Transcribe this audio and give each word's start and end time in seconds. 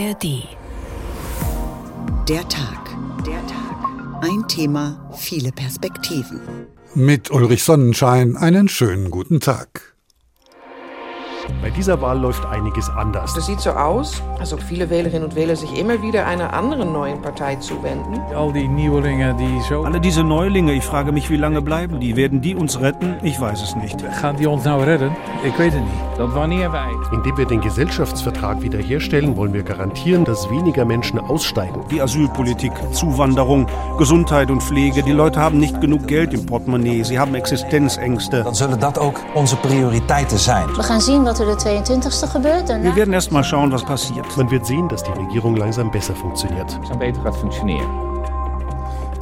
ARD. 0.00 0.48
Der 2.26 2.48
Tag. 2.48 2.96
Der 3.26 3.46
Tag. 3.46 4.22
Ein 4.22 4.48
Thema, 4.48 5.10
viele 5.14 5.52
Perspektiven. 5.52 6.40
Mit 6.94 7.30
Ulrich 7.30 7.62
Sonnenschein 7.64 8.36
einen 8.38 8.68
schönen 8.68 9.10
guten 9.10 9.40
Tag. 9.40 9.94
Bei 11.62 11.70
dieser 11.70 12.00
Wahl 12.00 12.18
läuft 12.18 12.46
einiges 12.46 12.88
anders. 12.88 13.36
Es 13.36 13.46
sieht 13.46 13.60
so 13.60 13.70
aus, 13.70 14.22
als 14.38 14.52
ob 14.52 14.62
viele 14.62 14.90
Wählerinnen 14.90 15.24
und 15.24 15.34
Wähler 15.34 15.56
sich 15.56 15.78
immer 15.78 16.02
wieder 16.02 16.26
einer 16.26 16.52
anderen 16.52 16.92
neuen 16.92 17.20
Partei 17.20 17.56
zuwenden. 17.56 18.20
Al 18.34 18.52
die 18.52 18.68
Nieuwelingen 18.68 19.36
die 19.36 19.60
zo. 19.68 19.82
Alle 19.84 20.00
diese 20.00 20.22
Neulinge, 20.24 20.72
ich 20.72 20.84
frage 20.84 21.12
mich, 21.12 21.30
wie 21.30 21.36
lange 21.36 21.62
bleiben 21.62 22.00
die? 22.00 22.16
Werden 22.16 22.40
die 22.40 22.54
uns 22.54 22.80
retten? 22.80 23.16
Ich 23.22 23.40
weiß 23.40 23.62
es 23.62 23.74
nicht. 23.76 24.02
Gaan 24.20 24.36
die 24.36 24.48
ons 24.48 24.64
nou 24.64 24.84
redden? 24.84 25.10
Ik 25.42 25.54
weet 25.56 25.72
het 25.72 25.82
niet. 25.82 26.16
Dat 26.16 26.32
wanneer 26.32 26.70
wij. 26.70 26.92
Indem 27.10 27.36
wir 27.36 27.46
den 27.46 27.60
Gesellschaftsvertrag 27.60 28.60
wiederherstellen, 28.60 29.36
wollen 29.36 29.52
wir 29.52 29.64
garantieren, 29.64 30.24
dass 30.24 30.48
weniger 30.50 30.84
Menschen 30.84 31.18
aussteigen. 31.18 31.82
Die 31.90 32.02
Asylpolitik, 32.02 32.72
Zuwanderung, 32.92 33.66
Gesundheit 33.98 34.50
und 34.50 34.62
Pflege. 34.62 35.02
Die 35.02 35.12
Leute 35.12 35.40
haben 35.40 35.58
nicht 35.58 35.80
genug 35.80 36.06
Geld 36.06 36.34
im 36.34 36.46
Portemonnaie. 36.46 37.04
Sie 37.04 37.18
haben 37.18 37.34
Existenzängste. 37.34 38.42
Dan 38.42 38.54
zullen 38.54 38.80
dat 38.80 38.98
ook 38.98 39.20
onze 39.34 39.56
prioriteiten 39.56 40.38
zijn. 40.38 40.66
We 40.76 40.82
gaan 40.82 41.00
zien 41.00 41.22
wat 41.24 41.39
er 41.40 41.46
de 41.46 41.56
22e 41.56 42.32
gebeurt. 42.32 42.68
Wir 42.68 42.96
werden 42.96 43.14
erst 43.14 43.32
mal 43.32 43.44
schauen, 43.44 43.72
was 43.72 43.84
passiert. 43.84 44.26
Man 44.36 44.50
wird 44.50 44.66
sehen, 44.66 44.88
dass 44.88 45.02
die 45.02 45.12
Regierung 45.12 45.56
langsam 45.56 45.90
besser 45.90 46.14
funktioniert. 46.14 46.78
Gaat 47.22 47.36
functioneren. 47.36 48.09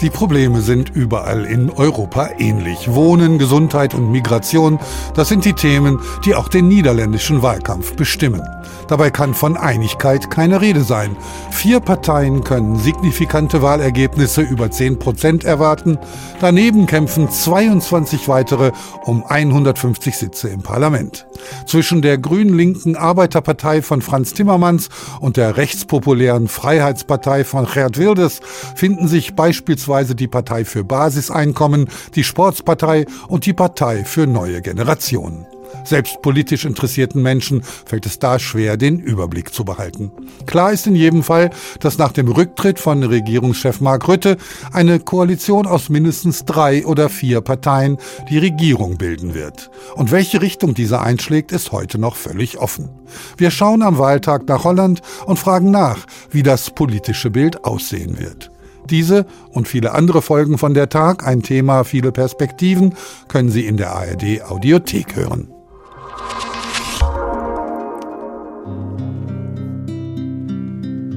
Die 0.00 0.10
Probleme 0.10 0.60
sind 0.60 0.90
überall 0.90 1.44
in 1.44 1.70
Europa 1.70 2.28
ähnlich. 2.38 2.94
Wohnen, 2.94 3.36
Gesundheit 3.36 3.94
und 3.94 4.12
Migration, 4.12 4.78
das 5.14 5.28
sind 5.28 5.44
die 5.44 5.54
Themen, 5.54 5.98
die 6.24 6.36
auch 6.36 6.46
den 6.46 6.68
niederländischen 6.68 7.42
Wahlkampf 7.42 7.96
bestimmen. 7.96 8.40
Dabei 8.86 9.10
kann 9.10 9.34
von 9.34 9.56
Einigkeit 9.56 10.30
keine 10.30 10.60
Rede 10.60 10.82
sein. 10.82 11.16
Vier 11.50 11.80
Parteien 11.80 12.44
können 12.44 12.78
signifikante 12.78 13.60
Wahlergebnisse 13.60 14.42
über 14.42 14.70
10 14.70 15.00
Prozent 15.00 15.42
erwarten. 15.42 15.98
Daneben 16.40 16.86
kämpfen 16.86 17.28
22 17.28 18.28
weitere 18.28 18.70
um 19.04 19.24
150 19.24 20.16
Sitze 20.16 20.48
im 20.48 20.62
Parlament. 20.62 21.26
Zwischen 21.66 22.02
der 22.02 22.18
grün-linken 22.18 22.94
Arbeiterpartei 22.94 23.82
von 23.82 24.00
Franz 24.00 24.32
Timmermans 24.32 24.90
und 25.20 25.36
der 25.36 25.56
rechtspopulären 25.56 26.46
Freiheitspartei 26.46 27.42
von 27.42 27.66
Gerd 27.66 27.98
Wilders 27.98 28.40
finden 28.76 29.08
sich 29.08 29.34
beispielsweise 29.34 29.87
die 30.14 30.28
Partei 30.28 30.64
für 30.64 30.84
Basiseinkommen, 30.84 31.88
die 32.14 32.24
Sportspartei 32.24 33.06
und 33.28 33.46
die 33.46 33.54
Partei 33.54 34.04
für 34.04 34.26
neue 34.26 34.62
Generationen. 34.62 35.46
Selbst 35.84 36.22
politisch 36.22 36.64
interessierten 36.64 37.22
Menschen 37.22 37.62
fällt 37.62 38.06
es 38.06 38.18
da 38.18 38.38
schwer, 38.38 38.76
den 38.76 38.98
Überblick 38.98 39.52
zu 39.52 39.64
behalten. 39.64 40.12
Klar 40.46 40.72
ist 40.72 40.86
in 40.86 40.94
jedem 40.94 41.22
Fall, 41.22 41.50
dass 41.80 41.98
nach 41.98 42.12
dem 42.12 42.28
Rücktritt 42.28 42.78
von 42.78 43.02
Regierungschef 43.02 43.80
Mark 43.80 44.08
Rütte 44.08 44.36
eine 44.72 45.00
Koalition 45.00 45.66
aus 45.66 45.88
mindestens 45.88 46.44
drei 46.44 46.84
oder 46.86 47.08
vier 47.08 47.40
Parteien 47.40 47.98
die 48.28 48.38
Regierung 48.38 48.98
bilden 48.98 49.34
wird. 49.34 49.70
Und 49.94 50.10
welche 50.10 50.42
Richtung 50.42 50.74
diese 50.74 51.00
einschlägt, 51.00 51.52
ist 51.52 51.72
heute 51.72 51.98
noch 51.98 52.16
völlig 52.16 52.58
offen. 52.58 52.90
Wir 53.36 53.50
schauen 53.50 53.82
am 53.82 53.98
Wahltag 53.98 54.48
nach 54.48 54.64
Holland 54.64 55.00
und 55.26 55.38
fragen 55.38 55.70
nach, 55.70 56.06
wie 56.30 56.42
das 56.42 56.70
politische 56.70 57.30
Bild 57.30 57.64
aussehen 57.64 58.18
wird. 58.18 58.50
Diese 58.90 59.26
und 59.50 59.68
viele 59.68 59.92
andere 59.92 60.22
Folgen 60.22 60.56
von 60.56 60.74
der 60.74 60.88
Tag, 60.88 61.26
ein 61.26 61.42
Thema, 61.42 61.84
viele 61.84 62.12
Perspektiven, 62.12 62.94
können 63.28 63.50
Sie 63.50 63.66
in 63.66 63.76
der 63.76 63.92
ARD 63.92 64.42
Audiothek 64.48 65.16
hören. 65.16 65.48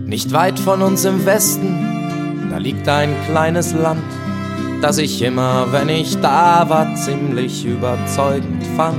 Nicht 0.06 0.34
weit 0.34 0.60
von 0.60 0.82
uns 0.82 1.06
im 1.06 1.26
Westen, 1.26 2.50
da 2.50 2.58
liegt 2.58 2.90
ein 2.90 3.16
kleines 3.28 3.74
Land, 3.74 4.04
das 4.81 4.98
ich 4.98 5.22
immer, 5.22 5.72
wenn 5.72 5.88
ich 5.88 6.20
da 6.20 6.66
war, 6.68 6.94
ziemlich 6.96 7.66
überzeugend 7.66 8.66
fand. 8.76 8.98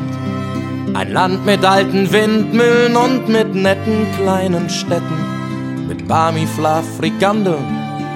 Ein 0.94 1.12
Land 1.12 1.44
mit 1.44 1.62
alten 1.64 2.10
Windmühlen 2.10 2.96
und 2.96 3.28
mit 3.28 3.54
netten 3.54 4.06
kleinen 4.16 4.70
Städten, 4.70 5.86
mit 5.86 6.08
Barmifla, 6.08 6.82
Frikande 6.98 7.58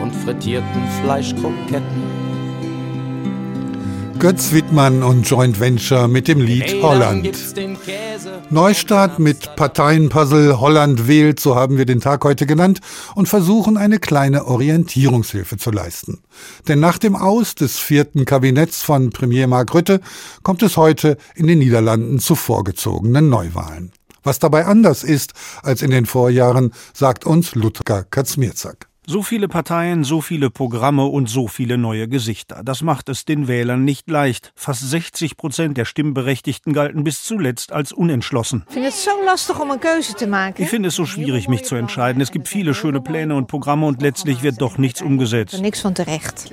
und 0.06 0.14
frittierten 0.14 0.82
Fleischkroketten. 1.02 2.26
Götz 4.18 4.52
Wittmann 4.52 5.02
und 5.02 5.28
Joint 5.28 5.58
Venture 5.60 6.08
mit 6.08 6.28
dem 6.28 6.40
Lied 6.40 6.80
Holland. 6.80 7.28
Neustart 8.48 9.18
mit 9.18 9.56
Parteienpuzzle 9.56 10.60
Holland 10.60 11.08
wählt, 11.08 11.40
so 11.40 11.56
haben 11.56 11.76
wir 11.76 11.86
den 11.86 12.00
Tag 12.00 12.24
heute 12.24 12.46
genannt, 12.46 12.80
und 13.14 13.28
versuchen 13.28 13.76
eine 13.76 13.98
kleine 13.98 14.46
Orientierungshilfe 14.46 15.58
zu 15.58 15.70
leisten. 15.70 16.22
Denn 16.68 16.80
nach 16.80 16.98
dem 16.98 17.16
Aus 17.16 17.56
des 17.56 17.76
vierten 17.76 18.24
Kabinetts 18.24 18.82
von 18.82 19.10
Premier 19.10 19.48
Mark 19.48 19.74
Rutte 19.74 20.00
kommt 20.42 20.62
es 20.62 20.76
heute 20.76 21.18
in 21.34 21.48
den 21.48 21.58
Niederlanden 21.58 22.20
zu 22.20 22.36
vorgezogenen 22.36 23.28
Neuwahlen. 23.28 23.92
Was 24.22 24.38
dabei 24.38 24.66
anders 24.66 25.04
ist 25.04 25.34
als 25.62 25.82
in 25.82 25.90
den 25.90 26.06
Vorjahren, 26.06 26.72
sagt 26.94 27.26
uns 27.26 27.54
Ludger 27.54 28.04
Kaczmierzak. 28.04 28.88
So 29.08 29.22
viele 29.22 29.46
Parteien, 29.46 30.02
so 30.02 30.20
viele 30.20 30.50
Programme 30.50 31.04
und 31.04 31.28
so 31.28 31.46
viele 31.46 31.78
neue 31.78 32.08
Gesichter. 32.08 32.62
Das 32.64 32.82
macht 32.82 33.08
es 33.08 33.24
den 33.24 33.46
Wählern 33.46 33.84
nicht 33.84 34.10
leicht. 34.10 34.50
Fast 34.56 34.80
60 34.90 35.36
Prozent 35.36 35.76
der 35.76 35.84
Stimmberechtigten 35.84 36.72
galten 36.72 37.04
bis 37.04 37.22
zuletzt 37.22 37.70
als 37.70 37.92
unentschlossen. 37.92 38.64
Ik 38.66 38.72
vind 38.72 38.84
het 38.84 38.94
zo 38.94 39.24
lastig 39.24 39.60
om 39.60 39.70
een 39.70 39.78
keuze 39.78 40.14
te 40.14 40.26
maken. 40.26 40.64
Ich 40.64 40.70
finde 40.70 40.88
es 40.88 40.96
so 40.96 41.06
schwierig, 41.06 41.46
mich 41.46 41.62
zu 41.62 41.76
entscheiden. 41.76 42.20
Es 42.20 42.32
gibt 42.32 42.48
viele 42.48 42.74
schöne 42.74 43.00
Pläne 43.00 43.36
und 43.36 43.46
Programme 43.46 43.86
und 43.86 44.02
letztlich 44.02 44.42
wird 44.42 44.60
doch 44.60 44.76
nichts 44.76 45.02
umgesetzt. 45.02 45.60
niks 45.60 45.84
van 45.84 45.94
terecht. 45.94 46.52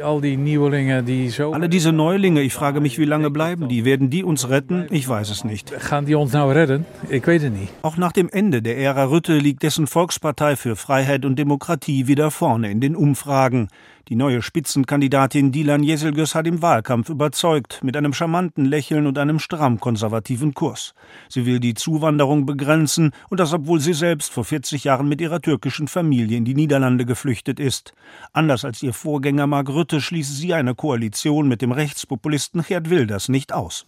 Alle 1.51 1.69
diese 1.69 1.91
Neulinge, 1.91 2.41
ich 2.41 2.53
frage 2.53 2.81
mich, 2.81 2.99
wie 2.99 3.05
lange 3.05 3.31
bleiben 3.31 3.67
die? 3.67 3.83
Werden 3.83 4.11
die 4.11 4.23
uns 4.23 4.49
retten? 4.49 4.85
Ich 4.91 5.09
weiß 5.09 5.31
es 5.31 5.43
nicht. 5.43 5.71
Gaan 5.89 6.05
die 6.05 6.15
ons 6.15 6.31
nou 6.31 6.53
redden? 6.53 6.85
Ik 7.07 7.25
weet 7.25 7.41
het 7.41 7.59
niet. 7.59 7.69
Auch 7.81 7.97
nach 7.97 8.11
dem 8.11 8.29
Ende 8.29 8.61
der 8.61 8.77
Ära 8.77 9.05
Rütte 9.05 9.39
liegt 9.39 9.63
dessen 9.63 9.87
Volkspartei 9.87 10.55
für 10.55 10.75
Freiheit 10.75 11.25
und 11.25 11.39
Demokratie 11.39 12.05
wieder 12.05 12.29
vorne 12.43 12.69
in 12.69 12.81
den 12.81 12.97
Umfragen. 12.97 13.69
Die 14.09 14.17
neue 14.17 14.41
Spitzenkandidatin 14.41 15.53
Dilan 15.53 15.81
Jeselgös 15.81 16.35
hat 16.35 16.45
im 16.45 16.61
Wahlkampf 16.61 17.07
überzeugt, 17.07 17.79
mit 17.83 17.95
einem 17.95 18.13
charmanten 18.13 18.65
Lächeln 18.65 19.07
und 19.07 19.17
einem 19.17 19.39
stramm 19.39 19.79
konservativen 19.79 20.53
Kurs. 20.53 20.93
Sie 21.29 21.45
will 21.45 21.61
die 21.61 21.73
Zuwanderung 21.73 22.45
begrenzen 22.45 23.13
und 23.29 23.39
das, 23.39 23.53
obwohl 23.53 23.79
sie 23.79 23.93
selbst 23.93 24.33
vor 24.33 24.43
40 24.43 24.83
Jahren 24.83 25.07
mit 25.07 25.21
ihrer 25.21 25.39
türkischen 25.39 25.87
Familie 25.87 26.35
in 26.35 26.43
die 26.43 26.53
Niederlande 26.53 27.05
geflüchtet 27.05 27.61
ist. 27.61 27.93
Anders 28.33 28.65
als 28.65 28.83
ihr 28.83 28.91
Vorgänger 28.91 29.47
Mark 29.47 29.69
Rutte 29.69 30.01
schließt 30.01 30.35
sie 30.35 30.53
eine 30.53 30.75
Koalition 30.75 31.47
mit 31.47 31.61
dem 31.61 31.71
Rechtspopulisten 31.71 32.61
Gerd 32.63 32.89
Wilders 32.89 33.29
nicht 33.29 33.53
aus. 33.53 33.85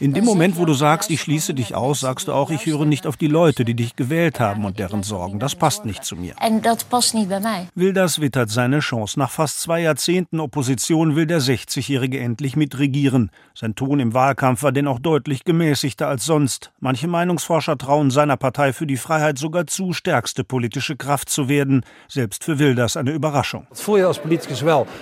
In 0.00 0.12
dem 0.12 0.24
Moment, 0.26 0.58
wo 0.58 0.66
du 0.66 0.74
sagst, 0.74 1.10
ich 1.10 1.22
schließe 1.22 1.54
dich 1.54 1.74
aus, 1.74 2.00
sagst 2.00 2.28
du 2.28 2.34
auch, 2.34 2.50
ich 2.50 2.66
höre 2.66 2.84
nicht 2.84 3.06
auf 3.06 3.16
die 3.16 3.28
Leute, 3.28 3.64
die 3.64 3.74
dich 3.74 3.96
gewählt 3.96 4.38
haben 4.38 4.66
und 4.66 4.78
deren 4.78 5.02
Sorgen. 5.02 5.38
Das 5.38 5.54
passt 5.54 5.86
nicht 5.86 6.04
zu 6.04 6.14
mir. 6.14 6.34
En 6.40 6.60
dat 6.60 6.88
past 6.88 7.14
niet 7.14 7.28
bij 7.28 7.40
mij. 7.40 7.66
Wilders 7.86 8.20
wittert 8.20 8.50
seine 8.50 8.80
Chance. 8.80 9.16
Nach 9.16 9.30
fast 9.30 9.60
zwei 9.60 9.80
Jahrzehnten 9.80 10.40
Opposition 10.40 11.14
will 11.14 11.24
der 11.24 11.40
60-Jährige 11.40 12.18
endlich 12.18 12.56
mitregieren. 12.56 13.30
Sein 13.54 13.76
Ton 13.76 14.00
im 14.00 14.12
Wahlkampf 14.12 14.64
war 14.64 14.72
denn 14.72 14.88
auch 14.88 14.98
deutlich 14.98 15.44
gemäßigter 15.44 16.08
als 16.08 16.24
sonst. 16.24 16.72
Manche 16.80 17.06
Meinungsforscher 17.06 17.78
trauen 17.78 18.10
seiner 18.10 18.36
Partei 18.36 18.72
für 18.72 18.88
die 18.88 18.96
Freiheit 18.96 19.38
sogar 19.38 19.68
zu, 19.68 19.92
stärkste 19.92 20.42
politische 20.42 20.96
Kraft 20.96 21.28
zu 21.28 21.48
werden. 21.48 21.84
Selbst 22.08 22.42
für 22.42 22.58
Wilders 22.58 22.96
eine 22.96 23.12
Überraschung. 23.12 23.68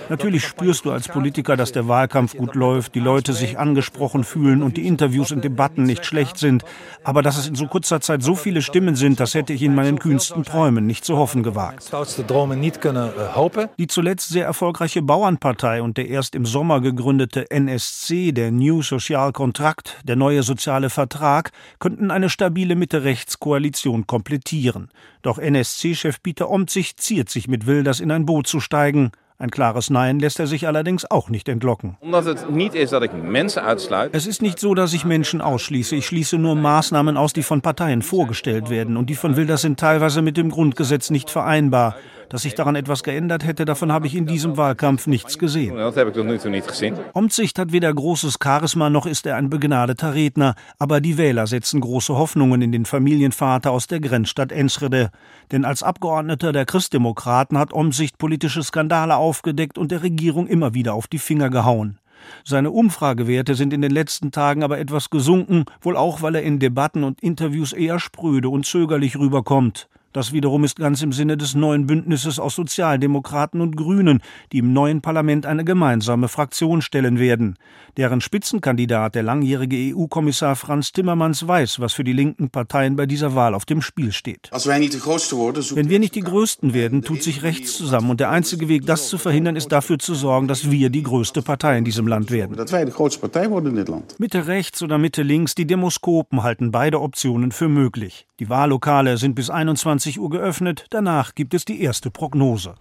Natürlich 0.09 0.43
spürst 0.43 0.85
du 0.85 0.91
als 0.91 1.07
Politiker, 1.07 1.57
dass 1.57 1.71
der 1.71 1.87
Wahlkampf 1.87 2.37
gut 2.37 2.53
läuft, 2.53 2.93
die 2.93 2.99
Leute 2.99 3.33
sich 3.33 3.57
angesprochen 3.57 4.23
fühlen 4.23 4.61
und 4.61 4.77
die 4.77 4.85
Interviews 4.85 5.31
und 5.31 5.43
Debatten 5.43 5.85
nicht 5.85 6.05
schlecht 6.05 6.37
sind. 6.37 6.63
Aber 7.03 7.23
dass 7.23 7.35
es 7.35 7.47
in 7.47 7.55
so 7.55 7.65
kurzer 7.65 7.99
Zeit 7.99 8.21
so 8.21 8.35
viele 8.35 8.61
Stimmen 8.61 8.95
sind, 8.95 9.19
das 9.19 9.33
hätte 9.33 9.53
ich 9.53 9.63
in 9.63 9.73
meinen 9.73 9.97
kühnsten 9.97 10.43
Träumen 10.43 10.85
nicht 10.85 11.03
zu 11.03 11.17
hoffen 11.17 11.41
gewagt. 11.41 11.89
Hopen. 13.35 13.69
Die 13.77 13.87
zuletzt 13.87 14.29
sehr 14.29 14.45
erfolgreiche 14.45 15.01
Bauernpartei 15.01 15.81
und 15.81 15.97
der 15.97 16.07
erst 16.07 16.35
im 16.35 16.45
Sommer 16.45 16.81
gegründete 16.81 17.49
NSC, 17.51 18.31
der 18.31 18.51
New 18.51 18.81
Social 18.81 19.31
Contract, 19.31 19.97
der 20.03 20.15
neue 20.15 20.43
soziale 20.43 20.89
Vertrag, 20.89 21.51
könnten 21.79 22.11
eine 22.11 22.29
stabile 22.29 22.75
Mitte-Rechts-Koalition 22.75 24.07
komplettieren. 24.07 24.89
Doch 25.21 25.37
NSC-Chef 25.37 26.21
Peter 26.21 26.49
Omtzigt 26.49 26.99
ziert 26.99 27.29
sich 27.29 27.47
mit 27.47 27.65
Wilders 27.67 27.99
in 27.99 28.11
ein 28.11 28.25
Boot 28.25 28.47
zu 28.47 28.59
steigen. 28.59 29.11
Ein 29.37 29.51
klares 29.51 29.89
Nein 29.89 30.19
lässt 30.19 30.39
er 30.39 30.47
sich 30.47 30.65
allerdings 30.65 31.03
auch 31.11 31.27
nicht 31.29 31.49
entlocken. 31.49 31.97
Es 34.13 34.27
ist 34.27 34.41
nicht 34.41 34.59
so, 34.59 34.73
dass 34.73 34.93
ich 34.93 35.03
Menschen 35.03 35.41
ausschließe. 35.41 35.97
Ich 35.97 36.05
schließe 36.05 36.37
nur 36.37 36.55
Maßnahmen 36.55 37.17
aus, 37.17 37.33
die 37.33 37.43
von 37.43 37.61
Parteien 37.61 38.01
vorgestellt 38.01 38.69
werden. 38.69 38.95
Und 38.95 39.09
die 39.09 39.15
von 39.15 39.35
Wilders 39.35 39.63
sind 39.63 39.77
teilweise 39.77 40.21
mit 40.21 40.37
dem 40.37 40.49
Grundgesetz 40.49 41.09
nicht 41.09 41.29
vereinbar. 41.29 41.97
Dass 42.29 42.43
sich 42.43 42.55
daran 42.55 42.75
etwas 42.75 43.03
geändert 43.03 43.45
hätte, 43.45 43.65
davon 43.65 43.91
habe 43.91 44.07
ich 44.07 44.15
in 44.15 44.25
diesem 44.25 44.57
Wahlkampf 44.57 45.07
nichts 45.07 45.37
gesehen. 45.37 45.77
Omtzigt 47.13 47.59
hat 47.59 47.71
weder 47.71 47.93
großes 47.93 48.37
Charisma 48.41 48.89
noch 48.89 49.05
ist 49.05 49.25
er 49.25 49.35
ein 49.35 49.49
begnadeter 49.49 50.13
Redner, 50.13 50.55
aber 50.79 51.01
die 51.01 51.17
Wähler 51.17 51.47
setzen 51.47 51.81
große 51.81 52.15
Hoffnungen 52.15 52.61
in 52.61 52.71
den 52.71 52.85
Familienvater 52.85 53.71
aus 53.71 53.87
der 53.87 53.99
Grenzstadt 53.99 54.51
Enschede. 54.51 55.11
Denn 55.51 55.65
als 55.65 55.83
Abgeordneter 55.83 56.51
der 56.51 56.65
Christdemokraten 56.65 57.57
hat 57.57 57.73
Omtzigt 57.73 58.17
politische 58.17 58.63
Skandale 58.63 59.15
aufgedeckt 59.15 59.77
und 59.77 59.91
der 59.91 60.03
Regierung 60.03 60.47
immer 60.47 60.73
wieder 60.73 60.93
auf 60.93 61.07
die 61.07 61.19
Finger 61.19 61.49
gehauen. 61.49 61.99
Seine 62.43 62.71
Umfragewerte 62.71 63.55
sind 63.55 63.73
in 63.73 63.81
den 63.81 63.91
letzten 63.91 64.31
Tagen 64.31 64.63
aber 64.63 64.79
etwas 64.79 65.09
gesunken, 65.09 65.65
wohl 65.81 65.97
auch, 65.97 66.21
weil 66.21 66.35
er 66.35 66.43
in 66.43 66.59
Debatten 66.59 67.03
und 67.03 67.21
Interviews 67.21 67.73
eher 67.73 67.99
spröde 67.99 68.49
und 68.49 68.65
zögerlich 68.65 69.17
rüberkommt. 69.17 69.87
Das 70.15 70.31
wiederum 70.31 70.63
ist 70.63 70.77
ganz 70.77 71.01
im 71.01 71.11
Sinne 71.11 71.35
des 71.35 71.55
neuen 71.55 71.87
Bündnisses 71.87 72.39
aus 72.39 72.55
Sozialdemokraten 72.55 73.59
und 73.59 73.75
Grünen, 73.75 74.21
die 74.53 74.59
im 74.59 74.71
neuen 74.71 75.01
Parlament 75.01 75.45
eine 75.45 75.65
gemeinsame 75.65 76.29
Fraktion 76.29 76.81
stellen 76.81 77.19
werden. 77.19 77.57
Deren 77.97 78.21
Spitzenkandidat, 78.21 79.15
der 79.15 79.23
langjährige 79.23 79.93
EU-Kommissar 79.93 80.55
Franz 80.55 80.93
Timmermans, 80.93 81.45
weiß, 81.45 81.81
was 81.81 81.91
für 81.91 82.05
die 82.05 82.13
linken 82.13 82.49
Parteien 82.49 82.95
bei 82.95 83.07
dieser 83.07 83.35
Wahl 83.35 83.53
auf 83.53 83.65
dem 83.65 83.81
Spiel 83.81 84.13
steht. 84.13 84.49
Wenn 84.53 85.89
wir 85.89 85.99
nicht 85.99 86.15
die 86.15 86.21
Größten 86.21 86.73
werden, 86.73 87.01
tut 87.01 87.21
sich 87.21 87.43
rechts 87.43 87.75
zusammen. 87.75 88.09
Und 88.09 88.21
der 88.21 88.29
einzige 88.29 88.69
Weg, 88.69 88.85
das 88.85 89.09
zu 89.09 89.17
verhindern, 89.17 89.57
ist 89.57 89.73
dafür 89.73 89.99
zu 89.99 90.15
sorgen, 90.15 90.47
dass 90.47 90.71
wir 90.71 90.89
die 90.89 91.03
größte 91.03 91.41
Partei 91.41 91.77
in 91.77 91.83
diesem 91.83 92.07
Land 92.07 92.31
werden. 92.31 92.55
Mitte 94.17 94.47
rechts 94.47 94.81
oder 94.81 94.97
Mitte 94.97 95.23
links, 95.23 95.55
die 95.55 95.67
Demoskopen 95.67 96.41
halten 96.41 96.71
beide 96.71 97.01
Optionen 97.01 97.51
für 97.51 97.67
möglich. 97.67 98.25
Die 98.41 98.49
Wahllokale 98.49 99.17
sind 99.17 99.33
bis 99.33 99.49
21 99.49 100.19
Uhr 100.19 100.29
geöffnet. 100.29 100.87
Danach 100.89 101.35
gibt 101.35 101.53
es 101.53 101.63
die 101.63 101.81
erste 101.81 102.11
Prognose. 102.11 102.75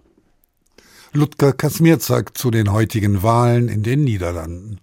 Ludger 1.13 1.53
Kasmir 1.53 2.01
sagt 2.01 2.39
zu 2.39 2.51
den 2.51 2.73
heutigen 2.73 3.23
Wahlen 3.23 3.69
in 3.69 3.85
den 3.85 4.03
Niederlanden. 4.03 4.81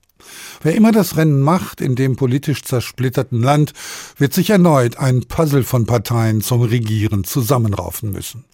Wer 0.63 0.75
immer 0.75 0.93
das 0.93 1.17
Rennen 1.17 1.41
macht 1.41 1.81
in 1.81 1.95
dem 1.95 2.15
politisch 2.15 2.63
zersplitterten 2.63 3.41
Land, 3.41 3.73
wird 4.15 4.33
sich 4.33 4.49
erneut 4.49 4.97
ein 4.97 5.27
Puzzle 5.27 5.63
von 5.63 5.85
Parteien 5.85 6.39
zum 6.39 6.61
Regieren 6.61 7.25
zusammenraufen 7.25 8.13
müssen. 8.13 8.45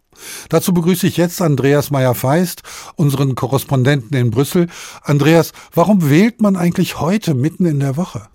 Dazu 0.50 0.74
begrüße 0.74 1.06
ich 1.06 1.18
jetzt 1.18 1.40
Andreas 1.40 1.92
Meyer-Feist, 1.92 2.64
unseren 2.96 3.36
Korrespondenten 3.36 4.18
in 4.18 4.32
Brüssel. 4.32 4.68
Andreas, 5.04 5.52
warum 5.72 6.10
wählt 6.10 6.42
man 6.42 6.56
eigentlich 6.56 7.00
heute 7.00 7.36
mitten 7.36 7.68
in 7.68 7.80
der 7.80 7.96
Woche? 7.96 8.28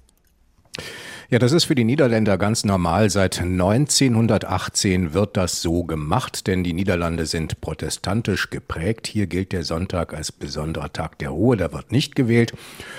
Ja, 1.33 1.39
das 1.39 1.53
ist 1.53 1.65
für 1.65 1.75
die 1.75 1.85
Niederländer 1.85 2.37
ganz 2.37 2.63
normal. 2.63 3.09
Seit 3.09 3.41
1918 3.41 5.15
wird 5.15 5.39
das 5.39 5.63
so 5.63 5.83
gemacht, 5.83 6.47
denn 6.47 6.63
die 6.63 6.75
Niederlande 6.75 7.25
sind 7.25 7.59
protestantisch 7.63 8.51
geprägt. 8.51 9.07
Hier 9.07 9.27
gilt 9.27 9.53
der 9.53 9.65
Sonntag 9.65 10.13
als 10.13 10.31
besonderer 10.31 10.93
Tag 10.93 11.19
der 11.21 11.31
Ruhe, 11.31 11.57
da 11.57 11.73
wird 11.73 11.91
nicht 11.91 12.17
gewählt. 12.17 12.53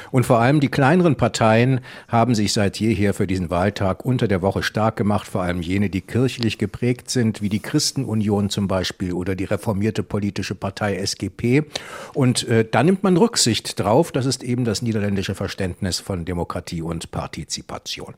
Und 0.09 0.25
vor 0.25 0.39
allem 0.39 0.61
die 0.61 0.69
kleineren 0.69 1.15
Parteien 1.15 1.81
haben 2.07 2.33
sich 2.33 2.53
seit 2.53 2.79
jeher 2.79 3.13
für 3.13 3.27
diesen 3.27 3.51
Wahltag 3.51 4.03
unter 4.03 4.27
der 4.27 4.41
Woche 4.41 4.63
stark 4.63 4.95
gemacht, 4.95 5.27
vor 5.27 5.43
allem 5.43 5.61
jene, 5.61 5.91
die 5.91 6.01
kirchlich 6.01 6.57
geprägt 6.57 7.11
sind, 7.11 7.43
wie 7.43 7.49
die 7.49 7.59
Christenunion 7.59 8.49
zum 8.49 8.67
Beispiel 8.67 9.13
oder 9.13 9.35
die 9.35 9.43
reformierte 9.43 10.01
politische 10.01 10.55
Partei 10.55 10.95
SGP. 10.95 11.65
Und 12.15 12.47
äh, 12.47 12.65
da 12.67 12.81
nimmt 12.81 13.03
man 13.03 13.15
Rücksicht 13.15 13.79
drauf. 13.79 14.11
Das 14.11 14.25
ist 14.25 14.41
eben 14.41 14.65
das 14.65 14.81
niederländische 14.81 15.35
Verständnis 15.35 15.99
von 15.99 16.25
Demokratie 16.25 16.81
und 16.81 17.11
Partizipation. 17.11 18.15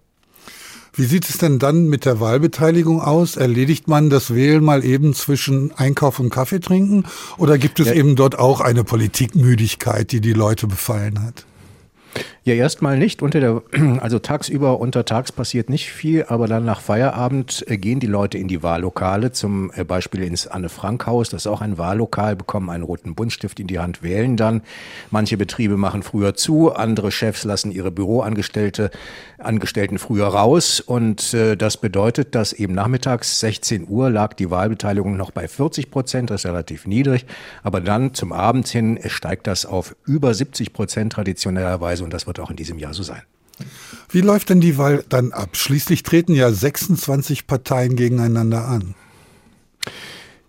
Wie 0.98 1.04
sieht 1.04 1.28
es 1.28 1.38
denn 1.38 1.60
dann 1.60 1.90
mit 1.90 2.06
der 2.06 2.22
Wahlbeteiligung 2.22 3.02
aus? 3.02 3.36
Erledigt 3.36 3.90
man 3.90 4.10
das 4.10 4.34
Wählen 4.34 4.64
mal 4.64 4.86
eben 4.86 5.14
zwischen 5.14 5.74
Einkauf 5.76 6.20
und 6.20 6.30
Kaffee 6.30 6.62
trinken? 6.62 7.04
Oder 7.38 7.58
gibt 7.58 7.82
es 7.82 7.88
ja. 7.88 7.94
eben 7.94 8.16
dort 8.16 8.40
auch 8.40 8.62
eine 8.62 8.86
Politikmüdigkeit, 8.86 10.14
die 10.14 10.22
die 10.22 10.32
Leute 10.32 10.68
befallen 10.68 11.22
hat? 11.22 11.46
Ja, 12.44 12.54
erstmal 12.54 12.98
nicht. 12.98 13.22
Unter 13.22 13.40
der, 13.40 13.64
also 14.02 14.20
tagsüber 14.20 14.80
untertags 14.80 15.32
passiert 15.32 15.70
nicht 15.70 15.92
viel, 15.92 16.26
aber 16.28 16.48
dann 16.48 16.64
nach 16.64 16.80
Feierabend 16.80 17.66
äh, 17.68 17.78
gehen 17.78 18.00
die 18.00 18.08
Leute 18.08 18.38
in 18.38 18.48
die 18.48 18.62
Wahllokale, 18.62 19.32
zum 19.32 19.72
äh, 19.74 19.84
Beispiel 19.84 20.22
ins 20.24 20.46
Anne-Frank-Haus, 20.46 21.30
das 21.30 21.44
ist 21.44 21.48
auch 21.48 21.62
ein 21.62 21.78
Wahllokal, 21.78 22.36
bekommen 22.36 22.70
einen 22.70 22.84
roten 22.84 23.16
Buntstift 23.16 23.60
in 23.60 23.68
die 23.68 23.80
Hand, 23.80 24.04
wählen 24.04 24.38
dann. 24.38 24.62
Manche 25.10 25.38
Betriebe 25.38 25.76
machen 25.76 26.04
früher 26.04 26.36
zu, 26.36 26.72
andere 26.72 27.12
Chefs 27.12 27.44
lassen 27.46 27.72
ihre 27.72 27.92
Büroangestellte 27.92 28.92
Angestellten 29.46 29.98
früher 30.00 30.28
raus 30.28 30.80
und 30.80 31.34
äh, 31.34 31.56
das 31.56 31.78
bedeutet, 31.78 32.36
dass 32.36 32.54
eben 32.54 32.74
nachmittags 32.74 33.40
16 33.40 33.88
Uhr 33.88 34.10
lag 34.10 34.34
die 34.34 34.50
Wahlbeteiligung 34.50 35.16
noch 35.18 35.32
bei 35.32 35.48
40 35.48 35.92
Prozent, 35.92 36.30
das 36.30 36.42
ist 36.42 36.50
relativ 36.50 36.88
niedrig, 36.88 37.26
aber 37.64 37.82
dann 37.82 38.14
zum 38.14 38.32
Abend 38.32 38.68
hin 38.68 39.00
steigt 39.06 39.48
das 39.48 39.66
auf 39.66 39.96
über 40.06 40.34
70 40.34 40.74
Prozent 40.74 41.14
traditionellerweise 41.14 42.04
und 42.04 42.14
das 42.14 42.28
wird 42.28 42.40
auch 42.40 42.50
in 42.50 42.56
diesem 42.56 42.80
Jahr 42.80 42.94
so 42.94 43.04
sein. 43.04 43.22
Wie 44.10 44.22
läuft 44.22 44.50
denn 44.50 44.62
die 44.62 44.78
Wahl 44.78 45.04
dann 45.10 45.32
ab? 45.32 45.56
Schließlich 45.56 46.04
treten 46.04 46.34
ja 46.34 46.52
26 46.52 47.48
Parteien 47.48 47.96
gegeneinander 47.96 48.68
an. 48.68 48.96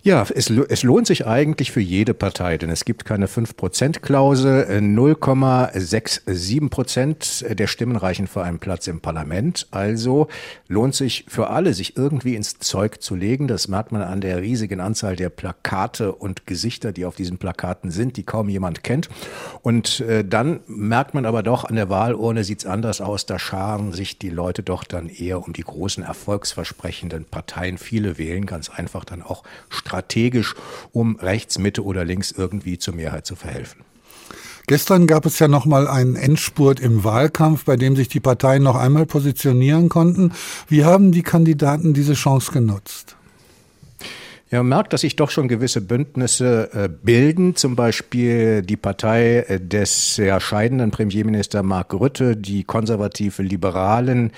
Ja, 0.07 0.25
es, 0.33 0.49
es, 0.49 0.83
lohnt 0.83 1.05
sich 1.05 1.27
eigentlich 1.27 1.73
für 1.73 1.81
jede 1.81 2.13
Partei, 2.13 2.57
denn 2.57 2.69
es 2.69 2.85
gibt 2.85 3.03
keine 3.03 3.27
5%-Klausel. 3.27 4.65
0,67 4.69 6.69
Prozent 6.69 7.45
der 7.49 7.67
Stimmen 7.67 7.97
reichen 7.97 8.27
für 8.27 8.41
einen 8.41 8.59
Platz 8.59 8.87
im 8.87 9.01
Parlament. 9.01 9.67
Also 9.71 10.29
lohnt 10.69 10.95
sich 10.95 11.25
für 11.27 11.49
alle, 11.49 11.73
sich 11.73 11.97
irgendwie 11.97 12.35
ins 12.35 12.57
Zeug 12.59 13.01
zu 13.01 13.15
legen. 13.15 13.49
Das 13.49 13.67
merkt 13.67 13.91
man 13.91 14.01
an 14.01 14.21
der 14.21 14.41
riesigen 14.41 14.79
Anzahl 14.79 15.17
der 15.17 15.27
Plakate 15.27 16.13
und 16.13 16.47
Gesichter, 16.47 16.93
die 16.93 17.03
auf 17.03 17.17
diesen 17.17 17.37
Plakaten 17.37 17.91
sind, 17.91 18.15
die 18.15 18.23
kaum 18.23 18.47
jemand 18.47 18.85
kennt. 18.85 19.09
Und 19.61 19.99
äh, 19.99 20.23
dann 20.23 20.61
merkt 20.67 21.15
man 21.15 21.25
aber 21.25 21.43
doch, 21.43 21.65
an 21.65 21.75
der 21.75 21.89
Wahlurne 21.89 22.45
sieht's 22.45 22.65
anders 22.65 23.01
aus. 23.01 23.25
Da 23.25 23.39
scharen 23.39 23.91
sich 23.91 24.17
die 24.17 24.29
Leute 24.29 24.63
doch 24.63 24.85
dann 24.85 25.09
eher 25.09 25.45
um 25.45 25.51
die 25.51 25.63
großen, 25.63 26.01
erfolgsversprechenden 26.01 27.25
Parteien. 27.25 27.77
Viele 27.77 28.17
wählen 28.17 28.45
ganz 28.45 28.69
einfach 28.69 29.03
dann 29.03 29.21
auch 29.21 29.43
strategisch, 29.97 30.55
um 30.91 31.15
rechts, 31.15 31.57
Mitte 31.57 31.83
oder 31.83 32.05
links 32.05 32.31
irgendwie 32.31 32.77
zur 32.77 32.93
Mehrheit 32.93 33.25
zu 33.25 33.35
verhelfen. 33.35 33.81
Gestern 34.67 35.07
gab 35.07 35.25
es 35.25 35.39
ja 35.39 35.47
noch 35.47 35.65
mal 35.65 35.87
einen 35.87 36.15
Endspurt 36.15 36.79
im 36.79 37.03
Wahlkampf, 37.03 37.63
bei 37.63 37.77
dem 37.77 37.95
sich 37.95 38.09
die 38.09 38.19
Parteien 38.19 38.63
noch 38.63 38.75
einmal 38.75 39.05
positionieren 39.05 39.87
konnten. 39.89 40.33
Wie 40.67 40.83
haben 40.83 41.11
die 41.11 41.23
Kandidaten 41.23 41.93
diese 41.93 42.13
Chance 42.13 42.51
genutzt? 42.51 43.16
Ja, 44.49 44.59
man 44.59 44.69
merkt, 44.69 44.93
dass 44.93 45.01
sich 45.01 45.17
doch 45.17 45.29
schon 45.29 45.49
gewisse 45.49 45.81
Bündnisse 45.81 46.69
äh, 46.71 46.87
bilden, 46.87 47.57
zum 47.57 47.75
Beispiel 47.75 48.61
die 48.61 48.77
Partei 48.77 49.39
äh, 49.39 49.59
des 49.59 50.17
erscheidenden 50.19 50.89
Premierminister 50.89 51.63
Mark 51.63 51.93
Rütte, 51.93 52.37
die 52.37 52.63
konservative 52.63 53.43
Liberalen 53.43 54.31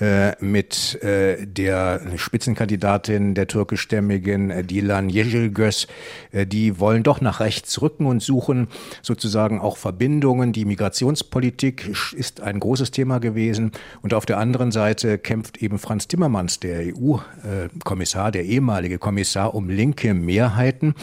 äh, 0.00 0.36
mit 0.38 1.00
der 1.02 2.00
Spitzenkandidatin 2.16 3.34
der 3.34 3.48
türkischstämmigen 3.48 4.64
Dilan 4.64 5.10
äh, 5.10 6.46
die 6.46 6.78
wollen 6.78 7.02
doch 7.02 7.20
nach 7.20 7.40
rechts 7.40 7.82
rücken 7.82 8.06
und 8.06 8.22
suchen 8.22 8.68
sozusagen 9.02 9.60
auch 9.60 9.76
Verbindungen. 9.76 10.52
Die 10.52 10.66
Migrationspolitik 10.66 11.90
ist 12.16 12.40
ein 12.40 12.60
großes 12.60 12.92
Thema 12.92 13.18
gewesen. 13.18 13.72
Und 14.00 14.14
auf 14.14 14.24
der 14.24 14.38
anderen 14.38 14.70
Seite 14.70 15.18
kämpft 15.18 15.60
eben 15.60 15.80
Franz 15.80 16.06
Timmermans, 16.06 16.60
der 16.60 16.94
EU-Kommissar, 16.94 18.30
der 18.30 18.44
ehemalige 18.44 18.98
Kommissar, 18.98 19.47
um 19.54 19.68
linke 19.68 20.14
Mehrheiten 20.14 20.94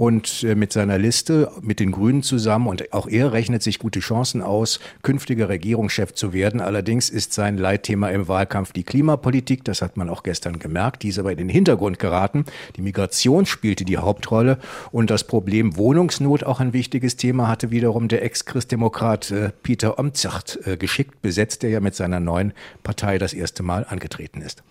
und 0.00 0.44
äh, 0.44 0.54
mit 0.54 0.72
seiner 0.72 0.96
Liste 0.96 1.52
mit 1.60 1.78
den 1.78 1.92
Grünen 1.92 2.22
zusammen 2.22 2.68
und 2.68 2.92
auch 2.94 3.06
er 3.06 3.32
rechnet 3.32 3.62
sich 3.62 3.78
gute 3.78 4.00
Chancen 4.00 4.40
aus, 4.40 4.80
künftiger 5.02 5.50
Regierungschef 5.50 6.14
zu 6.14 6.32
werden. 6.32 6.62
Allerdings 6.62 7.10
ist 7.10 7.34
sein 7.34 7.58
Leitthema 7.58 8.08
im 8.08 8.26
Wahlkampf 8.26 8.72
die 8.72 8.84
Klimapolitik. 8.84 9.62
Das 9.64 9.82
hat 9.82 9.98
man 9.98 10.08
auch 10.08 10.22
gestern 10.22 10.58
gemerkt. 10.58 11.02
Die 11.02 11.08
ist 11.08 11.18
aber 11.18 11.32
in 11.32 11.36
den 11.36 11.50
Hintergrund 11.50 11.98
geraten. 11.98 12.46
Die 12.76 12.82
Migration 12.82 13.44
spielte 13.44 13.84
die 13.84 13.98
Hauptrolle 13.98 14.58
und 14.90 15.10
das 15.10 15.24
Problem 15.24 15.76
Wohnungsnot, 15.76 16.44
auch 16.44 16.60
ein 16.60 16.72
wichtiges 16.72 17.16
Thema, 17.16 17.48
hatte 17.48 17.70
wiederum 17.70 18.08
der 18.08 18.24
Ex-Christdemokrat 18.24 19.30
äh, 19.30 19.50
Peter 19.62 19.98
Omtzigt 19.98 20.60
äh, 20.64 20.78
geschickt 20.78 21.20
besetzt, 21.20 21.62
der 21.62 21.70
ja 21.70 21.80
mit 21.80 21.94
seiner 21.94 22.20
neuen 22.20 22.54
Partei 22.82 23.18
das 23.18 23.34
erste 23.34 23.62
Mal 23.62 23.84
angetreten 23.86 24.40
ist. 24.40 24.62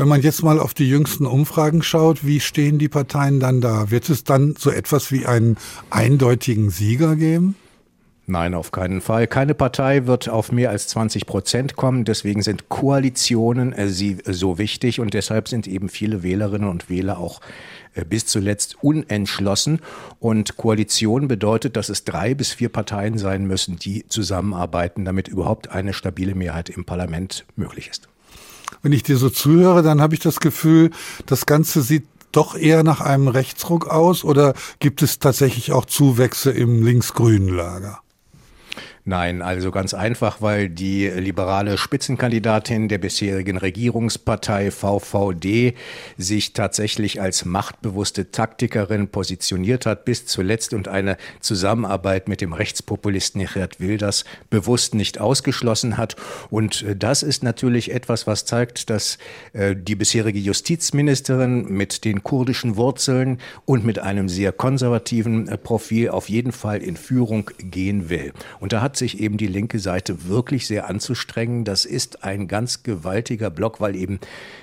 Wenn 0.00 0.08
man 0.08 0.22
jetzt 0.22 0.42
mal 0.42 0.58
auf 0.58 0.72
die 0.72 0.88
jüngsten 0.88 1.26
Umfragen 1.26 1.82
schaut, 1.82 2.24
wie 2.24 2.40
stehen 2.40 2.78
die 2.78 2.88
Parteien 2.88 3.38
dann 3.38 3.60
da? 3.60 3.90
Wird 3.90 4.08
es 4.08 4.24
dann 4.24 4.54
so 4.58 4.70
etwas 4.70 5.12
wie 5.12 5.26
einen 5.26 5.58
eindeutigen 5.90 6.70
Sieger 6.70 7.16
geben? 7.16 7.54
Nein, 8.24 8.54
auf 8.54 8.72
keinen 8.72 9.02
Fall. 9.02 9.26
Keine 9.26 9.52
Partei 9.52 10.06
wird 10.06 10.30
auf 10.30 10.52
mehr 10.52 10.70
als 10.70 10.88
20 10.88 11.26
Prozent 11.26 11.76
kommen. 11.76 12.06
Deswegen 12.06 12.40
sind 12.40 12.70
Koalitionen 12.70 13.74
äh, 13.74 13.88
sie, 13.88 14.12
äh, 14.24 14.32
so 14.32 14.56
wichtig 14.56 15.00
und 15.00 15.12
deshalb 15.12 15.48
sind 15.48 15.68
eben 15.68 15.90
viele 15.90 16.22
Wählerinnen 16.22 16.70
und 16.70 16.88
Wähler 16.88 17.18
auch 17.18 17.42
äh, 17.92 18.02
bis 18.02 18.24
zuletzt 18.24 18.82
unentschlossen. 18.82 19.80
Und 20.18 20.56
Koalition 20.56 21.28
bedeutet, 21.28 21.76
dass 21.76 21.90
es 21.90 22.04
drei 22.04 22.32
bis 22.32 22.54
vier 22.54 22.70
Parteien 22.70 23.18
sein 23.18 23.46
müssen, 23.46 23.76
die 23.76 24.06
zusammenarbeiten, 24.08 25.04
damit 25.04 25.28
überhaupt 25.28 25.68
eine 25.68 25.92
stabile 25.92 26.34
Mehrheit 26.34 26.70
im 26.70 26.86
Parlament 26.86 27.44
möglich 27.54 27.90
ist 27.90 28.08
wenn 28.82 28.92
ich 28.92 29.02
dir 29.02 29.16
so 29.16 29.30
zuhöre, 29.30 29.82
dann 29.82 30.00
habe 30.00 30.14
ich 30.14 30.20
das 30.20 30.40
Gefühl, 30.40 30.90
das 31.26 31.46
Ganze 31.46 31.82
sieht 31.82 32.04
doch 32.32 32.56
eher 32.56 32.82
nach 32.84 33.00
einem 33.00 33.28
Rechtsruck 33.28 33.88
aus 33.88 34.24
oder 34.24 34.54
gibt 34.78 35.02
es 35.02 35.18
tatsächlich 35.18 35.72
auch 35.72 35.84
Zuwächse 35.84 36.50
im 36.50 36.84
linksgrünen 36.84 37.48
Lager? 37.48 38.00
Nein, 39.04 39.40
also 39.40 39.70
ganz 39.70 39.94
einfach, 39.94 40.42
weil 40.42 40.68
die 40.68 41.06
liberale 41.08 41.78
Spitzenkandidatin 41.78 42.88
der 42.88 42.98
bisherigen 42.98 43.56
Regierungspartei 43.56 44.70
VVD 44.70 45.74
sich 46.18 46.52
tatsächlich 46.52 47.20
als 47.20 47.46
machtbewusste 47.46 48.30
Taktikerin 48.30 49.08
positioniert 49.08 49.86
hat 49.86 50.04
bis 50.04 50.26
zuletzt 50.26 50.74
und 50.74 50.88
eine 50.88 51.16
Zusammenarbeit 51.40 52.28
mit 52.28 52.42
dem 52.42 52.52
Rechtspopulisten 52.52 53.46
Gerd 53.46 53.80
Wilders 53.80 54.24
bewusst 54.50 54.94
nicht 54.94 55.18
ausgeschlossen 55.18 55.96
hat. 55.96 56.16
Und 56.50 56.82
äh, 56.82 56.94
das 56.94 57.22
ist 57.22 57.42
natürlich 57.42 57.92
etwas, 57.92 58.26
was 58.26 58.44
zeigt, 58.44 58.90
dass 58.90 59.16
äh, 59.54 59.74
die 59.74 59.94
bisherige 59.94 60.38
Justizministerin 60.38 61.72
mit 61.72 62.04
den 62.04 62.22
kurdischen 62.22 62.76
Wurzeln 62.76 63.38
und 63.64 63.84
mit 63.84 63.98
einem 63.98 64.28
sehr 64.28 64.52
konservativen 64.52 65.48
äh, 65.48 65.56
Profil 65.56 66.10
auf 66.10 66.28
jeden 66.28 66.52
Fall 66.52 66.82
in 66.82 66.98
Führung 66.98 67.50
gehen 67.58 68.10
will. 68.10 68.34
Und 68.58 68.74
da 68.74 68.82
hat 68.82 68.89
sich 68.96 69.20
eben 69.20 69.36
die 69.36 69.46
linke 69.46 69.78
Seite 69.78 70.28
wirklich 70.28 70.66
sehr 70.66 70.88
anzustrengen. 70.88 71.64
Das 71.64 71.84
ist 71.84 72.24
ein 72.24 72.48
ganz 72.48 72.82
gewaltiger 72.82 73.50
Block, 73.50 73.80
weil 73.80 73.96
eben 73.96 74.20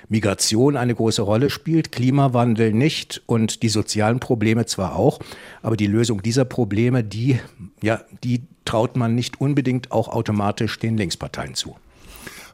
Migration 0.08 0.76
eine 0.76 0.94
große 0.94 1.22
Rolle 1.22 1.50
spielt, 1.50 1.92
Klimawandel 1.92 2.72
nicht 2.72 3.22
und 3.26 3.62
die 3.62 3.68
sozialen 3.68 4.20
Probleme 4.20 4.66
zwar 4.66 4.96
auch, 4.96 5.20
aber 5.62 5.76
die 5.76 5.86
Lösung 5.86 6.22
dieser 6.22 6.44
Probleme, 6.44 7.04
die, 7.04 7.40
ja, 7.82 8.02
die 8.24 8.42
traut 8.64 8.96
man 8.96 9.14
nicht 9.14 9.40
unbedingt 9.40 9.92
auch 9.92 10.08
automatisch 10.08 10.78
den 10.78 10.96
Linksparteien 10.96 11.54
zu. 11.54 11.76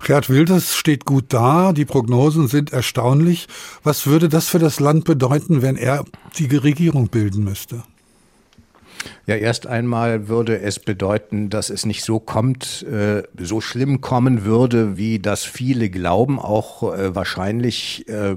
Gerd 0.05 0.29
Wilders 0.29 0.75
steht 0.75 1.07
gut 1.07 1.27
da, 1.29 1.73
die 1.73 1.87
Prognosen 1.87 2.47
sind 2.47 2.73
erstaunlich. 2.73 3.49
Was 3.83 4.07
würde 4.07 4.29
das 4.29 4.49
für 4.49 4.59
das 4.59 4.79
Land 4.79 5.05
bedeuten, 5.05 5.63
wenn 5.63 5.77
er 5.77 6.05
die 6.39 6.55
Regierung 6.57 7.09
bilden 7.09 7.43
müsste? 7.43 7.83
Ja, 9.27 9.37
erst 9.37 9.67
einmal 9.67 10.29
würde 10.29 10.61
es 10.61 10.79
bedeuten, 10.79 11.51
dass 11.51 11.71
es 11.71 11.87
nicht 11.87 12.05
so 12.05 12.21
kommt, 12.21 12.83
äh, 12.85 13.23
so 13.39 13.61
schlimm 13.61 14.01
kommen 14.01 14.45
würde, 14.45 14.97
wie 14.97 15.19
das 15.19 15.45
viele 15.45 15.91
glauben, 15.91 16.39
auch 16.39 16.95
äh, 16.95 17.15
wahrscheinlich 17.15 18.09
äh, 18.09 18.37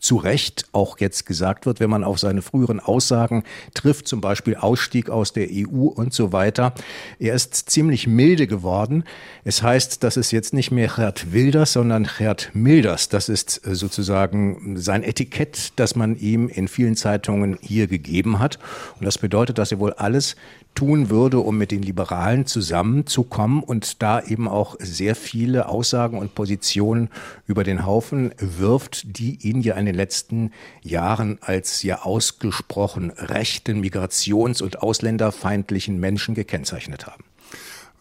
zu 0.00 0.16
Recht 0.16 0.66
auch 0.72 0.98
jetzt 0.98 1.26
gesagt 1.26 1.66
wird, 1.66 1.80
wenn 1.80 1.90
man 1.90 2.04
auf 2.04 2.18
seine 2.18 2.42
früheren 2.42 2.80
Aussagen 2.80 3.44
trifft, 3.74 4.08
zum 4.08 4.20
Beispiel 4.20 4.56
Ausstieg 4.56 5.10
aus 5.10 5.32
der 5.32 5.48
EU 5.50 5.86
und 5.86 6.12
so 6.12 6.32
weiter. 6.32 6.74
Er 7.18 7.34
ist 7.34 7.70
ziemlich 7.70 8.06
milde 8.06 8.46
geworden. 8.46 9.04
Es 9.44 9.62
heißt, 9.62 10.02
das 10.02 10.16
ist 10.16 10.30
jetzt 10.30 10.52
nicht 10.52 10.70
mehr 10.70 10.88
Gerd 10.88 11.32
Wilders, 11.32 11.74
sondern 11.74 12.08
Gerd 12.18 12.50
Milders. 12.54 13.08
Das 13.08 13.28
ist 13.28 13.66
äh, 13.66 13.74
sozusagen 13.74 14.76
sein 14.76 15.02
Etikett, 15.02 15.72
das 15.76 15.96
man 15.96 16.16
ihm 16.18 16.48
in 16.48 16.68
vielen 16.68 16.96
Zeitungen 16.96 17.58
hier 17.60 17.86
gegeben 17.86 18.38
hat. 18.38 18.58
Und 18.98 19.06
das 19.06 19.18
bedeutet, 19.18 19.58
dass 19.58 19.72
er 19.72 19.78
wohl 19.78 19.92
alles 19.92 20.36
tun 20.74 21.10
würde, 21.10 21.40
um 21.40 21.58
mit 21.58 21.72
den 21.72 21.82
Liberalen 21.82 22.46
zusammenzukommen 22.46 23.62
und 23.62 24.02
da 24.02 24.22
eben 24.22 24.48
auch 24.48 24.76
sehr 24.78 25.16
viele 25.16 25.68
Aussagen 25.68 26.18
und 26.18 26.34
Positionen 26.34 27.10
über 27.46 27.64
den 27.64 27.84
Haufen 27.84 28.32
wirft, 28.38 29.18
die 29.18 29.38
ihn 29.42 29.62
ja 29.62 29.74
in 29.74 29.86
den 29.92 29.96
letzten 29.96 30.52
Jahren 30.82 31.38
als 31.40 31.82
ja 31.82 32.02
ausgesprochen 32.02 33.10
rechten, 33.10 33.80
migrations- 33.80 34.62
und 34.62 34.82
ausländerfeindlichen 34.82 35.98
Menschen 35.98 36.34
gekennzeichnet 36.34 37.06
haben. 37.06 37.24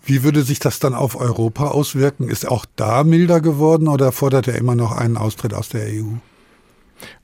Wie 0.04 0.24
würde 0.24 0.44
sich 0.44 0.60
das 0.60 0.80
dann 0.80 0.96
auf 0.96 1.16
Europa 1.16 1.68
auswirken? 1.68 2.30
Ist 2.30 2.48
auch 2.48 2.66
da 2.76 3.04
milder 3.04 3.42
geworden 3.42 3.88
oder 3.88 4.12
fordert 4.12 4.48
er 4.48 4.56
immer 4.56 4.76
noch 4.76 4.92
einen 4.92 5.18
Austritt 5.18 5.54
aus 5.54 5.70
der 5.70 5.88
EU? 5.88 6.16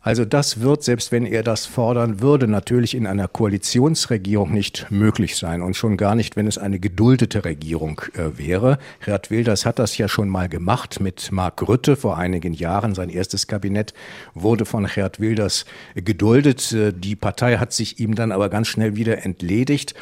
Also 0.01 0.23
das 0.23 0.61
wird, 0.61 0.83
selbst 0.83 1.11
wenn 1.11 1.25
er 1.25 1.41
das 1.41 1.65
fordern 1.65 2.21
würde, 2.21 2.47
natürlich 2.47 2.95
in 2.95 3.07
einer 3.07 3.27
Koalitionsregierung 3.27 4.53
nicht 4.53 4.91
möglich 4.91 5.35
sein 5.35 5.61
und 5.61 5.75
schon 5.75 5.97
gar 5.97 6.15
nicht, 6.15 6.35
wenn 6.35 6.47
es 6.47 6.57
eine 6.57 6.79
geduldete 6.79 7.43
Regierung 7.43 8.01
äh, 8.13 8.37
wäre. 8.37 8.77
Gerd 9.03 9.31
Wilders 9.31 9.65
hat 9.65 9.79
das 9.79 9.97
ja 9.97 10.07
schon 10.07 10.29
mal 10.29 10.47
gemacht 10.47 10.99
mit 10.99 11.31
Mark 11.31 11.67
Rütte 11.67 11.95
vor 11.95 12.17
einigen 12.17 12.53
Jahren. 12.53 12.93
Sein 12.93 13.09
erstes 13.09 13.47
Kabinett 13.47 13.93
wurde 14.33 14.65
von 14.65 14.85
Gerd 14.85 15.19
Wilders 15.19 15.65
geduldet. 15.95 16.71
Äh, 16.71 16.93
die 16.93 17.15
Partei 17.15 17.57
hat 17.57 17.73
sich 17.73 17.99
ihm 17.99 18.15
dann 18.15 18.31
aber 18.31 18.49
ganz 18.49 18.67
schnell 18.67 18.95
wieder 18.95 19.25
entledigt 19.25 19.95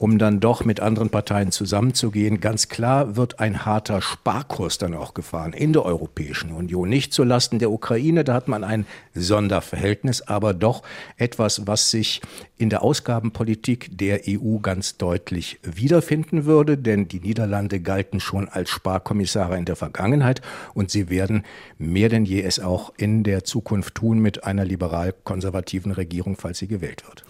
um 0.00 0.16
dann 0.16 0.40
doch 0.40 0.64
mit 0.64 0.80
anderen 0.80 1.10
Parteien 1.10 1.52
zusammenzugehen. 1.52 2.40
Ganz 2.40 2.68
klar 2.68 3.16
wird 3.16 3.38
ein 3.38 3.66
harter 3.66 4.00
Sparkurs 4.00 4.78
dann 4.78 4.94
auch 4.94 5.12
gefahren 5.12 5.52
in 5.52 5.74
der 5.74 5.84
Europäischen 5.84 6.52
Union. 6.52 6.88
Nicht 6.88 7.12
zulasten 7.12 7.58
der 7.58 7.70
Ukraine, 7.70 8.24
da 8.24 8.32
hat 8.32 8.48
man 8.48 8.64
ein 8.64 8.86
Sonderverhältnis, 9.14 10.22
aber 10.22 10.54
doch 10.54 10.82
etwas, 11.18 11.66
was 11.66 11.90
sich 11.90 12.22
in 12.56 12.70
der 12.70 12.82
Ausgabenpolitik 12.82 13.90
der 13.98 14.22
EU 14.26 14.60
ganz 14.60 14.96
deutlich 14.96 15.60
wiederfinden 15.62 16.46
würde, 16.46 16.78
denn 16.78 17.06
die 17.06 17.20
Niederlande 17.20 17.80
galten 17.80 18.20
schon 18.20 18.48
als 18.48 18.70
Sparkommissare 18.70 19.58
in 19.58 19.66
der 19.66 19.76
Vergangenheit 19.76 20.40
und 20.72 20.90
sie 20.90 21.10
werden 21.10 21.44
mehr 21.76 22.08
denn 22.08 22.24
je 22.24 22.40
es 22.40 22.58
auch 22.58 22.94
in 22.96 23.22
der 23.22 23.44
Zukunft 23.44 23.96
tun 23.96 24.18
mit 24.20 24.44
einer 24.44 24.64
liberal-konservativen 24.64 25.92
Regierung, 25.92 26.38
falls 26.38 26.56
sie 26.56 26.68
gewählt 26.68 27.06
wird. 27.06 27.22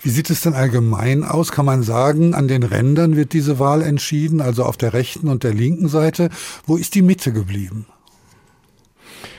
Wie 0.00 0.10
sieht 0.10 0.30
es 0.30 0.42
denn 0.42 0.54
allgemein 0.54 1.24
aus? 1.24 1.52
Kann 1.52 1.66
man 1.66 1.82
sagen, 1.82 2.34
an 2.34 2.48
den 2.48 2.62
Rändern 2.62 3.16
wird 3.16 3.32
diese 3.32 3.58
Wahl 3.58 3.82
entschieden, 3.82 4.40
also 4.40 4.64
auf 4.64 4.76
der 4.76 4.92
rechten 4.92 5.28
und 5.28 5.42
der 5.42 5.54
linken 5.54 5.88
Seite? 5.88 6.30
Wo 6.66 6.76
ist 6.76 6.94
die 6.94 7.02
Mitte 7.02 7.32
geblieben? 7.32 7.86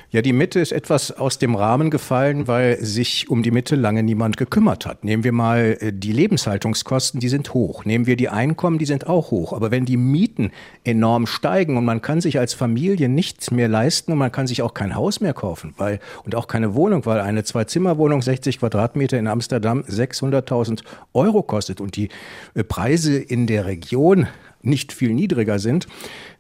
Ja, 0.10 0.22
die 0.22 0.32
Mitte 0.32 0.62
ist 0.62 0.72
etwas 0.72 1.12
aus 1.12 1.38
dem 1.38 1.54
Rahmen 1.54 1.90
gefallen, 1.90 2.48
weil 2.48 2.78
sich 2.80 3.30
um 3.30 3.44
die 3.44 3.52
Mitte 3.52 3.76
lange 3.76 4.04
niemand 4.04 4.38
gekümmert 4.38 4.86
hat. 4.86 5.04
Nehmen 5.04 5.26
wir 5.26 5.34
mal 5.34 5.78
äh, 5.82 5.92
die 5.92 6.14
Lebenshaltungskosten, 6.14 7.20
die 7.20 7.28
sind 7.28 7.54
hoch. 7.54 7.84
Nehmen 7.84 8.08
wir 8.08 8.16
die 8.16 8.30
Einkommen, 8.30 8.78
die 8.78 8.86
sind 8.86 9.08
auch 9.08 9.32
hoch. 9.32 9.52
Aber 9.52 9.70
wenn 9.70 9.84
die 9.84 9.98
Mieten 9.98 10.52
enorm 10.86 11.28
steigen 11.28 11.76
und 11.76 11.84
man 11.84 12.02
kann 12.02 12.22
sich 12.22 12.40
als 12.40 12.54
Familie 12.54 13.10
nichts 13.10 13.52
mehr 13.52 13.68
leisten 13.68 14.14
und 14.14 14.18
man 14.18 14.32
kann 14.32 14.48
sich 14.48 14.62
auch 14.62 14.74
kein 14.74 14.96
Haus 14.96 15.20
mehr 15.20 15.34
kaufen, 15.34 15.74
weil 15.76 16.00
und 16.24 16.36
auch 16.36 16.48
keine 16.48 16.74
Wohnung, 16.74 17.06
weil 17.06 17.20
eine 17.20 17.44
Zwei-Zimmer-Wohnung 17.44 18.22
60 18.22 18.60
Quadratmeter 18.60 19.20
in 19.20 19.28
Amsterdam 19.28 19.82
600.000 19.82 20.84
Euro 21.14 21.44
kostet 21.44 21.82
und 21.82 21.98
die 21.98 22.08
äh, 22.54 22.64
Preise 22.64 23.18
in 23.18 23.46
der 23.46 23.66
Region 23.66 24.28
nicht 24.68 24.94
viel 24.94 25.14
niedriger 25.14 25.60
sind, 25.60 25.88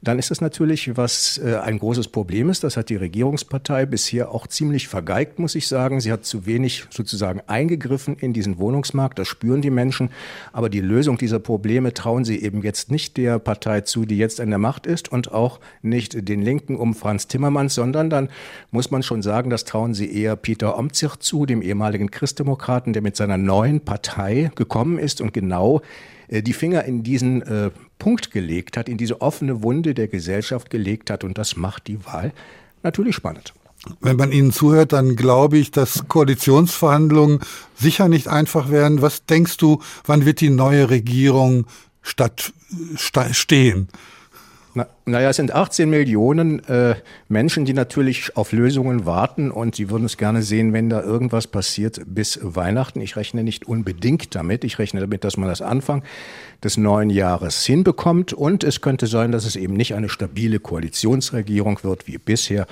dann 0.01 0.19
ist 0.19 0.29
das 0.29 0.41
natürlich, 0.41 0.95
was 0.95 1.39
äh, 1.39 1.55
ein 1.55 1.79
großes 1.79 2.09
Problem 2.09 2.49
ist. 2.49 2.63
Das 2.63 2.77
hat 2.77 2.89
die 2.89 2.95
Regierungspartei 2.95 3.85
bisher 3.85 4.31
auch 4.31 4.45
ziemlich 4.45 4.87
vergeigt, 4.87 5.39
muss 5.39 5.55
ich 5.55 5.67
sagen. 5.67 5.99
Sie 5.99 6.11
hat 6.11 6.23
zu 6.23 6.45
wenig 6.45 6.85
sozusagen 6.91 7.41
eingegriffen 7.47 8.15
in 8.15 8.31
diesen 8.31 8.59
Wohnungsmarkt. 8.59 9.17
Das 9.17 9.27
spüren 9.27 9.61
die 9.61 9.71
Menschen. 9.71 10.09
Aber 10.53 10.69
die 10.69 10.81
Lösung 10.81 11.17
dieser 11.17 11.39
Probleme 11.39 11.93
trauen 11.93 12.25
sie 12.25 12.41
eben 12.41 12.61
jetzt 12.61 12.91
nicht 12.91 13.17
der 13.17 13.39
Partei 13.39 13.81
zu, 13.81 14.05
die 14.05 14.17
jetzt 14.17 14.39
an 14.39 14.49
der 14.49 14.59
Macht 14.59 14.85
ist 14.85 15.11
und 15.11 15.31
auch 15.31 15.59
nicht 15.81 16.29
den 16.29 16.41
Linken 16.41 16.75
um 16.75 16.93
Franz 16.93 17.27
Timmermans, 17.27 17.73
sondern 17.73 18.09
dann 18.09 18.29
muss 18.71 18.91
man 18.91 19.01
schon 19.01 19.21
sagen, 19.21 19.49
das 19.49 19.65
trauen 19.65 19.93
sie 19.93 20.11
eher 20.13 20.35
Peter 20.35 20.77
Omtzigt 20.77 21.23
zu, 21.23 21.45
dem 21.45 21.61
ehemaligen 21.61 22.11
Christdemokraten, 22.11 22.93
der 22.93 23.01
mit 23.01 23.15
seiner 23.15 23.37
neuen 23.37 23.81
Partei 23.81 24.51
gekommen 24.55 24.99
ist 24.99 25.21
und 25.21 25.33
genau 25.33 25.81
äh, 26.27 26.41
die 26.41 26.53
Finger 26.53 26.83
in 26.85 27.03
diesen 27.03 27.41
äh, 27.41 27.71
Punkt 27.99 28.31
gelegt 28.31 28.77
hat, 28.77 28.89
in 28.89 28.97
diese 28.97 29.21
offene 29.21 29.63
Wunde 29.63 29.93
der 29.93 30.07
Gesellschaft 30.07 30.69
gelegt 30.69 31.09
hat. 31.09 31.23
Und 31.23 31.37
das 31.37 31.55
macht 31.55 31.87
die 31.87 32.03
Wahl 32.05 32.33
natürlich 32.83 33.15
spannend. 33.15 33.53
Wenn 34.01 34.17
man 34.17 34.31
Ihnen 34.31 34.51
zuhört, 34.51 34.91
dann 34.93 35.15
glaube 35.15 35.57
ich, 35.57 35.71
dass 35.71 36.07
Koalitionsverhandlungen 36.07 37.39
sicher 37.75 38.09
nicht 38.09 38.27
einfach 38.27 38.69
werden. 38.69 39.01
Was 39.01 39.25
denkst 39.25 39.57
du, 39.57 39.81
wann 40.05 40.25
wird 40.25 40.41
die 40.41 40.49
neue 40.49 40.89
Regierung 40.89 41.65
statt, 42.01 42.53
stehen? 43.31 43.87
Na, 44.77 44.85
naja, 45.05 45.31
es 45.31 45.37
sind 45.37 45.55
18 45.55 45.89
Millionen 45.89 46.63
äh, 46.67 46.93
Menschen, 47.29 47.65
die 47.65 47.73
natürlich 47.73 48.37
auf 48.37 48.51
Lösungen 48.51 49.07
warten 49.07 49.49
und 49.49 49.73
sie 49.73 49.89
würden 49.89 50.05
es 50.05 50.17
gerne 50.17 50.43
sehen, 50.43 50.71
wenn 50.71 50.87
da 50.87 51.01
irgendwas 51.01 51.47
passiert 51.47 51.99
bis 52.05 52.39
Weihnachten. 52.43 53.01
Ich 53.01 53.15
rechne 53.15 53.43
nicht 53.43 53.67
unbedingt 53.67 54.35
damit. 54.35 54.63
Ich 54.63 54.77
rechne 54.77 54.99
damit, 54.99 55.23
dass 55.23 55.35
man 55.35 55.49
das 55.49 55.63
Anfang 55.63 56.03
des 56.63 56.77
neuen 56.77 57.09
Jahres 57.09 57.65
hinbekommt 57.65 58.33
und 58.33 58.63
es 58.63 58.79
könnte 58.79 59.07
sein, 59.07 59.31
dass 59.31 59.45
es 59.45 59.55
eben 59.55 59.73
nicht 59.73 59.95
eine 59.95 60.09
stabile 60.09 60.59
Koalitionsregierung 60.59 61.79
wird 61.81 62.05
wie 62.05 62.19
bisher, 62.19 62.67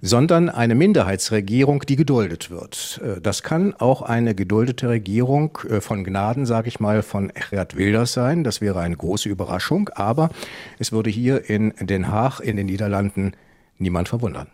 sondern 0.00 0.48
eine 0.48 0.74
Minderheitsregierung, 0.74 1.80
die 1.80 1.96
geduldet 1.96 2.50
wird. 2.50 3.00
Äh, 3.02 3.20
das 3.20 3.42
kann 3.42 3.74
auch 3.74 4.02
eine 4.02 4.34
geduldete 4.34 4.88
Regierung 4.88 5.58
äh, 5.68 5.80
von 5.80 6.04
Gnaden, 6.04 6.46
sage 6.46 6.68
ich 6.68 6.80
mal, 6.80 7.02
von 7.02 7.32
Gerd 7.50 7.76
Wilders 7.76 8.12
sein. 8.12 8.44
Das 8.44 8.60
wäre 8.60 8.80
eine 8.80 8.96
große 8.96 9.28
Überraschung, 9.28 9.90
aber 9.94 10.30
es 10.78 10.92
würde 10.92 11.10
hier 11.10 11.48
in 11.48 11.74
Den 11.80 12.08
Haag, 12.08 12.40
in 12.40 12.56
den 12.56 12.66
Niederlanden, 12.66 13.32
niemand 13.78 14.08
verwundern. 14.08 14.48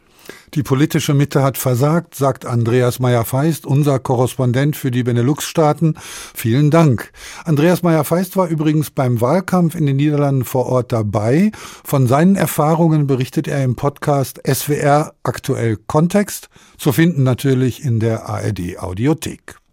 Die 0.55 0.63
politische 0.63 1.15
Mitte 1.15 1.43
hat 1.43 1.59
versagt, 1.59 2.15
sagt 2.15 2.47
Andreas 2.47 2.99
Meyer-Feist, 2.99 3.67
unser 3.67 3.99
Korrespondent 3.99 4.77
für 4.77 4.91
die 4.91 5.03
Benelux-Staaten. 5.03 5.95
Vielen 6.35 6.71
Dank. 6.71 7.11
Andreas 7.45 7.83
Meyer-Feist 7.83 8.37
war 8.37 8.49
übrigens 8.49 8.91
beim 8.91 9.21
Wahlkampf 9.21 9.75
in 9.75 9.87
den 9.87 9.97
Niederlanden 9.97 10.45
vor 10.45 10.67
Ort 10.67 10.93
dabei. 10.93 11.51
Von 11.85 12.07
seinen 12.07 12.37
Erfahrungen 12.37 13.07
berichtet 13.07 13.49
er 13.49 13.65
im 13.65 13.77
Podcast 13.77 14.41
SWR 14.47 15.15
Aktuell 15.23 15.79
Kontext, 15.87 16.49
zu 16.79 16.93
finden 16.93 17.23
natürlich 17.23 17.85
in 17.85 18.01
der 18.01 18.29
ARD 18.29 18.79
Audiothek. 18.79 19.64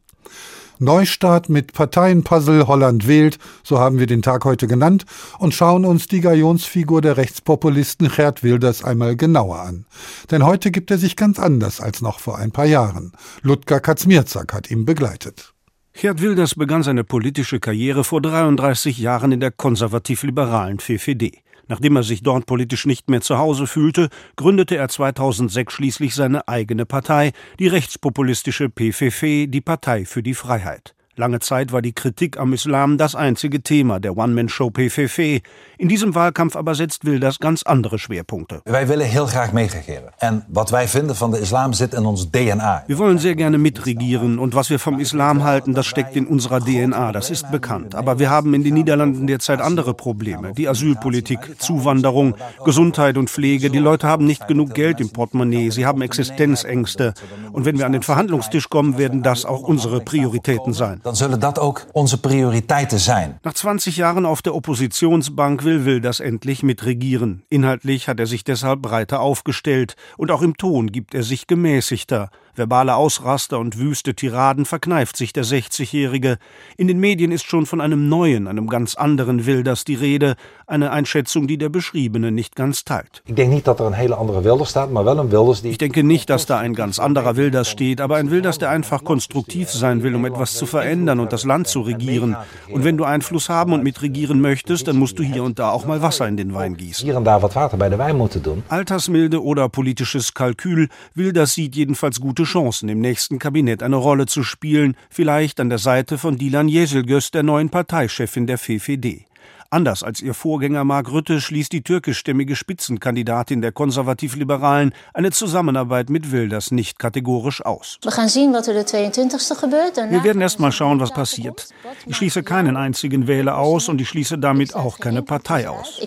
Neustart 0.81 1.47
mit 1.47 1.73
Parteienpuzzle 1.73 2.67
Holland 2.67 3.07
wählt, 3.07 3.37
so 3.63 3.79
haben 3.79 3.99
wir 3.99 4.07
den 4.07 4.23
Tag 4.23 4.45
heute 4.45 4.67
genannt, 4.67 5.05
und 5.37 5.53
schauen 5.53 5.85
uns 5.85 6.07
die 6.07 6.21
Galionsfigur 6.21 7.01
der 7.01 7.17
Rechtspopulisten 7.17 8.09
Gerd 8.09 8.41
Wilders 8.41 8.83
einmal 8.83 9.15
genauer 9.15 9.59
an. 9.59 9.85
Denn 10.31 10.43
heute 10.43 10.71
gibt 10.71 10.89
er 10.89 10.97
sich 10.97 11.15
ganz 11.15 11.37
anders 11.37 11.81
als 11.81 12.01
noch 12.01 12.19
vor 12.19 12.39
ein 12.39 12.51
paar 12.51 12.65
Jahren. 12.65 13.11
Ludger 13.43 13.79
Kaczmierzak 13.79 14.53
hat 14.53 14.71
ihn 14.71 14.85
begleitet. 14.85 15.53
Gerd 15.93 16.21
Wilders 16.21 16.55
begann 16.55 16.81
seine 16.81 17.03
politische 17.03 17.59
Karriere 17.59 18.03
vor 18.03 18.21
33 18.21 18.97
Jahren 18.97 19.31
in 19.31 19.39
der 19.39 19.51
konservativ-liberalen 19.51 20.79
VVD. 20.79 21.43
Nachdem 21.71 21.95
er 21.95 22.03
sich 22.03 22.21
dort 22.21 22.47
politisch 22.47 22.85
nicht 22.85 23.09
mehr 23.09 23.21
zu 23.21 23.37
Hause 23.37 23.65
fühlte, 23.65 24.09
gründete 24.35 24.75
er 24.75 24.89
2006 24.89 25.71
schließlich 25.71 26.15
seine 26.15 26.45
eigene 26.49 26.85
Partei, 26.85 27.31
die 27.59 27.69
rechtspopulistische 27.69 28.67
PVV, 28.67 29.49
die 29.49 29.61
Partei 29.61 30.03
für 30.03 30.21
die 30.21 30.33
Freiheit. 30.33 30.95
Lange 31.21 31.39
Zeit 31.39 31.71
war 31.71 31.83
die 31.83 31.93
Kritik 31.93 32.39
am 32.39 32.51
Islam 32.51 32.97
das 32.97 33.13
einzige 33.13 33.61
Thema 33.61 33.99
der 33.99 34.17
One-Man-Show 34.17 34.71
PVV. 34.71 35.39
In 35.77 35.87
diesem 35.87 36.15
Wahlkampf 36.15 36.55
aber 36.55 36.73
setzt 36.73 37.05
Wilders 37.05 37.37
ganz 37.37 37.61
andere 37.61 37.99
Schwerpunkte. 37.99 38.61
Wij 38.65 38.87
willen 38.87 39.05
heel 39.05 39.27
graag 39.27 39.53
meeregeren. 39.53 40.11
En 40.17 40.43
wat 40.47 40.69
wij 40.69 40.87
vinden 40.87 41.15
van 41.15 41.31
de 41.31 41.39
islam 41.39 41.73
zit 41.73 41.93
in 41.93 42.05
ons 42.05 42.29
DNA. 42.31 42.83
Wir 42.87 42.97
wollen 42.97 43.19
sehr 43.19 43.35
gerne 43.35 43.57
mitregieren 43.57 44.39
und 44.39 44.55
was 44.55 44.69
wir 44.69 44.79
vom 44.79 44.99
Islam 44.99 45.43
halten, 45.43 45.73
das 45.73 45.85
steckt 45.85 46.15
in 46.15 46.25
unserer 46.25 46.59
DNA, 46.59 47.11
das 47.11 47.29
ist 47.29 47.51
bekannt. 47.51 47.93
Aber 47.93 48.17
wir 48.17 48.29
haben 48.29 48.55
in 48.55 48.63
den 48.63 48.73
Niederlanden 48.73 49.27
derzeit 49.27 49.61
andere 49.61 49.93
Probleme. 49.93 50.53
Die 50.53 50.67
Asylpolitik, 50.67 51.39
Zuwanderung, 51.59 52.33
Gesundheit 52.65 53.17
und 53.17 53.29
Pflege. 53.29 53.69
Die 53.69 53.77
Leute 53.77 54.07
haben 54.07 54.25
nicht 54.25 54.47
genug 54.47 54.73
Geld 54.73 54.99
im 54.99 55.11
Portemonnaie, 55.11 55.69
sie 55.69 55.85
haben 55.85 56.01
Existenzängste. 56.01 57.13
Und 57.51 57.65
wenn 57.65 57.77
wir 57.77 57.85
an 57.85 57.91
den 57.91 58.01
Verhandlungstisch 58.01 58.69
kommen, 58.69 58.97
werden 58.97 59.21
das 59.21 59.45
auch 59.45 59.61
unsere 59.61 60.01
Prioritäten 60.01 60.73
sein 60.73 60.99
dan 61.11 61.19
zullen 61.19 61.39
dat 61.39 61.59
ook 61.59 61.85
onze 61.91 62.19
prioriteiten 62.19 62.99
zijn. 62.99 63.39
Nach 63.41 63.53
20 63.53 63.95
Jahren 63.95 64.25
auf 64.25 64.41
der 64.41 64.53
Oppositionsbank 64.53 65.61
will 65.61 65.83
Wilders 65.83 66.19
endlich 66.19 66.63
mitregieren. 66.63 67.43
Inhaltlich 67.49 68.07
hat 68.07 68.19
er 68.19 68.27
sich 68.27 68.43
deshalb 68.43 68.81
breiter 68.81 69.19
aufgestellt 69.19 69.95
und 70.17 70.31
auch 70.31 70.41
im 70.41 70.55
Ton 70.55 70.91
gibt 70.91 71.13
er 71.13 71.23
sich 71.23 71.47
gemäßigter. 71.47 72.29
Verbale 72.55 72.95
Ausraster 72.95 73.59
und 73.59 73.77
wüste 73.77 74.13
Tiraden 74.13 74.65
verkneift 74.65 75.17
sich 75.17 75.33
der 75.33 75.45
60-Jährige. 75.45 76.37
In 76.77 76.87
den 76.87 76.99
Medien 76.99 77.31
ist 77.31 77.45
schon 77.45 77.65
von 77.65 77.81
einem 77.81 78.09
neuen, 78.09 78.47
einem 78.47 78.67
ganz 78.67 78.95
anderen 78.95 79.45
Wilders 79.45 79.85
die 79.85 79.95
Rede, 79.95 80.35
eine 80.67 80.91
Einschätzung, 80.91 81.47
die 81.47 81.57
der 81.57 81.69
Beschriebene 81.69 82.31
nicht 82.31 82.55
ganz 82.55 82.83
teilt. 82.83 83.23
Ich 83.25 83.35
denke 83.35 83.55
nicht, 83.55 83.67
dass 83.67 83.77
da 83.77 83.87
ein 83.87 83.93
hele 83.93 84.17
andere 84.17 84.43
Wilders 84.43 84.69
staat, 84.69 84.91
maar 84.91 85.05
wel 85.05 85.17
een 85.17 85.31
Wilders, 85.31 85.61
die... 85.61 85.69
Ich 85.69 85.77
denke 85.77 86.03
nicht, 86.03 86.29
dass 86.29 86.45
da 86.45 86.57
ein 86.57 86.73
ganz 86.73 86.99
anderer 86.99 87.35
Wilders 87.35 87.69
steht, 87.69 88.01
aber 88.01 88.17
ein 88.17 88.31
Wilders, 88.31 88.57
der 88.57 88.69
einfach 88.69 89.03
konstruktiv 89.03 89.69
sein 89.69 90.03
will, 90.03 90.15
um 90.15 90.25
etwas 90.25 90.53
zu 90.53 90.65
verändern 90.65 91.19
und 91.19 91.33
das 91.33 91.45
Land 91.45 91.67
zu 91.67 91.81
regieren. 91.81 92.35
Und 92.69 92.83
wenn 92.83 92.97
du 92.97 93.03
Einfluss 93.03 93.49
haben 93.49 93.73
und 93.73 93.83
mitregieren 93.83 94.41
möchtest, 94.41 94.87
dann 94.87 94.97
musst 94.97 95.19
du 95.19 95.23
hier 95.23 95.43
und 95.43 95.59
da 95.59 95.71
auch 95.71 95.85
mal 95.85 96.01
Wasser 96.01 96.27
in 96.27 96.37
den 96.37 96.53
Wein 96.53 96.77
gießen. 96.77 97.05
Hier 97.05 97.17
und 97.17 97.25
da 97.25 97.41
wat 97.41 97.55
water 97.55 97.77
bei 97.77 97.89
der 97.89 97.99
Wein 97.99 98.17
moeten 98.17 98.41
doen. 98.43 98.63
Altersmilde 98.69 99.43
oder 99.43 99.69
politisches 99.69 100.33
Kalkül, 100.33 100.89
Wilders 101.15 101.53
sieht 101.53 101.75
jedenfalls 101.75 102.19
gute 102.19 102.40
Chancen, 102.43 102.89
im 102.89 103.01
nächsten 103.01 103.39
Kabinett 103.39 103.83
eine 103.83 103.95
Rolle 103.95 104.25
zu 104.25 104.43
spielen, 104.43 104.95
vielleicht 105.09 105.59
an 105.59 105.69
der 105.69 105.79
Seite 105.79 106.17
von 106.17 106.37
Dilan 106.37 106.67
Yeşilgöz, 106.67 107.31
der 107.31 107.43
neuen 107.43 107.69
Parteichefin 107.69 108.47
der 108.47 108.57
VVD. 108.57 109.30
Anders 109.73 110.03
als 110.03 110.19
ihr 110.19 110.33
Vorgänger 110.33 110.83
Mark 110.83 111.13
Rütte 111.13 111.39
schließt 111.39 111.71
die 111.71 111.81
türkischstämmige 111.81 112.57
Spitzenkandidatin 112.57 113.61
der 113.61 113.71
Konservativ-Liberalen 113.71 114.93
eine 115.13 115.31
Zusammenarbeit 115.31 116.09
mit 116.09 116.33
Wilders 116.33 116.71
nicht 116.71 116.99
kategorisch 116.99 117.63
aus. 117.63 117.97
We 118.03 118.11
gaan 118.11 118.27
zien 118.27 118.51
wat 118.51 118.65
de 118.65 118.83
22e 118.83 119.61
gebeurt. 119.61 119.95
Daarna 119.95 120.11
Wir 120.11 120.23
werden 120.25 120.41
erst 120.41 120.59
mal 120.59 120.73
schauen, 120.73 120.99
was 120.99 121.13
passiert. 121.13 121.69
Ich 122.05 122.17
schließe 122.17 122.43
keinen 122.43 122.75
einzigen 122.75 123.27
Wähler 123.27 123.57
aus 123.57 123.87
und 123.87 124.01
ich 124.01 124.09
schließe 124.09 124.37
damit 124.37 124.75
auch 124.75 124.99
keine 124.99 125.21
Partei 125.21 125.69
aus. 125.69 126.01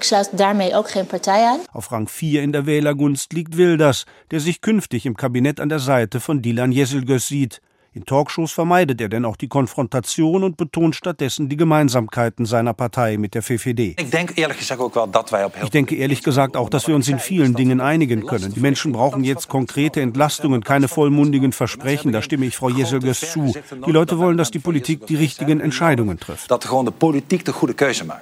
Auf 1.73 1.93
Rang 1.93 2.07
4 2.07 2.43
in 2.43 2.53
der 2.53 2.67
Wählergunst 2.67 3.33
liegt 3.33 3.57
Wilders, 3.57 4.05
der 4.31 4.41
sich 4.41 4.61
künftig 4.61 5.07
im 5.07 5.17
Kabinett 5.17 5.59
an 5.59 5.71
der 5.71 5.79
Seite 5.79 6.21
von 6.21 6.43
Dilan 6.43 6.71
Yeşilgöz 6.71 7.29
sieht. 7.29 7.63
In 7.97 8.05
Talkshows 8.05 8.51
vermeidet 8.53 9.01
er 9.01 9.09
denn 9.09 9.25
auch 9.25 9.37
die 9.37 9.47
Konfrontation 9.47 10.43
und 10.43 10.57
betont 10.57 10.97
stattdessen 10.97 11.49
die 11.49 11.57
Gemeinsamkeiten 11.57 12.45
seiner 12.45 12.75
Partei 12.75 13.19
mit 13.19 13.35
der 13.35 13.43
VVD. 13.43 13.79
Ik 14.01 14.11
denk 14.11 14.31
eerlijk 14.35 14.59
gezegd 14.59 14.81
ook 14.81 14.95
wel 14.95 15.11
dat 15.11 15.31
wij 15.31 15.45
op 15.45 15.55
heel... 15.55 15.63
Ich 15.65 15.71
denke 15.71 15.95
ehrlich 15.97 16.23
gesagt 16.23 16.57
auch, 16.57 16.69
dass 16.69 16.89
wir 16.89 16.97
uns 16.97 17.09
in 17.09 17.21
vielen 17.21 17.55
Dingen 17.55 17.81
einigen 17.81 18.27
können. 18.27 18.53
Die 18.53 18.61
Menschen 18.61 18.91
brauchen 18.91 19.23
jetzt 19.23 19.47
konkrete 19.49 20.01
Entlastungen, 20.01 20.65
keine 20.65 20.89
vollmundigen 20.89 21.53
Versprechen. 21.53 22.11
Da 22.11 22.21
stimme 22.21 22.47
ich 22.47 22.57
Frau 22.57 22.69
Jeselges 22.69 23.21
zu. 23.21 23.53
Die 23.87 23.93
Leute 23.93 24.19
wollen, 24.19 24.39
dass 24.39 24.51
die 24.51 24.59
Politik 24.59 25.07
die 25.07 25.17
richtigen 25.17 25.61
Entscheidungen 25.61 26.19
trifft. 26.19 26.51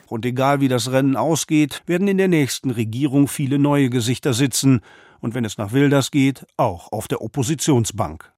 Und 0.06 0.26
egal 0.26 0.60
wie 0.60 0.68
das 0.68 0.92
Rennen 0.92 1.16
ausgeht, 1.16 1.82
werden 1.86 2.08
in 2.08 2.18
der 2.18 2.28
nächsten 2.28 2.70
Regierung 2.70 3.26
viele 3.26 3.58
neue 3.58 3.88
Gesichter 3.88 4.34
sitzen. 4.34 4.82
Und 5.20 5.34
wenn 5.34 5.46
es 5.46 5.56
nach 5.56 5.72
Wilders 5.72 6.10
geht, 6.10 6.44
auch 6.58 6.92
auf 6.92 7.08
der 7.08 7.22
Oppositionsbank. 7.22 8.31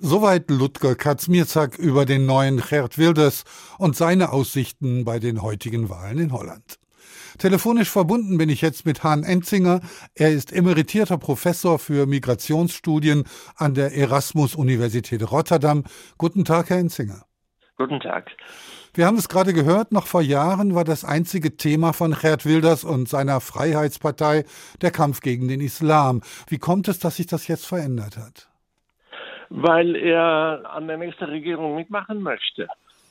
Soweit 0.00 0.50
Ludger 0.50 0.96
Kaczmierzak 0.96 1.78
über 1.78 2.04
den 2.04 2.26
neuen 2.26 2.60
Gerd 2.60 2.98
Wilders 2.98 3.44
und 3.78 3.94
seine 3.94 4.32
Aussichten 4.32 5.04
bei 5.04 5.20
den 5.20 5.40
heutigen 5.40 5.88
Wahlen 5.88 6.18
in 6.18 6.32
Holland. 6.32 6.80
Telefonisch 7.38 7.90
verbunden 7.90 8.36
bin 8.36 8.48
ich 8.48 8.60
jetzt 8.60 8.86
mit 8.86 9.04
Hahn 9.04 9.22
Enzinger. 9.22 9.80
Er 10.14 10.32
ist 10.32 10.52
emeritierter 10.52 11.16
Professor 11.16 11.78
für 11.78 12.06
Migrationsstudien 12.06 13.24
an 13.56 13.74
der 13.74 13.94
Erasmus-Universität 13.94 15.30
Rotterdam. 15.30 15.84
Guten 16.18 16.44
Tag, 16.44 16.70
Herr 16.70 16.78
Enzinger. 16.78 17.24
Guten 17.76 18.00
Tag. 18.00 18.30
Wir 18.94 19.06
haben 19.06 19.16
es 19.16 19.28
gerade 19.28 19.52
gehört, 19.52 19.92
noch 19.92 20.06
vor 20.06 20.22
Jahren 20.22 20.74
war 20.74 20.84
das 20.84 21.04
einzige 21.04 21.56
Thema 21.56 21.92
von 21.92 22.16
Gerd 22.20 22.44
Wilders 22.44 22.84
und 22.84 23.08
seiner 23.08 23.40
Freiheitspartei 23.40 24.44
der 24.80 24.90
Kampf 24.90 25.20
gegen 25.20 25.46
den 25.46 25.60
Islam. 25.60 26.20
Wie 26.48 26.58
kommt 26.58 26.88
es, 26.88 26.98
dass 26.98 27.16
sich 27.16 27.26
das 27.26 27.46
jetzt 27.46 27.66
verändert 27.66 28.16
hat? 28.16 28.48
Weil 29.50 29.96
er 29.96 30.62
an 30.70 30.86
der 30.86 30.96
nächsten 30.96 31.24
Regierung 31.24 31.76
mitmachen 31.76 32.22
möchte. 32.22 32.68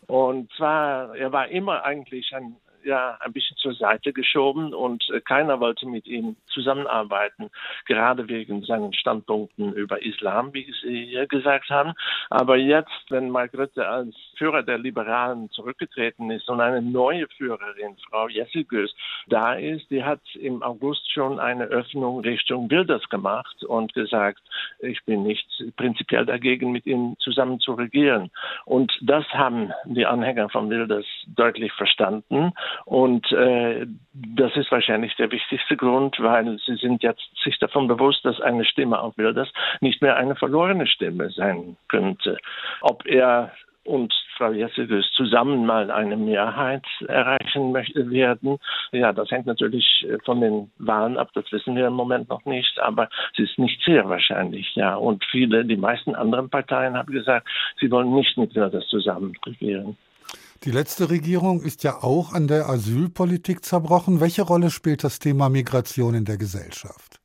Und 0.08 0.52
zwar, 0.54 1.16
er 1.16 1.32
war 1.32 1.48
immer 1.48 1.84
eigentlich 1.84 2.34
ein 2.36 2.56
ja 2.86 3.18
ein 3.20 3.34
bisschen 3.34 3.58
zur 3.58 3.74
Seite 3.74 4.14
geschoben 4.14 4.74
und 4.74 5.10
äh, 5.10 5.22
keiner 5.22 5.60
wollte 5.60 5.86
mit 5.88 6.08
ihm 6.08 6.36
zusammenarbeiten, 6.48 7.50
gerade 7.86 8.28
wegen 8.28 8.64
seinen 8.64 8.94
Standpunkten 8.94 9.74
über 9.74 10.04
Islam, 10.04 10.54
wie 10.54 10.72
Sie 10.82 11.06
hier 11.06 11.28
gesagt 11.28 11.70
haben. 11.70 11.94
Aber 12.30 12.58
jetzt, 12.58 12.92
wenn 13.10 13.30
Mark 13.30 13.54
Rutte 13.58 13.88
als 13.88 14.16
Führer 14.38 14.64
der 14.64 14.78
Liberalen 14.78 15.50
zurückgetreten 15.52 16.32
ist 16.32 16.50
und 16.50 16.62
eine 16.62 16.82
neue 16.82 17.28
Führerin, 17.38 17.98
Frau 18.10 18.28
Jessigös, 18.28 18.94
da 19.28 19.54
ist, 19.54 19.90
die 19.90 20.04
hat 20.04 20.22
im 20.36 20.64
August 20.64 21.12
schon 21.12 21.40
eine 21.40 21.66
Öffnung 21.66 22.20
Richtung 22.22 22.70
Wilders 22.70 23.08
gemacht 23.10 23.64
und 23.64 23.94
gesagt, 23.94 24.42
ich 24.80 25.04
bin 25.06 25.24
nicht 25.24 25.48
prinzipiell 25.76 26.26
dagegen, 26.26 26.72
mit 26.72 26.86
ihm 26.86 27.16
zusammen 27.20 27.60
zu 27.60 27.74
regieren. 27.74 28.32
Und 28.66 28.92
das 29.02 29.26
haben 29.30 29.72
die 29.86 30.06
Anhänger 30.06 30.50
von 30.50 30.70
Wilders 30.70 31.06
deutlich 31.28 31.72
verstanden. 31.74 32.54
Und 32.86 33.32
äh, 33.32 33.86
das 34.14 34.56
ist 34.56 34.72
wahrscheinlich 34.72 35.16
der 35.16 35.32
wichtigste 35.32 35.78
Grund, 35.78 36.18
weil 36.20 36.58
sie 36.66 36.76
sind 36.76 37.04
jetzt 37.04 37.24
sich 37.44 37.58
davon 37.60 37.88
bewusst, 37.88 38.24
dass 38.26 38.42
eine 38.42 38.66
Stimme 38.66 39.00
auf 39.00 39.18
Wilders 39.18 39.52
nicht 39.82 40.02
mehr 40.02 40.18
eine 40.18 40.36
verlorene 40.36 40.88
Stimme 40.88 41.30
sein 41.30 41.78
könnte. 41.88 42.38
Ob 42.82 43.06
er 43.06 43.52
und 43.86 44.14
Frau 44.38 44.52
Jessigös 44.52 45.10
zusammen 45.16 45.66
mal 45.66 45.92
eine 45.92 46.16
Mehrheit 46.16 46.86
erreichen 47.08 47.72
möchte, 47.72 48.10
werden. 48.10 48.58
Ja, 48.92 49.12
das 49.12 49.30
hängt 49.30 49.46
natürlich 49.46 50.08
von 50.24 50.42
den 50.42 50.72
Wahlen 50.78 51.18
ab, 51.18 51.30
das 51.34 51.52
wissen 51.52 51.76
wir 51.76 51.88
im 51.88 51.94
Moment 51.94 52.30
noch 52.30 52.46
nicht, 52.46 52.80
aber 52.80 53.10
es 53.34 53.40
ist 53.40 53.60
nicht 53.60 53.84
sehr 53.84 54.08
wahrscheinlich, 54.08 54.74
ja. 54.76 54.96
Und 54.96 55.26
viele, 55.26 55.66
die 55.66 55.78
meisten 55.78 56.16
anderen 56.16 56.50
Parteien 56.50 56.98
haben 56.98 57.12
gesagt, 57.12 57.48
sie 57.80 57.92
wollen 57.92 58.14
nicht 58.14 58.38
mit 58.38 58.56
Wilders 58.56 58.88
zusammen 58.88 59.34
regieren. 59.46 59.98
Die 60.64 60.72
letzte 60.72 61.10
Regierung 61.10 61.62
ist 61.62 61.84
ja 61.84 62.04
auch 62.04 62.32
an 62.32 62.48
der 62.48 62.70
Asylpolitik 62.70 63.66
zerbrochen. 63.66 64.22
Welche 64.22 64.44
Rolle 64.44 64.70
spielt 64.70 65.04
das 65.04 65.20
Thema 65.20 65.50
Migration 65.50 66.14
in 66.14 66.24
der 66.24 66.38
Gesellschaft? 66.38 67.20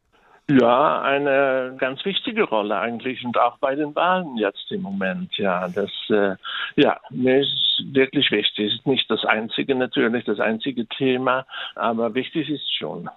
Ja, 0.51 1.03
eine 1.03 1.77
ganz 1.79 2.05
wichtige 2.05 2.43
Rolle 2.43 2.77
eigentlich 2.79 3.25
und 3.25 3.39
auch 3.39 3.59
bei 3.59 3.77
den 3.77 3.95
Wahlen 3.95 4.39
jetzt 4.39 4.73
im 4.73 4.83
Moment. 4.83 5.37
Ja, 5.37 5.69
das 5.69 5.91
äh, 6.09 6.35
ja, 6.75 6.99
mir 7.11 7.41
ist 7.43 7.85
wirklich 7.93 8.31
wichtig. 8.33 8.75
Ist 8.75 8.87
nicht 8.87 9.09
das 9.09 9.25
einzige 9.25 9.77
natürlich, 9.77 10.25
das 10.25 10.41
einzige 10.41 10.87
Thema, 10.89 11.47
aber 11.77 12.15
wichtig 12.15 12.49
ist 12.49 12.75
schon. 12.77 13.09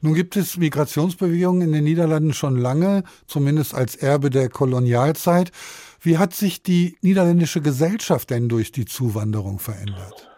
Nun 0.00 0.14
gibt 0.14 0.36
es 0.36 0.56
Migrationsbewegungen 0.56 1.62
in 1.62 1.72
den 1.72 1.84
Niederlanden 1.84 2.34
schon 2.34 2.56
lange, 2.56 3.04
zumindest 3.26 3.74
als 3.74 3.96
Erbe 3.96 4.30
der 4.30 4.48
Kolonialzeit. 4.48 5.52
Wie 6.00 6.18
hat 6.18 6.34
sich 6.34 6.62
die 6.62 6.96
niederländische 7.00 7.60
Gesellschaft 7.60 8.30
denn 8.30 8.48
durch 8.48 8.72
die 8.72 8.84
Zuwanderung 8.84 9.58
verändert? 9.58 10.35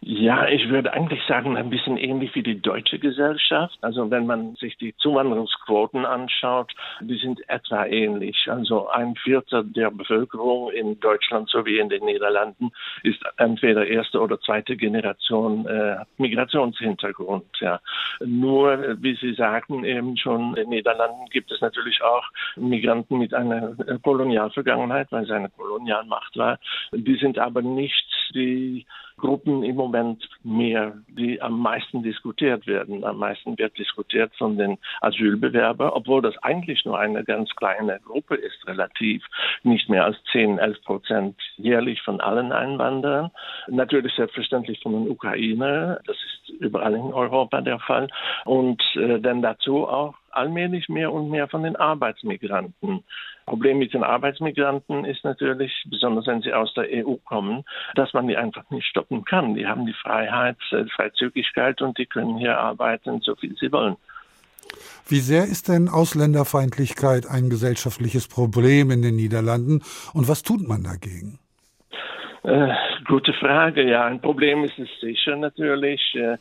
Ja, 0.00 0.46
ich 0.46 0.68
würde 0.68 0.92
eigentlich 0.92 1.20
sagen, 1.26 1.56
ein 1.56 1.70
bisschen 1.70 1.96
ähnlich 1.96 2.32
wie 2.36 2.44
die 2.44 2.62
deutsche 2.62 3.00
Gesellschaft. 3.00 3.76
Also 3.82 4.10
wenn 4.10 4.26
man 4.26 4.54
sich 4.54 4.76
die 4.78 4.94
Zuwanderungsquoten 4.96 6.06
anschaut, 6.06 6.72
die 7.00 7.18
sind 7.18 7.40
etwa 7.48 7.84
ähnlich. 7.84 8.46
Also 8.48 8.88
ein 8.88 9.16
Viertel 9.16 9.64
der 9.64 9.90
Bevölkerung 9.90 10.70
in 10.70 11.00
Deutschland 11.00 11.50
sowie 11.50 11.78
in 11.78 11.88
den 11.88 12.04
Niederlanden 12.04 12.70
ist 13.02 13.20
entweder 13.38 13.88
erste 13.88 14.20
oder 14.20 14.40
zweite 14.40 14.76
Generation 14.76 15.66
äh, 15.66 15.96
Migrationshintergrund. 16.16 17.58
Ja. 17.58 17.80
Nur, 18.24 19.02
wie 19.02 19.16
Sie 19.16 19.34
sagten, 19.34 19.84
eben 19.84 20.16
schon 20.16 20.50
in 20.50 20.70
den 20.70 20.70
Niederlanden 20.70 21.26
gibt 21.30 21.50
es 21.50 21.60
natürlich 21.60 22.02
auch 22.02 22.24
Migranten 22.54 23.18
mit 23.18 23.34
einer 23.34 23.74
Kolonialvergangenheit, 24.04 25.10
weil 25.10 25.24
es 25.24 25.30
eine 25.30 25.50
Kolonialmacht 25.50 26.36
war. 26.36 26.60
Die 26.92 27.16
sind 27.16 27.38
aber 27.38 27.62
nicht 27.62 28.06
die 28.32 28.86
Gruppen 29.18 29.62
im 29.62 29.76
Moment 29.76 30.28
mehr, 30.42 30.94
die 31.08 31.42
am 31.42 31.60
meisten 31.60 32.02
diskutiert 32.02 32.66
werden. 32.66 33.04
Am 33.04 33.18
meisten 33.18 33.58
wird 33.58 33.76
diskutiert 33.76 34.32
von 34.36 34.56
den 34.56 34.78
Asylbewerbern, 35.00 35.90
obwohl 35.90 36.22
das 36.22 36.36
eigentlich 36.42 36.84
nur 36.84 36.98
eine 36.98 37.24
ganz 37.24 37.50
kleine 37.56 38.00
Gruppe 38.04 38.36
ist, 38.36 38.66
relativ 38.66 39.24
nicht 39.62 39.88
mehr 39.88 40.04
als 40.04 40.16
10, 40.32 40.58
11 40.58 40.82
Prozent 40.82 41.36
jährlich 41.56 42.00
von 42.02 42.20
allen 42.20 42.52
Einwanderern. 42.52 43.30
Natürlich 43.68 44.14
selbstverständlich 44.14 44.80
von 44.80 44.92
den 44.92 45.10
Ukrainer, 45.10 46.00
das 46.06 46.16
ist 46.16 46.60
überall 46.60 46.94
in 46.94 47.12
Europa 47.12 47.60
der 47.60 47.78
Fall. 47.80 48.08
Und 48.44 48.82
äh, 48.96 49.20
dann 49.20 49.42
dazu 49.42 49.86
auch 49.86 50.14
allmählich 50.30 50.88
mehr 50.88 51.12
und 51.12 51.30
mehr 51.30 51.48
von 51.48 51.62
den 51.62 51.76
Arbeitsmigranten. 51.76 53.04
Problem 53.46 53.78
mit 53.78 53.94
den 53.94 54.04
Arbeitsmigranten 54.04 55.04
ist 55.04 55.24
natürlich, 55.24 55.72
besonders 55.88 56.26
wenn 56.26 56.42
sie 56.42 56.52
aus 56.52 56.72
der 56.74 56.84
EU 56.90 57.16
kommen, 57.24 57.64
dass 57.94 58.12
man 58.12 58.28
die 58.28 58.36
einfach 58.36 58.68
nicht 58.70 58.86
stoppen 58.86 59.24
kann. 59.24 59.54
Die 59.54 59.66
haben 59.66 59.86
die 59.86 59.94
Freiheit, 59.94 60.58
äh, 60.70 60.84
Freizügigkeit 60.94 61.80
und 61.80 61.96
die 61.98 62.06
können 62.06 62.36
hier 62.36 62.58
arbeiten, 62.58 63.20
so 63.22 63.34
viel 63.36 63.56
sie 63.58 63.72
wollen. 63.72 63.96
Wie 65.06 65.20
sehr 65.20 65.44
ist 65.44 65.68
denn 65.68 65.88
Ausländerfeindlichkeit 65.88 67.26
ein 67.26 67.48
gesellschaftliches 67.48 68.28
Problem 68.28 68.90
in 68.90 69.00
den 69.00 69.16
Niederlanden 69.16 69.82
und 70.12 70.28
was 70.28 70.42
tut 70.42 70.68
man 70.68 70.82
dagegen? 70.82 71.38
Äh, 72.48 72.74
gute 73.04 73.34
Frage. 73.34 73.86
Ja, 73.86 74.06
ein 74.06 74.22
Problem 74.22 74.64
ist 74.64 74.78
es 74.78 74.88
sicher 75.00 75.36
natürlich. 75.36 76.00
Äh, 76.14 76.38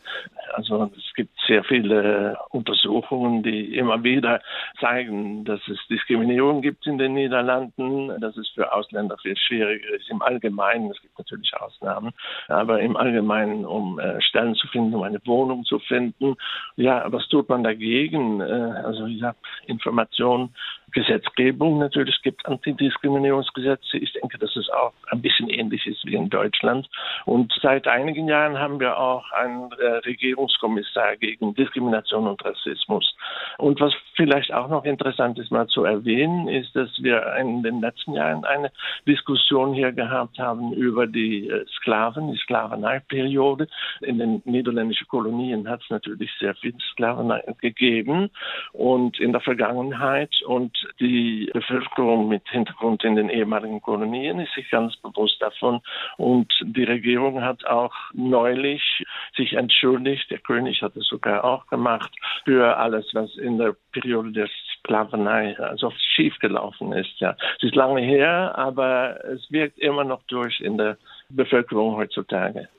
also 0.54 0.90
es 0.96 1.14
gibt 1.16 1.38
sehr 1.46 1.66
viele 1.66 2.38
Untersuchungen, 2.52 3.44
die 3.44 3.76
immer 3.76 4.02
wieder 4.06 4.40
zeigen, 4.80 5.44
dass 5.44 5.60
es 5.68 5.78
Diskriminierung 5.90 6.62
gibt 6.62 6.88
in 6.88 6.98
den 6.98 7.14
Niederlanden, 7.14 8.22
dass 8.22 8.38
es 8.38 8.48
für 8.56 8.72
Ausländer 8.72 9.18
viel 9.18 9.36
schwieriger 9.36 9.90
ist 9.96 10.10
im 10.10 10.22
Allgemeinen. 10.22 10.92
Es 10.92 11.02
gibt 11.02 11.20
natürlich 11.20 11.52
Ausnahmen, 11.60 12.14
aber 12.48 12.80
im 12.80 12.96
Allgemeinen, 12.96 13.66
um 13.66 14.00
äh, 14.00 14.22
Stellen 14.22 14.56
zu 14.56 14.68
finden, 14.68 14.96
um 14.96 15.04
eine 15.04 15.20
Wohnung 15.26 15.66
zu 15.66 15.78
finden. 15.80 16.36
Ja, 16.78 17.04
was 17.12 17.28
tut 17.28 17.50
man 17.50 17.66
dagegen? 17.66 18.40
Äh, 18.40 18.46
also 18.86 19.08
ja, 19.08 19.36
Information 19.66 20.54
Gesetzgebung 20.98 21.78
natürlich 21.80 22.18
es 22.18 22.22
gibt 22.22 22.46
Antidiskriminierungsgesetze. 22.46 23.98
Ich 23.98 24.14
denke, 24.14 24.38
dass 24.38 24.56
es 24.56 24.70
auch 24.70 24.94
ein 25.12 25.22
bisschen 25.22 25.50
ähnlich 25.50 25.86
ist 25.86 26.06
wie 26.06 26.16
in 26.16 26.30
Deutschland. 26.30 26.90
Und 27.26 27.54
seit 27.62 27.88
einigen 27.88 28.28
Jahren 28.28 28.58
haben 28.58 28.80
wir 28.80 28.98
auch 28.98 29.32
einen 29.32 29.72
äh, 29.74 29.86
Regierungskommissar 30.06 31.18
gegen 31.18 31.54
Diskrimination 31.54 32.28
und 32.28 32.44
Rassismus. 32.44 33.16
Und 33.58 33.80
was 33.80 33.94
vielleicht 34.16 34.54
auch 34.54 34.70
noch 34.70 34.86
interessant 34.86 35.38
ist, 35.40 35.52
mal 35.52 35.68
zu 35.68 35.84
erwähnen, 35.84 36.48
ist, 36.48 36.76
dass 36.76 36.90
wir 37.02 37.36
in 37.36 37.64
den 37.64 37.82
letzten 37.82 38.14
Jahren 38.14 38.44
eine 38.46 38.72
Diskussion 39.08 39.74
hier 39.74 39.92
gehabt 39.92 40.40
haben 40.40 40.74
über 40.74 41.08
die 41.08 41.48
äh, 41.50 41.66
Sklaven, 41.78 42.32
die 42.32 42.38
Sklaveneiperiode. 42.40 43.68
In 44.02 44.20
den 44.20 44.42
niederländischen 44.46 45.08
Kolonien 45.08 45.70
hat 45.70 45.82
es 45.84 45.90
natürlich 45.90 46.32
sehr 46.40 46.56
viel 46.56 46.74
Sklavenei 46.92 47.44
gegeben 47.62 48.30
und 48.74 49.20
in 49.20 49.32
der 49.32 49.42
Vergangenheit 49.42 50.32
und 50.46 50.76
die 51.00 51.50
Bevölkerung 51.54 52.28
mit 52.28 52.48
Hintergrund 52.50 53.04
in 53.04 53.16
den 53.16 53.30
ehemaligen 53.30 53.82
Kolonien 53.82 54.40
ist 54.40 54.54
sich 54.54 54.70
ganz 54.70 54.96
bewusst 54.98 55.42
davon. 55.42 55.82
Und 56.18 56.54
die 56.62 56.84
Regierung 56.84 57.44
hat 57.44 57.66
auch 57.66 57.94
neulich 58.14 59.06
sich 59.36 59.54
entschuldigt, 59.54 60.30
der 60.30 60.40
König 60.40 60.82
hat 60.82 60.96
es 60.96 61.08
sogar 61.08 61.44
auch 61.44 61.68
gemacht, 61.68 62.12
für 62.46 62.78
alles, 62.78 63.08
was 63.14 63.36
in 63.38 63.58
der 63.58 63.76
Periode 63.92 64.32
der 64.32 64.50
Sklaverei 64.80 65.58
also 65.60 65.92
schiefgelaufen 66.16 66.94
ist. 66.94 67.20
Ja. 67.20 67.36
Es 67.58 67.64
ist 67.64 67.76
lange 67.76 68.02
her, 68.02 68.54
aber 68.58 69.24
es 69.26 69.52
wirkt 69.52 69.78
immer 69.80 70.04
noch 70.04 70.24
durch 70.24 70.60
in 70.60 70.78
der 70.78 70.98
Bevölkerung 71.30 71.96
heutzutage. 71.96 72.70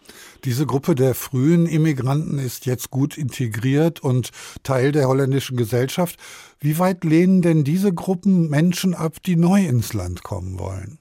Diese 0.44 0.66
Gruppe 0.66 0.94
der 0.94 1.14
frühen 1.14 1.66
Immigranten 1.66 2.38
ist 2.38 2.66
jetzt 2.66 2.90
gut 2.90 3.18
integriert 3.18 4.00
und 4.02 4.30
Teil 4.62 4.92
der 4.92 5.08
holländischen 5.08 5.56
Gesellschaft. 5.56 6.18
Wie 6.60 6.78
weit 6.78 7.04
lehnen 7.04 7.42
denn 7.42 7.64
diese 7.64 7.92
Gruppen 7.92 8.48
Menschen 8.48 8.94
ab, 8.94 9.14
die 9.26 9.36
neu 9.36 9.60
ins 9.66 9.92
Land 9.94 10.22
kommen 10.22 10.58
wollen? 10.58 10.98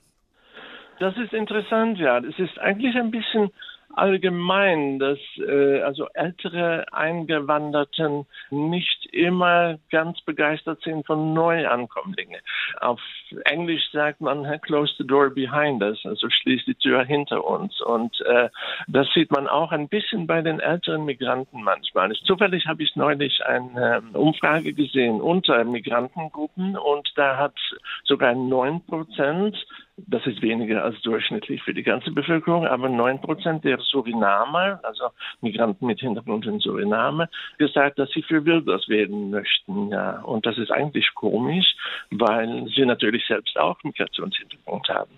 Das 0.99 1.15
ist 1.17 1.33
interessant, 1.33 1.97
ja. 1.99 2.17
Es 2.19 2.37
ist 2.39 2.57
eigentlich 2.59 2.95
ein 2.95 3.11
bisschen 3.11 3.51
allgemein, 3.97 4.99
dass 4.99 5.19
äh, 5.37 5.81
also 5.81 6.07
ältere 6.13 6.85
Eingewanderten 6.93 8.25
nicht 8.51 9.07
immer 9.11 9.77
ganz 9.89 10.21
begeistert 10.21 10.81
sind 10.83 11.05
von 11.05 11.33
Neuankömmlingen. 11.33 12.41
Auf 12.79 13.01
Englisch 13.45 13.89
sagt 13.91 14.21
man 14.21 14.45
close 14.61 14.93
the 14.97 15.05
door 15.05 15.29
behind 15.29 15.81
us, 15.81 15.99
also 16.05 16.29
schließt 16.29 16.67
die 16.67 16.75
Tür 16.75 17.03
hinter 17.03 17.45
uns. 17.45 17.81
Und 17.81 18.21
äh, 18.21 18.49
das 18.87 19.07
sieht 19.13 19.31
man 19.31 19.47
auch 19.47 19.71
ein 19.71 19.87
bisschen 19.87 20.27
bei 20.27 20.41
den 20.41 20.59
älteren 20.59 21.05
Migranten 21.05 21.63
manchmal. 21.63 22.11
Zufällig 22.25 22.67
habe 22.67 22.83
ich 22.83 22.95
neulich 22.95 23.45
eine 23.45 24.03
äh, 24.13 24.17
Umfrage 24.17 24.73
gesehen 24.73 25.21
unter 25.21 25.63
Migrantengruppen 25.63 26.77
und 26.77 27.11
da 27.15 27.37
hat 27.37 27.55
sogar 28.03 28.35
neun 28.35 28.85
Prozent 28.85 29.57
das 29.97 30.25
ist 30.27 30.41
weniger 30.41 30.83
als 30.83 31.01
durchschnittlich 31.01 31.63
für 31.63 31.73
die 31.73 31.83
ganze 31.83 32.11
Bevölkerung, 32.11 32.67
aber 32.67 32.87
neun 32.87 33.19
Prozent 33.19 33.63
der 33.63 33.79
Surinamer, 33.79 34.79
also 34.83 35.09
Migranten 35.41 35.87
mit 35.87 35.99
Hintergrund 35.99 36.45
in 36.45 36.59
Suriname, 36.59 37.29
gesagt, 37.57 37.97
dass 37.97 38.09
sie 38.11 38.21
für 38.21 38.45
Wilders 38.45 38.87
wählen 38.87 39.31
möchten. 39.31 39.89
Ja. 39.89 40.21
Und 40.21 40.45
das 40.45 40.57
ist 40.57 40.71
eigentlich 40.71 41.13
komisch, 41.15 41.75
weil 42.11 42.67
sie 42.75 42.85
natürlich 42.85 43.25
selbst 43.27 43.57
auch 43.57 43.83
Migrationshintergrund 43.83 44.87
haben 44.89 45.11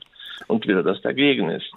und 0.48 0.66
Wilders 0.66 1.02
dagegen 1.02 1.50
ist. 1.50 1.70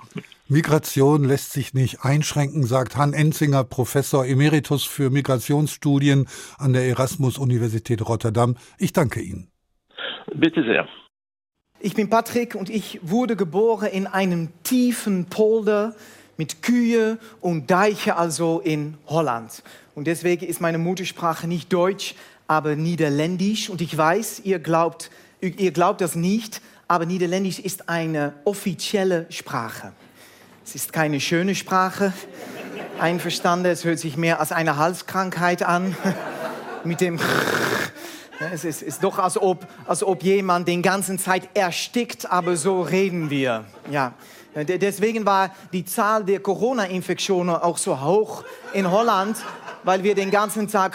Migration 0.48 1.24
lässt 1.24 1.52
sich 1.52 1.74
nicht 1.74 2.04
einschränken, 2.04 2.62
sagt 2.62 2.96
Han 2.96 3.14
Enzinger, 3.14 3.64
Professor 3.64 4.24
Emeritus 4.24 4.84
für 4.84 5.10
Migrationsstudien 5.10 6.28
an 6.58 6.72
der 6.72 6.84
Erasmus-Universität 6.84 8.08
Rotterdam. 8.08 8.56
Ich 8.78 8.92
danke 8.92 9.20
Ihnen. 9.20 9.48
Bitte 10.34 10.62
sehr. 10.62 10.86
Ich 11.84 11.94
bin 11.94 12.08
Patrick 12.08 12.54
und 12.54 12.70
ich 12.70 13.00
wurde 13.02 13.34
geboren 13.34 13.88
in 13.88 14.06
einem 14.06 14.50
tiefen 14.62 15.24
Polder 15.24 15.96
mit 16.36 16.62
Kühe 16.62 17.18
und 17.40 17.72
Deiche, 17.72 18.14
also 18.14 18.60
in 18.60 18.96
Holland. 19.08 19.64
Und 19.96 20.06
deswegen 20.06 20.46
ist 20.46 20.60
meine 20.60 20.78
Muttersprache 20.78 21.48
nicht 21.48 21.72
Deutsch, 21.72 22.14
aber 22.46 22.76
Niederländisch. 22.76 23.68
Und 23.68 23.80
ich 23.80 23.98
weiß, 23.98 24.42
ihr 24.44 24.60
glaubt, 24.60 25.10
ihr 25.40 25.72
glaubt 25.72 26.00
das 26.00 26.14
nicht, 26.14 26.62
aber 26.86 27.04
Niederländisch 27.04 27.58
ist 27.58 27.88
eine 27.88 28.34
offizielle 28.44 29.26
Sprache. 29.30 29.90
Es 30.64 30.76
ist 30.76 30.92
keine 30.92 31.18
schöne 31.18 31.56
Sprache. 31.56 32.12
Einverstanden, 33.00 33.66
es 33.66 33.84
hört 33.84 33.98
sich 33.98 34.16
mehr 34.16 34.38
als 34.38 34.52
eine 34.52 34.76
Halskrankheit 34.76 35.64
an. 35.64 35.96
mit 36.84 37.00
dem 37.00 37.18
es 38.52 38.64
ist, 38.64 38.82
ist 38.82 39.04
doch, 39.04 39.18
als 39.18 39.40
ob, 39.40 39.66
als 39.86 40.02
ob 40.02 40.22
jemand 40.22 40.68
den 40.68 40.82
ganzen 40.82 41.18
Zeit 41.18 41.48
erstickt, 41.54 42.30
aber 42.30 42.56
so 42.56 42.82
reden 42.82 43.30
wir. 43.30 43.64
Ja. 43.90 44.14
Deswegen 44.54 45.24
war 45.24 45.54
die 45.72 45.84
Zahl 45.84 46.24
der 46.24 46.40
Corona-Infektionen 46.40 47.54
auch 47.54 47.78
so 47.78 48.00
hoch 48.00 48.44
in 48.74 48.90
Holland, 48.90 49.36
weil 49.82 50.02
wir 50.02 50.14
den 50.14 50.30
ganzen 50.30 50.68
Tag 50.68 50.94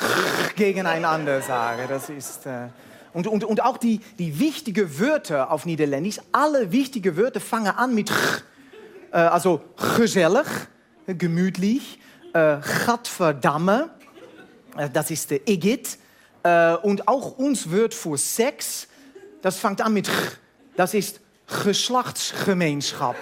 gegeneinander 0.55 1.41
sagen. 1.41 1.81
Das 1.89 2.09
ist, 2.09 2.45
äh 2.45 2.67
und, 3.13 3.25
und, 3.25 3.43
und 3.43 3.63
auch 3.63 3.77
die, 3.77 3.99
die 4.19 4.39
wichtigen 4.39 4.99
Wörter 4.99 5.49
auf 5.49 5.65
Niederländisch, 5.65 6.19
alle 6.31 6.71
wichtigen 6.71 7.17
Wörter 7.17 7.39
fangen 7.39 7.75
an 7.75 7.95
mit 7.95 8.11
äh, 9.11 9.17
also 9.17 9.61
gezellig, 9.97 10.45
gemütlich, 11.07 11.99
äh, 12.33 12.57
Gadverdamme, 12.85 13.89
äh, 14.77 14.87
das 14.91 15.09
ist 15.09 15.31
der 15.31 15.47
Igitt, 15.47 15.97
äh, 16.47 16.75
und 16.81 17.07
auch 17.07 17.37
uns 17.37 17.69
wird 17.69 17.93
für 17.93 18.17
Sex, 18.17 18.87
das 19.41 19.57
fängt 19.57 19.81
an 19.81 19.93
mit 19.93 20.09
das 20.75 20.93
ist 20.93 21.19
Geschlachtsgemeenschap. 21.63 23.15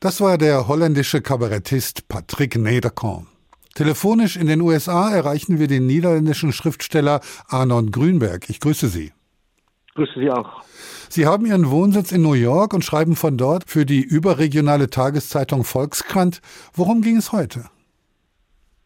Das 0.00 0.20
war 0.20 0.38
der 0.38 0.68
holländische 0.68 1.22
Kabarettist 1.22 2.08
Patrick 2.08 2.56
Nederkamp. 2.56 3.26
Telefonisch 3.74 4.36
in 4.36 4.46
den 4.46 4.60
USA 4.60 5.10
erreichen 5.10 5.58
wir 5.58 5.66
den 5.66 5.86
niederländischen 5.86 6.52
Schriftsteller 6.52 7.20
Arnon 7.48 7.90
Grünberg. 7.90 8.50
Ich 8.50 8.60
grüße 8.60 8.88
Sie. 8.88 9.12
Grüße 9.94 10.20
Sie 10.20 10.30
auch. 10.30 10.62
Sie 11.08 11.26
haben 11.26 11.46
Ihren 11.46 11.70
Wohnsitz 11.70 12.12
in 12.12 12.22
New 12.22 12.34
York 12.34 12.74
und 12.74 12.84
schreiben 12.84 13.16
von 13.16 13.38
dort 13.38 13.68
für 13.68 13.86
die 13.86 14.02
überregionale 14.02 14.90
Tageszeitung 14.90 15.64
Volkskrant. 15.64 16.40
Worum 16.74 17.02
ging 17.02 17.16
es 17.16 17.32
heute? 17.32 17.64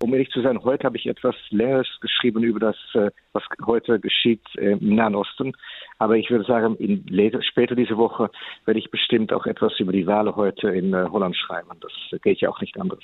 Um 0.03 0.13
ehrlich 0.13 0.31
zu 0.31 0.43
sein, 0.43 0.61
heute 0.65 0.83
habe 0.83 0.97
ich 0.97 1.07
etwas 1.07 1.37
Längeres 1.51 1.87
geschrieben 2.01 2.43
über 2.43 2.59
das, 2.59 2.77
äh, 2.95 3.13
was 3.35 3.45
heute 3.65 4.01
geschieht 4.01 4.43
äh, 4.57 4.73
im 4.73 4.97
Nahen 4.97 5.15
Osten. 5.15 5.53
Aber 6.01 6.17
ich 6.17 6.29
würde 6.29 6.45
sagen, 6.45 6.75
in, 6.79 7.07
später 7.43 7.77
diese 7.77 7.97
Woche 7.97 8.29
werde 8.65 8.81
ich 8.81 8.91
bestimmt 8.91 9.33
auch 9.33 9.47
etwas 9.47 9.79
über 9.79 9.93
die 9.93 10.05
Wahlen 10.09 10.35
heute 10.35 10.71
in 10.71 10.93
äh, 10.93 11.07
Holland 11.09 11.37
schreiben. 11.37 11.71
Das 11.81 12.21
geht 12.23 12.41
ja 12.41 12.51
auch 12.51 12.61
nicht 12.61 12.77
anders. 12.81 12.99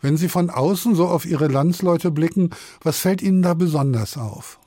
Wenn 0.00 0.16
Sie 0.16 0.28
von 0.28 0.48
außen 0.48 0.94
so 0.94 1.04
auf 1.04 1.26
Ihre 1.26 1.48
Landsleute 1.48 2.10
blicken, 2.10 2.48
was 2.82 3.02
fällt 3.02 3.20
Ihnen 3.20 3.42
da 3.42 3.52
besonders 3.52 4.16
auf? 4.16 4.58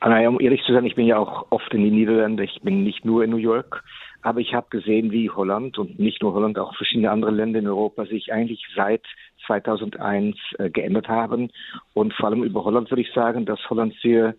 Naja, 0.00 0.28
um 0.28 0.40
ehrlich 0.40 0.62
zu 0.66 0.72
sein, 0.72 0.84
ich 0.86 0.96
bin 0.96 1.06
ja 1.06 1.18
auch 1.18 1.46
oft 1.50 1.72
in 1.72 1.84
den 1.84 1.94
Niederlanden. 1.94 2.42
Ich 2.42 2.60
bin 2.62 2.82
nicht 2.82 3.04
nur 3.04 3.22
in 3.22 3.30
New 3.30 3.36
York. 3.36 3.84
Aber 4.22 4.40
ich 4.40 4.54
habe 4.54 4.66
gesehen, 4.70 5.12
wie 5.12 5.30
Holland 5.30 5.78
und 5.78 5.98
nicht 5.98 6.22
nur 6.22 6.32
Holland, 6.32 6.58
auch 6.58 6.74
verschiedene 6.76 7.10
andere 7.10 7.30
Länder 7.30 7.58
in 7.58 7.68
Europa 7.68 8.06
sich 8.06 8.32
eigentlich 8.32 8.64
seit 8.74 9.04
2001 9.46 10.36
äh, 10.58 10.70
geändert 10.70 11.08
haben. 11.08 11.50
Und 11.92 12.14
vor 12.14 12.28
allem 12.28 12.42
über 12.44 12.64
Holland 12.64 12.90
würde 12.90 13.02
ich 13.02 13.12
sagen, 13.12 13.46
dass 13.46 13.58
Holland 13.70 13.94
sehr 14.02 14.34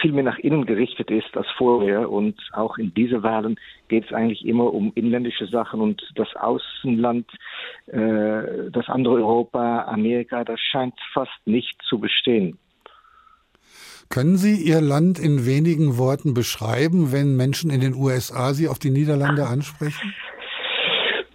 viel 0.00 0.12
mehr 0.12 0.24
nach 0.24 0.38
innen 0.38 0.64
gerichtet 0.64 1.10
ist 1.10 1.36
als 1.36 1.46
vorher. 1.56 2.10
Und 2.10 2.40
auch 2.52 2.78
in 2.78 2.94
diese 2.94 3.22
Wahlen 3.22 3.56
geht 3.88 4.06
es 4.06 4.12
eigentlich 4.12 4.46
immer 4.46 4.72
um 4.72 4.92
inländische 4.94 5.46
Sachen 5.46 5.80
und 5.80 6.02
das 6.14 6.34
Außenland, 6.36 7.30
äh, 7.86 8.70
das 8.70 8.88
andere 8.88 9.16
Europa, 9.16 9.84
Amerika, 9.84 10.44
das 10.44 10.60
scheint 10.60 10.94
fast 11.12 11.46
nicht 11.46 11.76
zu 11.82 11.98
bestehen. 11.98 12.58
Können 14.08 14.36
Sie 14.36 14.56
Ihr 14.56 14.82
Land 14.82 15.18
in 15.18 15.46
wenigen 15.46 15.96
Worten 15.96 16.34
beschreiben, 16.34 17.12
wenn 17.12 17.34
Menschen 17.36 17.70
in 17.70 17.80
den 17.80 17.94
USA 17.94 18.52
Sie 18.52 18.68
auf 18.68 18.78
die 18.78 18.90
Niederlande 18.90 19.46
ansprechen? 19.46 20.12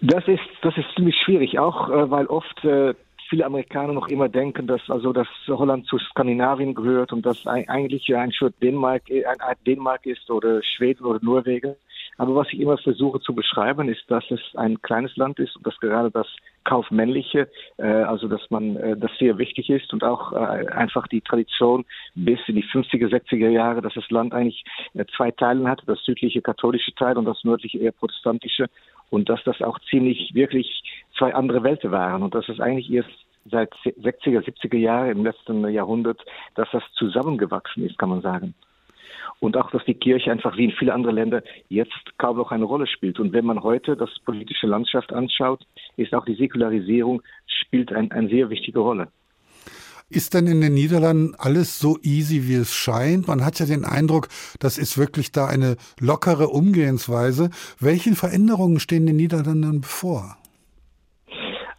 Das 0.00 0.26
ist, 0.28 0.40
das 0.62 0.76
ist 0.76 0.86
ziemlich 0.94 1.16
schwierig, 1.24 1.58
auch 1.58 1.88
äh, 1.90 2.10
weil 2.10 2.26
oft 2.26 2.64
äh, 2.64 2.94
viele 3.28 3.44
Amerikaner 3.44 3.92
noch 3.92 4.08
immer 4.08 4.28
denken, 4.28 4.66
dass 4.66 4.88
also 4.88 5.12
dass 5.12 5.28
Holland 5.48 5.86
zu 5.86 5.98
Skandinavien 5.98 6.74
gehört 6.74 7.12
und 7.12 7.26
dass 7.26 7.46
eigentlich 7.46 8.14
ein 8.14 8.32
Schritt 8.32 8.54
Dänemark, 8.62 9.02
ein 9.10 9.40
Art 9.40 9.58
Dänemark 9.66 10.06
ist 10.06 10.30
oder 10.30 10.62
Schweden 10.62 11.04
oder 11.04 11.18
Norwegen. 11.22 11.74
Aber 12.18 12.34
was 12.34 12.48
ich 12.52 12.60
immer 12.60 12.76
versuche 12.76 13.20
zu 13.20 13.32
beschreiben, 13.32 13.88
ist, 13.88 14.02
dass 14.08 14.24
es 14.30 14.40
ein 14.54 14.82
kleines 14.82 15.16
Land 15.16 15.38
ist 15.38 15.56
und 15.56 15.64
dass 15.64 15.78
gerade 15.78 16.10
das 16.10 16.26
Kaufmännliche, 16.64 17.48
äh, 17.78 17.86
also 17.86 18.26
dass 18.26 18.42
man 18.50 18.76
äh, 18.76 18.96
das 18.96 19.12
sehr 19.18 19.38
wichtig 19.38 19.70
ist 19.70 19.92
und 19.92 20.02
auch 20.02 20.32
äh, 20.32 20.66
einfach 20.66 21.06
die 21.06 21.20
Tradition 21.20 21.84
bis 22.16 22.40
in 22.48 22.56
die 22.56 22.64
50er, 22.64 23.08
60er 23.08 23.48
Jahre, 23.48 23.82
dass 23.82 23.94
das 23.94 24.10
Land 24.10 24.34
eigentlich 24.34 24.64
äh, 24.94 25.04
zwei 25.16 25.30
Teile 25.30 25.68
hat, 25.68 25.82
das 25.86 26.02
südliche 26.04 26.42
katholische 26.42 26.92
Teil 26.96 27.16
und 27.16 27.24
das 27.24 27.44
nördliche 27.44 27.78
eher 27.78 27.92
protestantische 27.92 28.66
und 29.10 29.28
dass 29.28 29.42
das 29.44 29.62
auch 29.62 29.78
ziemlich 29.88 30.34
wirklich 30.34 30.82
zwei 31.16 31.32
andere 31.32 31.62
Welten 31.62 31.92
waren 31.92 32.24
und 32.24 32.34
dass 32.34 32.48
es 32.48 32.58
eigentlich 32.58 32.90
erst 32.92 33.10
seit 33.48 33.72
60er, 33.84 34.44
70er 34.44 34.76
Jahren 34.76 35.10
im 35.10 35.24
letzten 35.24 35.66
Jahrhundert, 35.68 36.20
dass 36.56 36.68
das 36.72 36.82
zusammengewachsen 36.94 37.86
ist, 37.86 37.96
kann 37.96 38.10
man 38.10 38.22
sagen 38.22 38.54
und 39.40 39.56
auch, 39.56 39.70
dass 39.70 39.84
die 39.84 39.94
Kirche 39.94 40.30
einfach 40.30 40.56
wie 40.56 40.64
in 40.64 40.72
viele 40.72 40.94
andere 40.94 41.12
Länder 41.12 41.42
jetzt 41.68 41.92
kaum 42.18 42.36
noch 42.36 42.50
eine 42.50 42.64
Rolle 42.64 42.86
spielt. 42.86 43.20
Und 43.20 43.32
wenn 43.32 43.44
man 43.44 43.62
heute 43.62 43.96
das 43.96 44.10
politische 44.24 44.66
Landschaft 44.66 45.12
anschaut, 45.12 45.64
ist 45.96 46.14
auch 46.14 46.24
die 46.24 46.34
Säkularisierung 46.34 47.22
spielt 47.46 47.92
ein, 47.92 48.10
eine 48.12 48.28
sehr 48.28 48.50
wichtige 48.50 48.80
Rolle. 48.80 49.08
Ist 50.10 50.32
denn 50.32 50.46
in 50.46 50.62
den 50.62 50.72
Niederlanden 50.72 51.34
alles 51.36 51.78
so 51.78 51.98
easy, 52.02 52.48
wie 52.48 52.54
es 52.54 52.74
scheint? 52.74 53.28
Man 53.28 53.44
hat 53.44 53.60
ja 53.60 53.66
den 53.66 53.84
Eindruck, 53.84 54.28
das 54.58 54.78
ist 54.78 54.96
wirklich 54.96 55.32
da 55.32 55.46
eine 55.46 55.76
lockere 56.00 56.48
Umgehensweise. 56.48 57.50
Welchen 57.78 58.14
Veränderungen 58.14 58.80
stehen 58.80 59.04
den 59.04 59.16
Niederlanden 59.16 59.82
bevor? 59.82 60.38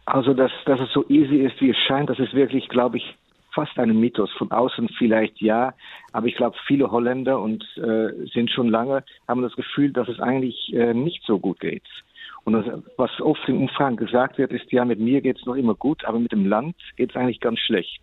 Also, 0.06 0.32
dass, 0.32 0.52
dass 0.64 0.78
es 0.80 0.92
so 0.92 1.04
easy 1.08 1.38
ist, 1.38 1.60
wie 1.60 1.70
es 1.70 1.76
scheint, 1.88 2.08
das 2.08 2.20
ist 2.20 2.32
wirklich, 2.32 2.68
glaube 2.68 2.98
ich, 2.98 3.16
fast 3.54 3.78
ein 3.78 3.98
Mythos. 3.98 4.30
Von 4.32 4.50
außen 4.50 4.88
vielleicht 4.98 5.40
ja, 5.40 5.74
aber 6.12 6.26
ich 6.26 6.36
glaube, 6.36 6.56
viele 6.66 6.90
Holländer 6.90 7.40
und 7.40 7.64
äh, 7.76 8.26
sind 8.32 8.50
schon 8.50 8.68
lange, 8.68 9.04
haben 9.28 9.42
das 9.42 9.54
Gefühl, 9.54 9.92
dass 9.92 10.08
es 10.08 10.20
eigentlich 10.20 10.72
äh, 10.72 10.94
nicht 10.94 11.22
so 11.26 11.38
gut 11.38 11.60
geht. 11.60 11.84
Und 12.44 12.54
das, 12.54 12.64
was 12.96 13.20
oft 13.20 13.46
in 13.48 13.58
Umfragen 13.58 13.96
gesagt 13.96 14.38
wird, 14.38 14.52
ist, 14.52 14.72
ja, 14.72 14.84
mit 14.84 14.98
mir 14.98 15.20
geht 15.20 15.38
es 15.38 15.46
noch 15.46 15.56
immer 15.56 15.74
gut, 15.74 16.04
aber 16.04 16.18
mit 16.18 16.32
dem 16.32 16.46
Land 16.46 16.74
geht 16.96 17.10
es 17.10 17.16
eigentlich 17.16 17.40
ganz 17.40 17.58
schlecht. 17.58 18.00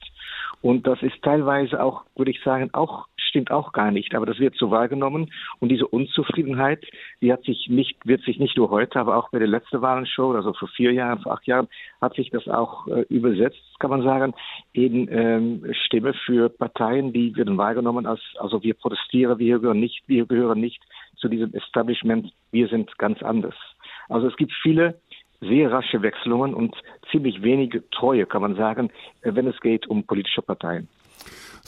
Und 0.62 0.88
das 0.88 1.02
ist 1.02 1.22
teilweise 1.24 1.82
auch, 1.82 2.04
würde 2.16 2.32
ich 2.32 2.42
sagen, 2.44 2.70
auch 2.74 3.08
stimmt 3.28 3.52
auch 3.52 3.72
gar 3.72 3.92
nicht, 3.92 4.16
aber 4.16 4.26
das 4.26 4.40
wird 4.40 4.56
so 4.56 4.72
wahrgenommen. 4.72 5.32
Und 5.60 5.70
diese 5.70 5.88
Unzufriedenheit, 5.88 6.86
die 7.22 7.32
hat 7.32 7.44
sich 7.44 7.68
nicht, 7.70 8.06
wird 8.06 8.24
sich 8.24 8.40
nicht 8.40 8.58
nur 8.58 8.70
heute, 8.70 9.00
aber 9.00 9.18
auch 9.18 9.30
bei 9.30 9.40
der 9.40 9.48
letzten 9.48 9.82
Wahlenshow, 9.82 10.34
also 10.34 10.54
vor 10.54 10.68
vier 10.70 10.92
Jahren, 10.92 11.20
vor 11.20 11.34
acht 11.34 11.46
Jahren, 11.48 11.68
hat 12.02 12.16
sich 12.16 12.30
das 12.30 12.48
auch 12.48 12.88
äh, 12.88 13.02
übersetzt, 13.10 13.62
kann 13.80 13.90
man 13.90 14.04
sagen, 14.04 14.34
in 14.74 15.08
ähm, 15.12 15.66
Stimme 15.86 16.14
für 16.26 16.50
Parteien, 16.50 17.14
die 17.14 17.36
werden 17.36 17.58
wahrgenommen 17.58 18.06
als, 18.06 18.22
also 18.40 18.64
wir 18.64 18.74
protestieren, 18.74 19.40
wir 19.40 19.60
gehören 19.60 19.80
nicht, 19.80 20.04
wir 20.08 20.26
gehören 20.26 20.60
nicht 20.60 20.82
zu 21.18 21.28
diesem 21.28 21.54
Establishment, 21.54 22.32
wir 22.52 22.68
sind 22.68 22.98
ganz 22.98 23.22
anders. 23.22 23.56
Also 24.10 24.28
es 24.28 24.36
gibt 24.38 24.54
viele 24.62 25.00
sehr 25.42 25.72
rasche 25.72 26.02
Wechselungen 26.02 26.54
und 26.54 26.76
ziemlich 27.12 27.42
wenige 27.44 27.88
Treue, 27.90 28.26
kann 28.26 28.42
man 28.42 28.56
sagen, 28.56 28.90
äh, 29.22 29.34
wenn 29.36 29.48
es 29.48 29.60
geht 29.62 29.88
um 29.88 30.04
politische 30.04 30.42
Parteien. 30.42 30.88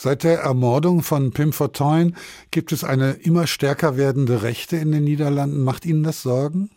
Seit 0.01 0.23
der 0.23 0.39
Ermordung 0.39 1.01
von 1.01 1.31
Pim 1.33 1.51
Fortuyn 1.51 2.15
gibt 2.51 2.71
es 2.71 2.85
eine 2.85 3.17
immer 3.21 3.47
stärker 3.47 3.97
werdende 3.97 4.43
Rechte 4.43 4.77
in 4.77 4.93
den 4.93 5.03
Niederlanden. 5.03 5.62
Macht 5.62 5.85
Ihnen 5.85 6.03
das 6.03 6.23
Sorgen? 6.23 6.69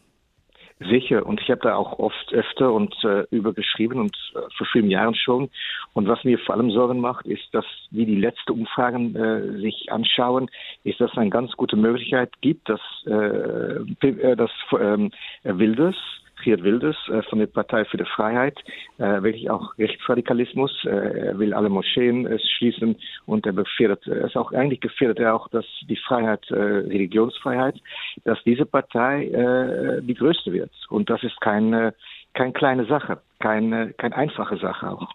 Sicher. 0.81 1.25
Und 1.25 1.41
ich 1.41 1.49
habe 1.49 1.61
da 1.63 1.77
auch 1.77 2.01
oft 2.01 2.33
öfter 2.33 2.73
und 2.73 2.93
äh, 3.05 3.23
über 3.31 3.51
und 3.51 4.17
äh, 4.35 4.39
vor 4.59 4.67
vielen 4.73 4.91
Jahren 4.91 5.15
schon. 5.15 5.51
Und 5.93 6.09
was 6.09 6.25
mir 6.25 6.37
vor 6.41 6.57
allem 6.57 6.73
Sorgen 6.73 6.99
macht, 6.99 7.27
ist, 7.27 7.47
dass 7.53 7.65
wie 7.93 8.07
die 8.07 8.19
letzten 8.19 8.55
Umfragen 8.55 9.15
äh, 9.15 9.61
sich 9.61 9.93
anschauen, 9.93 10.51
ist, 10.83 11.01
dass 11.01 11.13
es 11.13 11.17
eine 11.17 11.31
ganz 11.31 11.53
gute 11.53 11.77
Möglichkeit 11.77 12.33
gibt, 12.41 12.69
dass, 12.69 12.81
äh, 13.07 13.13
äh 13.13 14.35
dass 14.35 14.51
ähm, 14.81 15.13
Wilders 15.45 15.95
Geert 16.43 16.63
Wilders 16.63 16.97
äh, 17.09 17.23
von 17.23 17.39
der 17.39 17.47
Partei 17.47 17.85
für 17.85 17.97
die 17.97 18.05
Freiheit, 18.05 18.59
äh, 18.99 19.23
wirklich 19.23 19.49
auch 19.51 19.77
Rechtsradikalismus. 19.79 20.71
Äh, 20.85 21.29
er 21.29 21.39
will 21.39 21.55
alle 21.55 21.69
Moscheen 21.69 22.29
schließen 22.59 22.97
und 23.27 23.47
er 23.47 23.53
gefährdet, 23.53 24.07
ist 24.07 24.37
auch 24.37 24.53
eigentlich 24.53 24.81
gefährdet 24.81 25.19
er 25.19 25.35
auch, 25.35 25.49
dass 25.49 25.65
die 25.89 25.97
Freiheit, 25.97 26.45
Religionsfreiheit, 26.51 27.77
dass 28.25 28.39
diese 28.45 28.67
Partei 28.67 30.01
die 30.03 30.15
größte 30.15 30.53
wird. 30.53 30.71
Und 30.89 31.09
das 31.11 31.23
ist 31.23 31.41
keine, 31.41 31.95
keine 32.35 32.53
kleine 32.53 32.87
Sache, 32.87 33.19
keine, 33.39 33.93
keine 33.95 34.17
einfache 34.17 34.57
Sache 34.57 34.91
auch. 34.91 35.09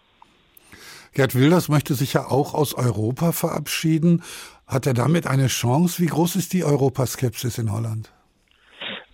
Gerd 1.14 1.34
Wilders 1.34 1.68
möchte 1.68 1.94
sich 1.94 2.12
ja 2.12 2.26
auch 2.26 2.54
aus 2.54 2.74
Europa 2.74 3.32
verabschieden. 3.32 4.22
Hat 4.66 4.86
er 4.86 4.94
damit 4.94 5.26
eine 5.26 5.46
Chance? 5.46 6.02
Wie 6.02 6.06
groß 6.06 6.36
ist 6.36 6.52
die 6.52 6.64
Europaskepsis 6.64 7.58
in 7.58 7.72
Holland? 7.72 8.12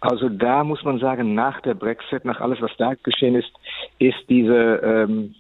Also 0.04 0.28
da 0.28 0.64
muss 0.64 0.84
man 0.84 0.98
sagen, 0.98 1.34
nach 1.34 1.62
der 1.62 1.72
Brexit, 1.72 2.26
nach 2.26 2.38
alles, 2.38 2.60
was 2.60 2.76
da 2.76 2.92
geschehen 3.02 3.36
ist, 3.36 3.50
ist 3.98 4.18
diese 4.28 4.80
ähm, 4.84 5.34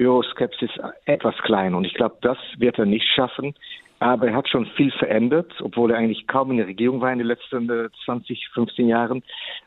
Euroskepsis 0.00 0.70
etwas 1.04 1.36
klein. 1.38 1.74
Und 1.74 1.84
ich 1.84 1.92
glaube, 1.92 2.16
das 2.22 2.38
wird 2.56 2.78
er 2.78 2.86
nicht 2.86 3.06
schaffen. 3.14 3.54
Aber 4.00 4.28
er 4.28 4.34
hat 4.34 4.48
schon 4.48 4.64
viel 4.76 4.92
verändert, 4.92 5.52
obwohl 5.60 5.90
er 5.90 5.98
eigentlich 5.98 6.26
kaum 6.26 6.52
in 6.52 6.56
der 6.56 6.68
Regierung 6.68 7.00
war 7.02 7.12
in 7.12 7.18
den 7.18 7.26
letzten 7.26 7.68
20, 8.04 8.30
äh, 8.30 8.54
15 8.54 8.88
Jahren. 8.88 9.22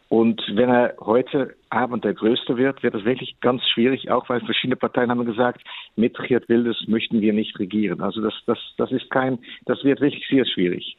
Und 0.10 0.42
wenn 0.54 0.70
er 0.70 0.96
heute 1.02 1.54
Abend 1.70 2.04
der 2.04 2.14
Größte 2.14 2.58
wird, 2.58 2.82
wird 2.82 2.96
es 2.96 3.06
wirklich 3.06 3.40
ganz 3.42 3.62
schwierig, 3.68 4.10
auch 4.10 4.28
weil 4.30 4.40
verschiedene 4.40 4.78
Parteien 4.78 5.12
haben 5.12 5.26
gesagt, 5.26 5.62
mit 5.98 6.18
Geert 6.18 6.50
Wilders 6.50 6.82
möchten 6.88 7.22
wir 7.22 7.34
nicht 7.34 7.60
regieren. 7.60 8.02
Also 8.02 8.22
das, 8.22 8.34
das, 8.48 8.58
das 8.78 8.92
ist 8.92 9.12
kein, 9.12 9.38
das 9.66 9.84
wird 9.84 10.02
wirklich 10.02 10.26
sehr 10.30 10.46
schwierig. 10.46 10.98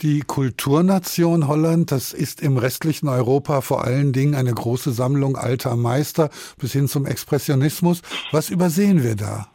Die 0.00 0.20
Kulturnation 0.20 1.46
Holland, 1.46 1.92
das 1.92 2.12
ist 2.12 2.42
im 2.42 2.56
restlichen 2.56 3.08
Europa 3.08 3.60
vor 3.60 3.84
allen 3.84 4.12
Dingen 4.12 4.34
eine 4.34 4.52
große 4.52 4.90
Sammlung 4.90 5.36
alter 5.36 5.76
Meister 5.76 6.30
bis 6.58 6.72
hin 6.72 6.88
zum 6.88 7.06
Expressionismus. 7.06 8.02
Was 8.32 8.50
übersehen 8.50 9.04
wir 9.04 9.14
da? 9.14 9.46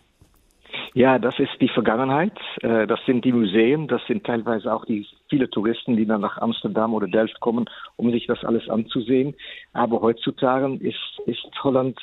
Ja, 0.93 1.19
das 1.19 1.37
ist 1.37 1.51
die 1.61 1.69
Vergangenheit. 1.69 2.33
Äh, 2.61 2.87
das 2.87 2.99
sind 3.05 3.23
die 3.23 3.31
Museen. 3.31 3.87
Das 3.87 4.01
sind 4.07 4.23
teilweise 4.25 4.73
auch 4.73 4.83
die 4.85 5.05
viele 5.29 5.47
Touristen, 5.49 5.95
die 5.95 6.07
dann 6.07 6.21
nach 6.21 6.37
Amsterdam 6.39 6.93
oder 6.93 7.07
Delft 7.07 7.39
kommen, 7.39 7.69
um 7.97 8.11
sich 8.11 8.25
das 8.25 8.43
alles 8.43 8.67
anzusehen. 8.67 9.35
Aber 9.73 10.01
heutzutage 10.01 10.73
ist, 10.77 11.19
ist 11.27 11.45
Holland 11.63 11.99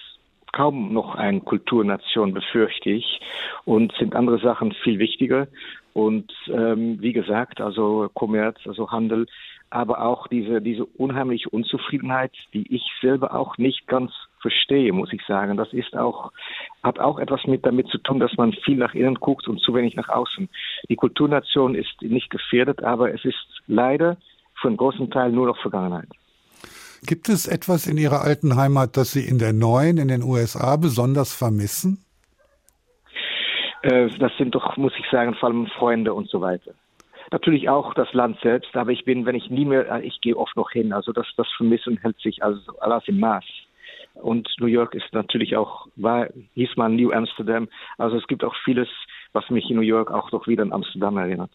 kaum 0.52 0.92
noch 0.92 1.16
eine 1.16 1.40
Kulturnation, 1.40 2.34
befürchte 2.34 2.90
ich. 2.90 3.20
Und 3.64 3.92
sind 3.98 4.14
andere 4.14 4.38
Sachen 4.38 4.72
viel 4.84 5.00
wichtiger. 5.00 5.48
Und 5.94 6.32
ähm, 6.48 7.00
wie 7.00 7.12
gesagt, 7.12 7.60
also 7.60 8.10
Kommerz, 8.12 8.58
also 8.66 8.90
Handel, 8.90 9.26
aber 9.70 10.02
auch 10.02 10.26
diese, 10.28 10.60
diese 10.60 10.84
unheimliche 10.84 11.48
Unzufriedenheit, 11.48 12.32
die 12.52 12.66
ich 12.74 12.82
selber 13.00 13.34
auch 13.34 13.58
nicht 13.58 13.86
ganz 13.86 14.10
verstehe, 14.40 14.92
muss 14.92 15.12
ich 15.12 15.22
sagen. 15.26 15.56
Das 15.56 15.72
ist 15.72 15.96
auch, 15.96 16.32
hat 16.82 16.98
auch 16.98 17.18
etwas 17.18 17.44
mit 17.46 17.64
damit 17.64 17.88
zu 17.88 17.98
tun, 17.98 18.20
dass 18.20 18.36
man 18.36 18.52
viel 18.52 18.76
nach 18.76 18.94
innen 18.94 19.14
guckt 19.14 19.48
und 19.48 19.60
zu 19.60 19.72
wenig 19.74 19.94
nach 19.94 20.08
außen. 20.08 20.48
Die 20.88 20.96
Kulturnation 20.96 21.74
ist 21.74 22.02
nicht 22.02 22.28
gefährdet, 22.28 22.82
aber 22.82 23.14
es 23.14 23.24
ist 23.24 23.62
leider 23.66 24.16
für 24.60 24.68
einen 24.68 24.76
großen 24.76 25.10
Teil 25.10 25.32
nur 25.32 25.46
noch 25.46 25.58
Vergangenheit. 25.60 26.08
Gibt 27.06 27.28
es 27.28 27.46
etwas 27.46 27.86
in 27.86 27.98
Ihrer 27.98 28.22
alten 28.22 28.56
Heimat, 28.56 28.96
das 28.96 29.12
Sie 29.12 29.26
in 29.26 29.38
der 29.38 29.52
neuen, 29.52 29.98
in 29.98 30.08
den 30.08 30.22
USA 30.22 30.76
besonders 30.76 31.34
vermissen? 31.34 32.03
Äh, 33.84 34.08
das 34.18 34.32
sind 34.38 34.54
doch, 34.54 34.76
muss 34.76 34.92
ich 34.98 35.04
sagen, 35.10 35.34
vor 35.34 35.50
allem 35.50 35.66
Freunde 35.66 36.14
und 36.14 36.28
so 36.28 36.40
weiter. 36.40 36.72
Natürlich 37.30 37.68
auch 37.68 37.94
das 37.94 38.12
Land 38.12 38.38
selbst, 38.42 38.74
aber 38.76 38.92
ich 38.92 39.04
bin, 39.04 39.26
wenn 39.26 39.34
ich 39.34 39.50
nie 39.50 39.64
mehr, 39.64 40.02
ich 40.02 40.20
gehe 40.20 40.36
oft 40.36 40.56
noch 40.56 40.70
hin. 40.70 40.92
Also 40.92 41.12
das, 41.12 41.26
das 41.36 41.48
Vermissen 41.56 41.98
hält 41.98 42.18
sich 42.20 42.42
also 42.42 42.78
alles 42.80 43.02
im 43.06 43.20
Maß. 43.20 43.44
Und 44.14 44.48
New 44.58 44.66
York 44.66 44.94
ist 44.94 45.12
natürlich 45.12 45.56
auch, 45.56 45.86
war, 45.96 46.28
hieß 46.54 46.76
man 46.76 46.96
New 46.96 47.12
Amsterdam. 47.12 47.68
Also 47.98 48.16
es 48.16 48.26
gibt 48.26 48.44
auch 48.44 48.54
vieles, 48.64 48.88
was 49.32 49.50
mich 49.50 49.68
in 49.68 49.76
New 49.76 49.82
York 49.82 50.10
auch 50.10 50.30
doch 50.30 50.46
wieder 50.46 50.62
an 50.62 50.72
Amsterdam 50.72 51.16
erinnert. 51.16 51.50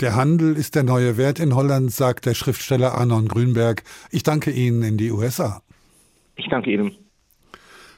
Der 0.00 0.16
Handel 0.16 0.56
ist 0.56 0.74
der 0.74 0.82
neue 0.82 1.16
Wert 1.16 1.40
in 1.40 1.54
Holland, 1.54 1.90
sagt 1.90 2.26
der 2.26 2.34
Schriftsteller 2.34 2.94
Arnon 2.94 3.28
Grünberg. 3.28 3.82
Ich 4.10 4.22
danke 4.22 4.50
Ihnen 4.50 4.82
in 4.82 4.96
die 4.96 5.10
USA. 5.10 5.62
Ich 6.36 6.48
danke 6.48 6.72
Ihnen. 6.72 7.03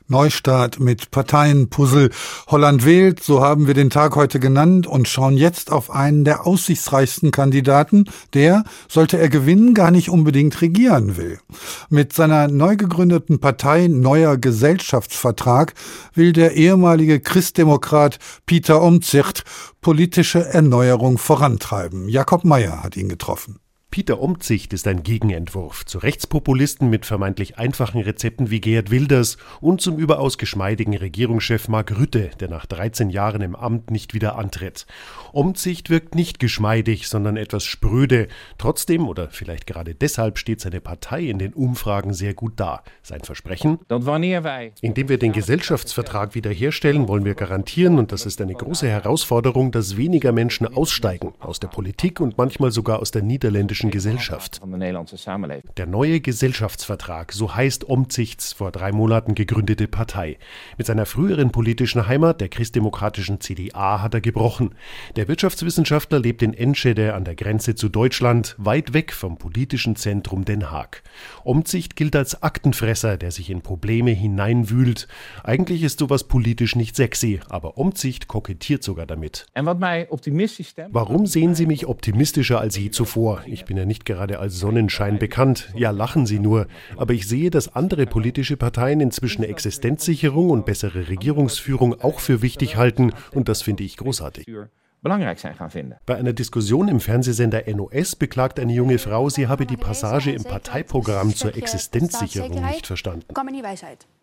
Neustart 0.08 0.80
mit 0.80 1.10
Parteienpuzzle. 1.10 2.10
Holland 2.46 2.84
wählt, 2.84 3.22
so 3.22 3.40
haben 3.40 3.66
wir 3.66 3.74
den 3.74 3.90
Tag 3.90 4.16
heute 4.16 4.40
genannt 4.40 4.86
und 4.86 5.08
schauen 5.08 5.36
jetzt 5.36 5.72
auf 5.72 5.90
einen 5.90 6.24
der 6.24 6.46
aussichtsreichsten 6.46 7.30
Kandidaten, 7.30 8.04
der, 8.34 8.64
sollte 8.88 9.18
er 9.18 9.28
gewinnen, 9.28 9.74
gar 9.74 9.90
nicht 9.90 10.08
unbedingt 10.08 10.60
regieren 10.60 11.16
will. 11.16 11.38
Mit 11.90 12.12
seiner 12.12 12.48
neu 12.48 12.76
gegründeten 12.76 13.40
Partei 13.40 13.88
Neuer 13.88 14.36
Gesellschaftsvertrag 14.36 15.74
will 16.14 16.32
der 16.32 16.54
ehemalige 16.54 17.20
Christdemokrat 17.20 18.18
Peter 18.46 18.82
Omtzigt 18.82 19.44
politische 19.80 20.44
Erneuerung 20.44 21.18
vorantreiben. 21.18 22.08
Jakob 22.08 22.44
Meyer 22.44 22.82
hat 22.82 22.96
ihn 22.96 23.08
getroffen. 23.08 23.60
Peter 23.96 24.20
Omtzigt 24.20 24.74
ist 24.74 24.86
ein 24.88 25.02
Gegenentwurf 25.02 25.86
zu 25.86 25.96
Rechtspopulisten 25.96 26.90
mit 26.90 27.06
vermeintlich 27.06 27.56
einfachen 27.56 28.02
Rezepten 28.02 28.50
wie 28.50 28.60
Gerhard 28.60 28.90
Wilders 28.90 29.38
und 29.62 29.80
zum 29.80 29.96
überaus 29.96 30.36
geschmeidigen 30.36 30.94
Regierungschef 30.94 31.66
Mark 31.68 31.98
Rütte, 31.98 32.28
der 32.38 32.50
nach 32.50 32.66
13 32.66 33.08
Jahren 33.08 33.40
im 33.40 33.56
Amt 33.56 33.90
nicht 33.90 34.12
wieder 34.12 34.36
antritt. 34.36 34.84
Omtzigt 35.32 35.88
wirkt 35.88 36.14
nicht 36.14 36.40
geschmeidig, 36.40 37.08
sondern 37.08 37.38
etwas 37.38 37.64
spröde. 37.64 38.28
Trotzdem 38.58 39.08
oder 39.08 39.30
vielleicht 39.30 39.66
gerade 39.66 39.94
deshalb 39.94 40.36
steht 40.36 40.60
seine 40.60 40.82
Partei 40.82 41.22
in 41.22 41.38
den 41.38 41.54
Umfragen 41.54 42.12
sehr 42.12 42.34
gut 42.34 42.52
da. 42.56 42.82
Sein 43.02 43.22
Versprechen? 43.22 43.78
Indem 44.82 45.08
wir 45.08 45.16
den 45.16 45.32
Gesellschaftsvertrag 45.32 46.34
wiederherstellen, 46.34 47.08
wollen 47.08 47.24
wir 47.24 47.34
garantieren, 47.34 47.98
und 47.98 48.12
das 48.12 48.26
ist 48.26 48.42
eine 48.42 48.52
große 48.52 48.86
Herausforderung, 48.86 49.72
dass 49.72 49.96
weniger 49.96 50.32
Menschen 50.32 50.66
aussteigen 50.66 51.32
aus 51.40 51.60
der 51.60 51.68
Politik 51.68 52.20
und 52.20 52.36
manchmal 52.36 52.72
sogar 52.72 52.98
aus 53.00 53.10
der 53.10 53.22
niederländischen 53.22 53.85
deutschen 53.86 53.90
Gesellschaft. 53.90 54.60
Der 55.76 55.86
neue 55.86 56.20
Gesellschaftsvertrag, 56.20 57.32
so 57.32 57.54
heißt 57.54 57.88
Omzichts 57.88 58.52
vor 58.52 58.70
drei 58.72 58.92
Monaten 58.92 59.34
gegründete 59.34 59.88
Partei. 59.88 60.38
Mit 60.76 60.86
seiner 60.86 61.06
früheren 61.06 61.50
politischen 61.50 62.06
Heimat, 62.06 62.40
der 62.40 62.48
christdemokratischen 62.48 63.40
CDA, 63.40 64.02
hat 64.02 64.14
er 64.14 64.20
gebrochen. 64.20 64.74
Der 65.16 65.28
Wirtschaftswissenschaftler 65.28 66.18
lebt 66.18 66.42
in 66.42 66.54
Enschede 66.54 67.14
an 67.14 67.24
der 67.24 67.34
Grenze 67.34 67.74
zu 67.74 67.88
Deutschland, 67.88 68.54
weit 68.58 68.92
weg 68.92 69.12
vom 69.12 69.38
politischen 69.38 69.96
Zentrum 69.96 70.44
Den 70.44 70.70
Haag. 70.70 71.02
Omzicht 71.44 71.96
gilt 71.96 72.16
als 72.16 72.42
Aktenfresser, 72.42 73.16
der 73.16 73.30
sich 73.30 73.50
in 73.50 73.62
Probleme 73.62 74.10
hineinwühlt. 74.10 75.08
Eigentlich 75.42 75.82
ist 75.82 75.98
sowas 75.98 76.24
politisch 76.24 76.76
nicht 76.76 76.96
sexy, 76.96 77.40
aber 77.48 77.78
Omzicht 77.78 78.28
kokettiert 78.28 78.82
sogar 78.82 79.06
damit. 79.06 79.46
Warum 80.90 81.26
sehen 81.26 81.54
Sie 81.54 81.66
mich 81.66 81.86
optimistischer 81.86 82.60
als 82.60 82.76
je 82.76 82.90
zuvor? 82.90 83.42
Ich 83.46 83.64
bin 83.64 83.75
ja 83.76 83.84
nicht 83.84 84.04
gerade 84.04 84.38
als 84.38 84.58
Sonnenschein 84.58 85.18
bekannt. 85.18 85.72
Ja, 85.76 85.90
lachen 85.90 86.26
Sie 86.26 86.38
nur. 86.38 86.66
Aber 86.96 87.14
ich 87.14 87.26
sehe, 87.28 87.50
dass 87.50 87.74
andere 87.74 88.06
politische 88.06 88.56
Parteien 88.56 89.00
inzwischen 89.00 89.42
Existenzsicherung 89.42 90.50
und 90.50 90.66
bessere 90.66 91.08
Regierungsführung 91.08 92.00
auch 92.00 92.20
für 92.20 92.42
wichtig 92.42 92.76
halten. 92.76 93.12
Und 93.32 93.48
das 93.48 93.62
finde 93.62 93.84
ich 93.84 93.96
großartig. 93.96 94.46
Bei 96.06 96.16
einer 96.16 96.32
Diskussion 96.32 96.88
im 96.88 97.00
Fernsehsender 97.00 97.62
NOS 97.66 98.16
beklagt 98.16 98.60
eine 98.60 98.72
junge 98.72 98.98
Frau, 98.98 99.28
sie 99.28 99.46
habe 99.46 99.66
die 99.66 99.76
Passage 99.76 100.32
im 100.32 100.44
Parteiprogramm 100.44 101.34
zur 101.34 101.56
Existenzsicherung 101.56 102.64
nicht 102.66 102.86
verstanden. 102.86 103.24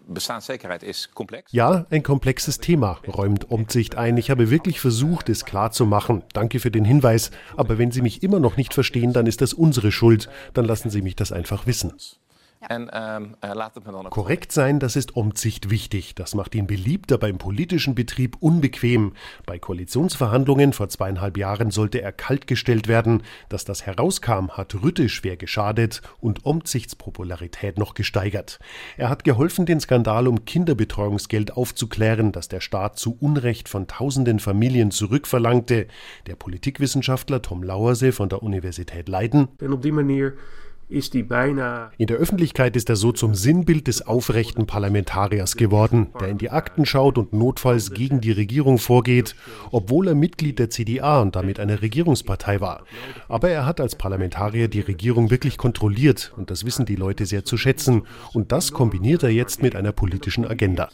Bestandssicherheit 0.08 0.84
ist 0.84 1.14
komplex? 1.14 1.52
Ja, 1.54 1.86
ein 1.90 2.04
komplexes 2.04 2.60
Thema, 2.60 3.00
räumt 3.08 3.50
Omzicht 3.52 3.96
ein. 3.96 4.18
Ich 4.18 4.30
habe 4.30 4.50
wirklich 4.50 4.80
versucht, 4.80 5.30
es 5.30 5.46
klar 5.46 5.72
zu 5.72 5.86
machen. 5.86 6.24
Danke 6.34 6.60
für 6.60 6.72
den 6.72 6.86
Hinweis. 6.86 7.32
Aber 7.56 7.78
wenn 7.78 7.92
Sie 7.92 8.02
mich 8.02 8.22
immer 8.22 8.40
noch 8.40 8.58
nicht 8.58 8.74
verstehen, 8.74 9.14
dann 9.14 9.28
ist 9.28 9.42
das 9.42 9.54
unsere 9.54 9.92
Schuld. 9.92 10.30
Dann 10.54 10.66
lassen 10.66 10.90
Sie 10.90 11.02
mich 11.02 11.16
das 11.16 11.32
einfach 11.32 11.68
wissen. 11.68 11.94
Ähm, 12.70 13.36
Korrekt 14.10 14.52
sein, 14.52 14.80
das 14.80 14.96
ist 14.96 15.16
Omzicht 15.16 15.70
wichtig. 15.70 16.16
Das 16.16 16.36
macht 16.36 16.56
ihn 16.56 16.68
beliebter 16.68 17.18
beim 17.18 17.38
politischen 17.38 17.96
Betrieb 17.96 18.38
unbequem. 18.40 19.14
Bei 19.46 19.60
Koalitionsverhandlungen 19.60 20.74
vor 20.74 20.90
zweieinhalb 20.90 21.38
Jahren 21.38 21.72
sollte 21.72 22.02
er 22.02 22.12
kaltgestellt 22.12 22.88
werden. 22.88 23.24
Dass 23.50 23.66
das 23.66 23.86
herauskam, 23.86 24.52
hat 24.52 24.76
Rütte 24.82 25.10
schwer 25.10 25.38
geschadet 25.38 26.02
und 26.20 26.46
Omzichts 26.46 26.96
Popularität 26.96 27.78
noch 27.78 27.94
gesteigert. 27.94 28.60
Er 28.98 29.10
hat 29.10 29.24
geholfen, 29.24 29.66
den 29.66 29.80
Skandal 29.80 30.28
um 30.28 30.46
Kinderbetreuungsgeld 30.46 31.56
aufzuklären, 31.56 32.32
das 32.32 32.48
der 32.48 32.62
Staat 32.62 32.98
zu 32.98 33.18
Unrecht 33.20 33.70
von 33.70 33.88
tausenden 33.88 34.40
Familien 34.40 34.92
zurückverlangte. 34.92 35.88
Der 36.28 36.36
Politikwissenschaftler 36.36 37.42
Tom 37.42 37.64
Lauerse 37.64 38.12
von 38.12 38.30
der 38.30 38.44
Universität 38.44 39.10
Leiden. 39.10 39.48
Denn 39.60 39.74
auf 39.74 39.82
die 39.82 39.92
Manier 39.92 40.34
ist 40.94 41.14
die 41.14 41.24
beinahe. 41.24 41.90
In 41.98 42.08
der 42.08 42.18
Öffentlichkeit 42.18 42.76
ist 42.76 42.90
er 42.90 42.96
so 42.96 43.12
zum 43.12 43.36
Sinnbild 43.36 43.88
des 43.88 44.06
aufrechten 44.06 44.68
Parlamentariers 44.68 45.58
geworden, 45.58 46.08
der 46.20 46.30
in 46.30 46.38
die 46.38 46.52
Akten 46.52 46.86
schaut 46.86 47.18
und 47.18 47.34
notfalls 47.34 47.92
gegen 47.92 48.22
die 48.22 48.32
Regierung 48.32 48.78
vorgeht, 48.78 49.36
obwohl 49.72 50.08
er 50.08 50.16
Mitglied 50.16 50.60
der 50.60 50.70
CDA 50.70 51.22
und 51.22 51.36
damit 51.36 51.60
einer 51.60 51.82
Regierungspartei 51.82 52.62
war. 52.62 52.84
Aber 53.28 53.50
er 53.50 53.66
hat 53.66 53.82
als 53.82 53.96
Parlamentarier 53.96 54.68
die 54.68 54.82
Regierung 54.82 55.32
wirklich 55.32 55.58
kontrolliert 55.58 56.32
und 56.38 56.52
das 56.52 56.66
wissen 56.66 56.86
die 56.86 56.96
Leute 56.96 57.26
sehr 57.26 57.44
zu 57.44 57.58
schätzen. 57.58 58.04
Und 58.34 58.52
das 58.52 58.72
kombiniert 58.72 59.24
er 59.24 59.30
jetzt 59.30 59.62
mit 59.62 59.76
einer 59.76 59.92
politischen 59.92 60.46
Agenda. 60.46 60.90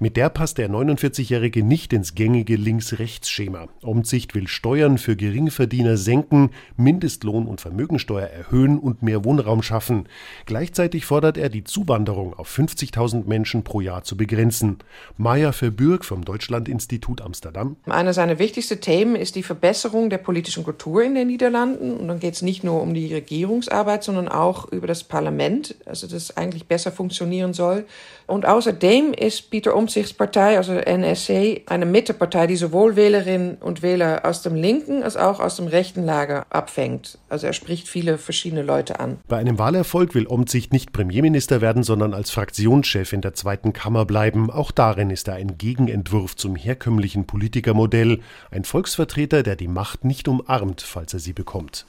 Mit 0.00 0.16
der 0.16 0.28
passt 0.28 0.58
der 0.58 0.70
49-Jährige 0.70 1.62
nicht 1.62 1.92
ins 1.92 2.14
gängige 2.14 2.56
Links-Rechts-Schema. 2.56 3.68
Umzicht 3.82 4.34
will 4.34 4.48
Steuern 4.48 4.98
für 4.98 5.16
Geringverdiener 5.16 5.96
senken, 5.96 6.50
Mindestlohn 6.76 7.43
Einkommen 7.44 7.48
und 7.48 7.60
Vermögensteuer 7.60 8.26
erhöhen 8.26 8.78
und 8.78 9.02
mehr 9.02 9.24
Wohnraum 9.24 9.62
schaffen. 9.62 10.08
Gleichzeitig 10.46 11.04
fordert 11.04 11.36
er, 11.36 11.48
die 11.48 11.64
Zuwanderung 11.64 12.34
auf 12.34 12.48
50.000 12.48 13.26
Menschen 13.26 13.62
pro 13.62 13.80
Jahr 13.80 14.02
zu 14.02 14.16
begrenzen. 14.16 14.78
Maya 15.16 15.52
Verbürg 15.52 16.04
vom 16.04 16.24
Deutschlandinstitut 16.24 17.20
Amsterdam. 17.20 17.76
Einer 17.86 18.12
seiner 18.12 18.38
wichtigsten 18.38 18.80
Themen 18.80 19.16
ist 19.16 19.36
die 19.36 19.42
Verbesserung 19.42 20.10
der 20.10 20.18
politischen 20.18 20.64
Kultur 20.64 21.02
in 21.02 21.14
den 21.14 21.28
Niederlanden. 21.28 21.96
Und 21.96 22.08
dann 22.08 22.20
geht 22.20 22.34
es 22.34 22.42
nicht 22.42 22.64
nur 22.64 22.80
um 22.82 22.94
die 22.94 23.12
Regierungsarbeit, 23.12 24.02
sondern 24.04 24.28
auch 24.28 24.70
über 24.72 24.86
das 24.86 25.04
Parlament, 25.04 25.76
also 25.86 26.06
das 26.06 26.36
eigentlich 26.36 26.66
besser 26.66 26.92
funktionieren 26.92 27.52
soll. 27.52 27.84
Und 28.26 28.46
außerdem 28.46 29.12
ist 29.12 29.50
Peter 29.50 29.76
Omtzigts 29.76 30.14
Partei, 30.14 30.56
also 30.56 30.72
NSC, 30.72 31.62
eine 31.66 31.84
Mittepartei, 31.84 32.46
die 32.46 32.56
sowohl 32.56 32.96
Wählerinnen 32.96 33.56
und 33.56 33.82
Wähler 33.82 34.22
aus 34.24 34.42
dem 34.42 34.54
linken 34.54 35.02
als 35.02 35.16
auch 35.16 35.40
aus 35.40 35.56
dem 35.56 35.66
rechten 35.66 36.04
Lager 36.04 36.46
abfängt. 36.50 37.18
Also 37.28 37.46
er 37.46 37.52
spricht 37.52 37.88
viele 37.88 38.16
verschiedene 38.16 38.62
Leute 38.62 38.98
an. 38.98 39.18
Bei 39.28 39.36
einem 39.36 39.58
Wahlerfolg 39.58 40.14
will 40.14 40.26
Omtzigt 40.26 40.72
nicht 40.72 40.92
Premierminister 40.92 41.60
werden, 41.60 41.82
sondern 41.82 42.14
als 42.14 42.30
Fraktionschef 42.30 43.12
in 43.12 43.20
der 43.20 43.34
zweiten 43.34 43.72
Kammer 43.72 44.06
bleiben. 44.06 44.50
Auch 44.50 44.70
darin 44.70 45.10
ist 45.10 45.28
er 45.28 45.34
ein 45.34 45.58
Gegenentwurf 45.58 46.36
zum 46.36 46.56
herkömmlichen 46.56 47.26
Politikermodell, 47.26 48.20
ein 48.50 48.64
Volksvertreter, 48.64 49.42
der 49.42 49.56
die 49.56 49.68
Macht 49.68 50.04
nicht 50.04 50.28
umarmt, 50.28 50.80
falls 50.80 51.12
er 51.12 51.20
sie 51.20 51.34
bekommt. 51.34 51.86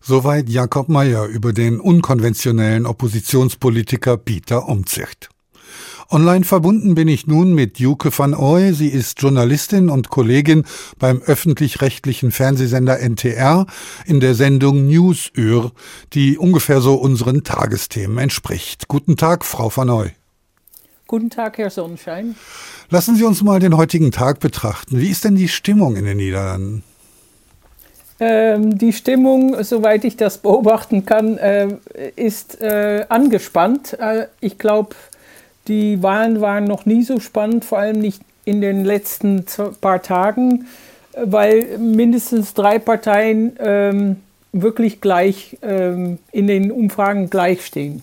Soweit 0.00 0.48
Jakob 0.48 0.88
Mayer 0.88 1.26
über 1.26 1.52
den 1.52 1.80
unkonventionellen 1.80 2.86
Oppositionspolitiker 2.86 4.16
Peter 4.16 4.68
Omtzigt. 4.68 5.30
Online 6.08 6.44
verbunden 6.44 6.94
bin 6.94 7.08
ich 7.08 7.26
nun 7.26 7.52
mit 7.52 7.80
Juke 7.80 8.16
van 8.16 8.32
Ooy. 8.32 8.72
Sie 8.72 8.88
ist 8.88 9.20
Journalistin 9.20 9.90
und 9.90 10.08
Kollegin 10.08 10.64
beim 11.00 11.20
öffentlich-rechtlichen 11.20 12.30
Fernsehsender 12.30 13.00
NTR 13.00 13.66
in 14.04 14.20
der 14.20 14.34
Sendung 14.34 14.86
Newsur, 14.86 15.72
die 16.12 16.38
ungefähr 16.38 16.80
so 16.80 16.94
unseren 16.94 17.42
Tagesthemen 17.42 18.18
entspricht. 18.18 18.86
Guten 18.86 19.16
Tag, 19.16 19.44
Frau 19.44 19.70
van 19.74 19.90
Ooy. 19.90 20.12
Guten 21.08 21.30
Tag, 21.30 21.58
Herr 21.58 21.70
Sonnenschein. 21.70 22.36
Lassen 22.88 23.16
Sie 23.16 23.24
uns 23.24 23.42
mal 23.42 23.58
den 23.58 23.76
heutigen 23.76 24.12
Tag 24.12 24.38
betrachten. 24.38 25.00
Wie 25.00 25.10
ist 25.10 25.24
denn 25.24 25.34
die 25.34 25.48
Stimmung 25.48 25.96
in 25.96 26.04
den 26.04 26.18
Niederlanden? 26.18 26.84
Ähm, 28.18 28.78
die 28.78 28.92
Stimmung, 28.92 29.62
soweit 29.62 30.04
ich 30.04 30.16
das 30.16 30.38
beobachten 30.38 31.04
kann, 31.04 31.36
äh, 31.36 31.76
ist 32.14 32.60
äh, 32.60 33.04
angespannt. 33.08 33.98
Äh, 34.00 34.28
ich 34.40 34.56
glaube, 34.56 34.96
die 35.68 36.02
Wahlen 36.02 36.40
waren 36.40 36.64
noch 36.64 36.86
nie 36.86 37.02
so 37.02 37.20
spannend, 37.20 37.64
vor 37.64 37.78
allem 37.78 37.98
nicht 37.98 38.22
in 38.44 38.60
den 38.60 38.84
letzten 38.84 39.44
paar 39.80 40.02
Tagen, 40.02 40.66
weil 41.16 41.78
mindestens 41.78 42.54
drei 42.54 42.78
Parteien 42.78 43.56
ähm, 43.58 44.16
wirklich 44.52 45.00
gleich 45.00 45.58
ähm, 45.62 46.18
in 46.32 46.46
den 46.46 46.70
Umfragen 46.70 47.30
gleich 47.30 47.64
stehen. 47.64 48.02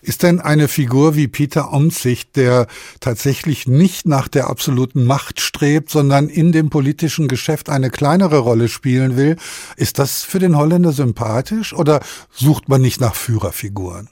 Ist 0.00 0.22
denn 0.22 0.40
eine 0.40 0.68
Figur 0.68 1.16
wie 1.16 1.28
Peter 1.28 1.72
Omtzigt, 1.72 2.36
der 2.36 2.66
tatsächlich 3.00 3.66
nicht 3.66 4.06
nach 4.06 4.28
der 4.28 4.48
absoluten 4.48 5.04
Macht 5.04 5.40
strebt, 5.40 5.90
sondern 5.90 6.28
in 6.28 6.52
dem 6.52 6.70
politischen 6.70 7.28
Geschäft 7.28 7.68
eine 7.68 7.90
kleinere 7.90 8.38
Rolle 8.38 8.68
spielen 8.68 9.16
will, 9.16 9.36
ist 9.76 9.98
das 9.98 10.22
für 10.22 10.38
den 10.38 10.56
Holländer 10.56 10.92
sympathisch 10.92 11.74
oder 11.74 12.00
sucht 12.32 12.68
man 12.68 12.80
nicht 12.80 13.00
nach 13.00 13.14
Führerfiguren? 13.14 14.08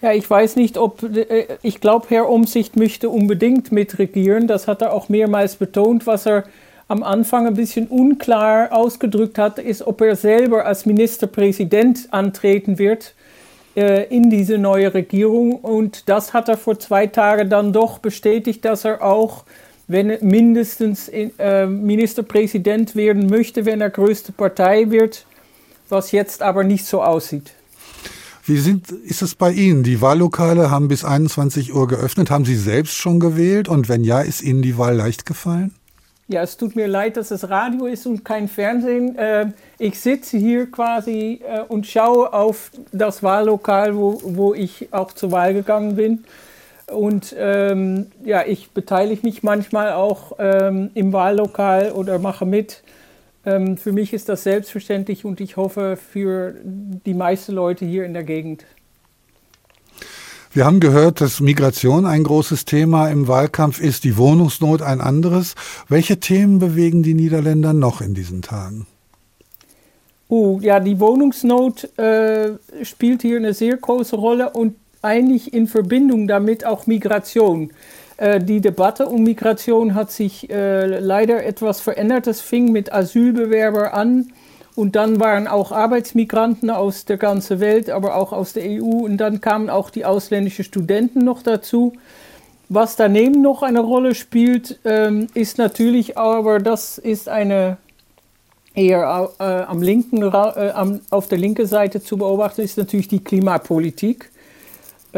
Ja, 0.00 0.12
ich 0.12 0.30
weiß 0.30 0.54
nicht, 0.56 0.78
ob, 0.78 1.02
äh, 1.02 1.58
ich 1.62 1.80
glaube, 1.80 2.06
Herr 2.10 2.30
Omtzigt 2.30 2.76
möchte 2.76 3.08
unbedingt 3.08 3.72
mitregieren. 3.72 4.46
Das 4.46 4.68
hat 4.68 4.80
er 4.80 4.92
auch 4.92 5.08
mehrmals 5.08 5.56
betont. 5.56 6.06
Was 6.06 6.26
er 6.26 6.44
am 6.86 7.02
Anfang 7.02 7.46
ein 7.48 7.54
bisschen 7.54 7.88
unklar 7.88 8.72
ausgedrückt 8.72 9.38
hat, 9.38 9.58
ist, 9.58 9.86
ob 9.86 10.00
er 10.00 10.14
selber 10.14 10.64
als 10.66 10.86
Ministerpräsident 10.86 12.08
antreten 12.12 12.78
wird 12.78 13.14
äh, 13.76 14.04
in 14.04 14.30
diese 14.30 14.56
neue 14.56 14.94
Regierung. 14.94 15.56
Und 15.56 16.08
das 16.08 16.32
hat 16.32 16.48
er 16.48 16.56
vor 16.56 16.78
zwei 16.78 17.08
Tagen 17.08 17.50
dann 17.50 17.72
doch 17.72 17.98
bestätigt, 17.98 18.64
dass 18.64 18.84
er 18.84 19.02
auch, 19.02 19.44
wenn 19.88 20.10
er 20.10 20.24
mindestens 20.24 21.08
in, 21.08 21.32
äh, 21.40 21.66
Ministerpräsident 21.66 22.94
werden 22.94 23.26
möchte, 23.26 23.66
wenn 23.66 23.80
er 23.80 23.90
größte 23.90 24.30
Partei 24.30 24.90
wird, 24.90 25.26
was 25.88 26.12
jetzt 26.12 26.40
aber 26.40 26.62
nicht 26.62 26.86
so 26.86 27.02
aussieht. 27.02 27.57
Wie 28.48 28.56
sind, 28.56 28.90
ist 28.90 29.20
es 29.20 29.34
bei 29.34 29.52
Ihnen? 29.52 29.82
Die 29.82 30.00
Wahllokale 30.00 30.70
haben 30.70 30.88
bis 30.88 31.04
21 31.04 31.74
Uhr 31.74 31.86
geöffnet. 31.86 32.30
Haben 32.30 32.46
Sie 32.46 32.56
selbst 32.56 32.94
schon 32.94 33.20
gewählt? 33.20 33.68
Und 33.68 33.90
wenn 33.90 34.04
ja, 34.04 34.22
ist 34.22 34.40
Ihnen 34.40 34.62
die 34.62 34.78
Wahl 34.78 34.96
leicht 34.96 35.26
gefallen? 35.26 35.74
Ja, 36.28 36.42
es 36.42 36.56
tut 36.56 36.74
mir 36.74 36.86
leid, 36.86 37.18
dass 37.18 37.30
es 37.30 37.50
Radio 37.50 37.84
ist 37.84 38.06
und 38.06 38.24
kein 38.24 38.48
Fernsehen. 38.48 39.16
Äh, 39.16 39.52
ich 39.78 40.00
sitze 40.00 40.38
hier 40.38 40.70
quasi 40.70 41.40
äh, 41.46 41.60
und 41.60 41.86
schaue 41.86 42.32
auf 42.32 42.70
das 42.90 43.22
Wahllokal, 43.22 43.94
wo, 43.94 44.18
wo 44.24 44.54
ich 44.54 44.88
auch 44.92 45.12
zur 45.12 45.30
Wahl 45.30 45.52
gegangen 45.52 45.96
bin. 45.96 46.24
Und 46.90 47.36
ähm, 47.38 48.06
ja, 48.24 48.46
ich 48.46 48.70
beteilige 48.70 49.26
mich 49.26 49.42
manchmal 49.42 49.92
auch 49.92 50.32
ähm, 50.38 50.88
im 50.94 51.12
Wahllokal 51.12 51.92
oder 51.92 52.18
mache 52.18 52.46
mit. 52.46 52.82
Ähm, 53.44 53.76
für 53.76 53.92
mich 53.92 54.12
ist 54.12 54.28
das 54.28 54.42
selbstverständlich 54.42 55.24
und 55.24 55.40
ich 55.40 55.56
hoffe 55.56 55.96
für 55.96 56.54
die 56.64 57.14
meisten 57.14 57.52
Leute 57.52 57.84
hier 57.84 58.04
in 58.04 58.14
der 58.14 58.24
Gegend. 58.24 58.64
Wir 60.50 60.64
haben 60.64 60.80
gehört, 60.80 61.20
dass 61.20 61.40
Migration 61.40 62.06
ein 62.06 62.24
großes 62.24 62.64
Thema 62.64 63.10
im 63.10 63.28
Wahlkampf 63.28 63.80
ist, 63.80 64.04
die 64.04 64.16
Wohnungsnot 64.16 64.80
ein 64.80 65.00
anderes. 65.00 65.54
Welche 65.88 66.20
Themen 66.20 66.58
bewegen 66.58 67.02
die 67.02 67.14
Niederländer 67.14 67.74
noch 67.74 68.00
in 68.00 68.14
diesen 68.14 68.40
Tagen? 68.40 68.86
Oh, 70.28 70.58
ja, 70.60 70.80
die 70.80 71.00
Wohnungsnot 71.00 71.98
äh, 71.98 72.52
spielt 72.82 73.22
hier 73.22 73.36
eine 73.36 73.54
sehr 73.54 73.76
große 73.76 74.16
Rolle 74.16 74.50
und 74.50 74.74
eigentlich 75.00 75.52
in 75.54 75.66
Verbindung 75.66 76.26
damit 76.26 76.64
auch 76.64 76.86
Migration. 76.86 77.70
Äh, 78.18 78.40
die 78.40 78.60
Debatte 78.60 79.06
um 79.06 79.22
Migration 79.22 79.94
hat 79.94 80.10
sich 80.10 80.50
äh, 80.50 80.98
leider 80.98 81.44
etwas 81.46 81.80
verändert. 81.80 82.26
Es 82.26 82.42
fing 82.42 82.70
mit 82.70 82.92
Asylbewerber 82.92 83.94
an 83.94 84.32
und 84.74 84.96
dann 84.96 85.18
waren 85.18 85.46
auch 85.46 85.72
Arbeitsmigranten 85.72 86.68
aus 86.68 87.04
der 87.04 87.16
ganzen 87.16 87.60
Welt, 87.60 87.88
aber 87.88 88.16
auch 88.16 88.32
aus 88.32 88.52
der 88.52 88.64
EU 88.64 89.04
und 89.04 89.16
dann 89.16 89.40
kamen 89.40 89.70
auch 89.70 89.88
die 89.90 90.04
ausländischen 90.04 90.64
Studenten 90.64 91.24
noch 91.24 91.42
dazu. 91.42 91.94
Was 92.68 92.96
daneben 92.96 93.40
noch 93.40 93.62
eine 93.62 93.80
Rolle 93.80 94.14
spielt, 94.14 94.78
ähm, 94.84 95.28
ist 95.32 95.56
natürlich, 95.56 96.18
aber 96.18 96.58
das 96.58 96.98
ist 96.98 97.28
eine 97.28 97.78
eher 98.74 99.30
äh, 99.38 99.42
am 99.42 99.80
linken, 99.80 100.22
auf 101.10 101.28
der 101.28 101.38
linken 101.38 101.66
Seite 101.66 102.02
zu 102.02 102.16
beobachten, 102.18 102.60
ist 102.60 102.78
natürlich 102.78 103.08
die 103.08 103.24
Klimapolitik 103.24 104.30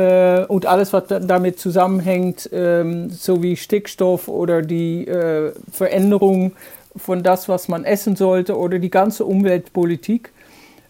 äh, 0.01 0.47
und 0.47 0.65
alles, 0.65 0.93
was 0.95 1.05
damit 1.09 1.59
zusammenhängt, 1.59 2.49
ähm, 2.53 3.11
so 3.11 3.43
wie 3.43 3.57
Stickstoff 3.57 4.29
oder 4.29 4.63
die 4.63 5.07
äh, 5.07 5.53
Veränderung 5.71 6.53
von 6.97 7.23
das, 7.23 7.49
was 7.49 7.69
man 7.69 7.85
essen 7.85 8.17
sollte 8.17 8.57
oder 8.57 8.79
die 8.79 8.91
ganze 8.91 9.27
Umweltpolitik. 9.27 10.33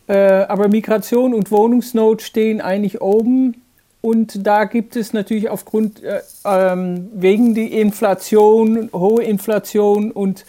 Äh, 0.06 0.44
aber 0.44 0.68
Migration 0.68 1.34
und 1.34 1.50
Wohnungsnot 1.50 2.22
stehen 2.22 2.61
eigentlich 2.61 3.00
oben. 3.00 3.62
Und 4.00 4.46
da 4.46 4.64
gibt 4.64 4.96
es 4.96 5.12
natürlich 5.12 5.50
aufgrund, 5.50 6.02
äh, 6.04 6.20
ähm, 6.44 7.08
wegen 7.12 7.54
der 7.54 7.70
Inflation, 7.70 8.90
hohe 8.92 9.24
Inflation 9.24 10.12
und 10.12 10.46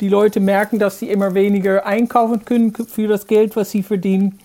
die 0.00 0.08
Leute 0.08 0.40
merken, 0.40 0.78
dass 0.78 0.98
sie 0.98 1.10
immer 1.10 1.34
weniger 1.34 1.84
einkaufen 1.84 2.44
können 2.44 2.72
für 2.72 3.06
das 3.06 3.26
Geld, 3.26 3.54
was 3.54 3.70
sie 3.70 3.82
verdienen. 3.82 4.38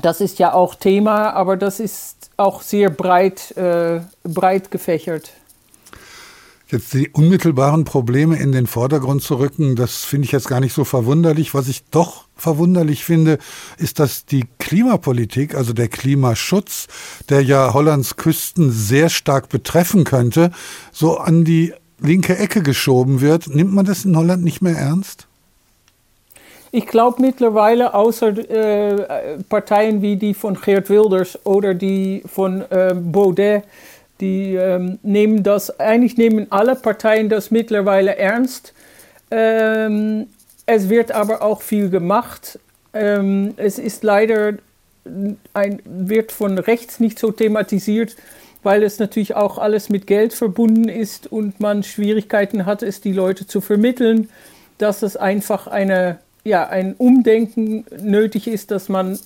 Das 0.00 0.20
ist 0.20 0.38
ja 0.38 0.52
auch 0.52 0.74
Thema, 0.74 1.30
aber 1.30 1.56
das 1.56 1.80
ist 1.80 2.30
auch 2.36 2.62
sehr 2.62 2.90
breit, 2.90 3.56
äh, 3.56 4.00
breit 4.24 4.70
gefächert. 4.70 5.32
Jetzt 6.66 6.94
die 6.94 7.10
unmittelbaren 7.10 7.84
Probleme 7.84 8.36
in 8.36 8.50
den 8.50 8.66
Vordergrund 8.66 9.22
zu 9.22 9.36
rücken, 9.36 9.76
das 9.76 10.02
finde 10.04 10.24
ich 10.24 10.32
jetzt 10.32 10.48
gar 10.48 10.60
nicht 10.60 10.72
so 10.72 10.84
verwunderlich. 10.84 11.54
Was 11.54 11.68
ich 11.68 11.84
doch 11.90 12.24
verwunderlich 12.34 13.04
finde, 13.04 13.38
ist, 13.76 14.00
dass 14.00 14.24
die 14.24 14.46
Klimapolitik, 14.58 15.54
also 15.54 15.72
der 15.72 15.88
Klimaschutz, 15.88 16.88
der 17.28 17.42
ja 17.42 17.74
Hollands 17.74 18.16
Küsten 18.16 18.72
sehr 18.72 19.10
stark 19.10 19.50
betreffen 19.50 20.04
könnte, 20.04 20.50
so 20.90 21.18
an 21.18 21.44
die 21.44 21.74
linke 22.00 22.36
Ecke 22.36 22.62
geschoben 22.62 23.20
wird. 23.20 23.54
Nimmt 23.54 23.72
man 23.72 23.84
das 23.84 24.04
in 24.04 24.16
Holland 24.16 24.42
nicht 24.42 24.62
mehr 24.62 24.76
ernst? 24.76 25.28
Ich 26.76 26.88
glaube 26.88 27.22
mittlerweile, 27.22 27.94
außer 27.94 28.36
äh, 28.50 29.38
Parteien 29.48 30.02
wie 30.02 30.16
die 30.16 30.34
von 30.34 30.60
Geert 30.60 30.90
Wilders 30.90 31.38
oder 31.46 31.72
die 31.72 32.24
von 32.26 32.62
äh, 32.68 32.92
Baudet, 32.96 33.62
die 34.20 34.56
ähm, 34.56 34.98
nehmen 35.04 35.44
das, 35.44 35.78
eigentlich 35.78 36.16
nehmen 36.16 36.48
alle 36.50 36.74
Parteien 36.74 37.28
das 37.28 37.52
mittlerweile 37.52 38.16
ernst. 38.16 38.74
Ähm, 39.30 40.26
es 40.66 40.88
wird 40.88 41.12
aber 41.12 41.42
auch 41.42 41.62
viel 41.62 41.90
gemacht. 41.90 42.58
Ähm, 42.92 43.54
es 43.56 43.78
ist 43.78 44.02
leider, 44.02 44.54
ein, 45.52 45.78
wird 45.84 46.32
von 46.32 46.58
rechts 46.58 46.98
nicht 46.98 47.20
so 47.20 47.30
thematisiert, 47.30 48.16
weil 48.64 48.82
es 48.82 48.98
natürlich 48.98 49.36
auch 49.36 49.58
alles 49.58 49.90
mit 49.90 50.08
Geld 50.08 50.34
verbunden 50.34 50.88
ist 50.88 51.30
und 51.30 51.60
man 51.60 51.84
Schwierigkeiten 51.84 52.66
hat, 52.66 52.82
es 52.82 53.00
die 53.00 53.12
Leute 53.12 53.46
zu 53.46 53.60
vermitteln, 53.60 54.28
dass 54.78 55.02
es 55.02 55.16
einfach 55.16 55.68
eine 55.68 56.18
ja, 56.44 56.68
ein 56.68 56.94
Umdenken 56.94 57.84
nötig 58.00 58.46
ist, 58.46 58.70
dass 58.70 58.88
man 58.88 59.18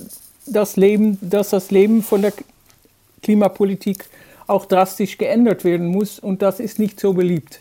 das 0.47 0.77
Leben, 0.77 1.19
dass 1.21 1.51
das 1.51 1.71
Leben 1.71 2.03
von 2.03 2.23
der 2.23 2.33
Klimapolitik 3.23 4.07
auch 4.47 4.64
drastisch 4.64 5.19
geändert 5.19 5.64
werden 5.64 5.89
muss 5.89 6.19
und 6.19 6.43
das 6.43 6.61
ist 6.61 6.79
nicht 6.79 6.99
so 6.99 7.12
beliebt. 7.12 7.61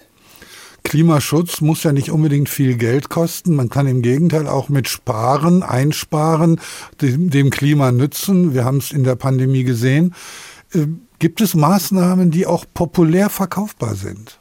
Klimaschutz 0.83 1.59
muss 1.59 1.83
ja 1.83 1.91
nicht 1.91 2.11
unbedingt 2.11 2.47
viel 2.47 2.77
Geld 2.77 3.09
kosten. 3.09 3.55
Man 3.55 3.67
kann 3.67 3.87
im 3.87 4.01
Gegenteil 4.01 4.47
auch 4.47 4.69
mit 4.69 4.87
Sparen, 4.87 5.61
Einsparen, 5.61 6.61
dem, 7.01 7.29
dem 7.29 7.49
Klima 7.49 7.91
nützen. 7.91 8.53
Wir 8.53 8.63
haben 8.63 8.77
es 8.77 8.93
in 8.93 9.03
der 9.03 9.15
Pandemie 9.15 9.65
gesehen. 9.65 10.15
Äh, 10.73 10.87
gibt 11.19 11.41
es 11.41 11.55
Maßnahmen, 11.55 12.31
die 12.31 12.45
auch 12.45 12.63
populär 12.73 13.29
verkaufbar 13.29 13.95
sind? 13.95 14.39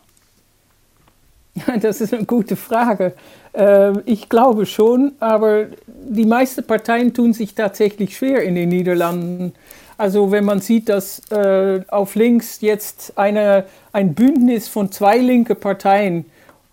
Ja, 1.55 1.77
das 1.81 2.01
ist 2.01 2.15
eine 2.15 2.27
gute 2.27 2.55
Frage. 2.55 3.15
Äh, 3.57 3.99
ich 4.05 4.29
glaube 4.29 4.67
schon, 4.67 5.13
aber 5.19 5.67
die 5.87 6.27
meisten 6.27 6.65
Parteien 6.65 7.15
tun 7.15 7.33
sich 7.33 7.55
tatsächlich 7.55 8.17
schwer 8.17 8.43
in 8.43 8.55
den 8.55 8.69
Niederlanden. 8.69 9.55
Also 9.99 10.31
wenn 10.31 10.45
man 10.45 10.61
sieht, 10.61 10.89
dass 10.89 11.21
äh, 11.31 11.81
auf 11.89 12.15
links 12.15 12.61
jetzt 12.61 13.17
eine, 13.17 13.65
ein 13.93 14.15
Bündnis 14.15 14.69
von 14.69 14.93
zwei 14.93 15.17
linke 15.17 15.55
Parteien 15.55 16.27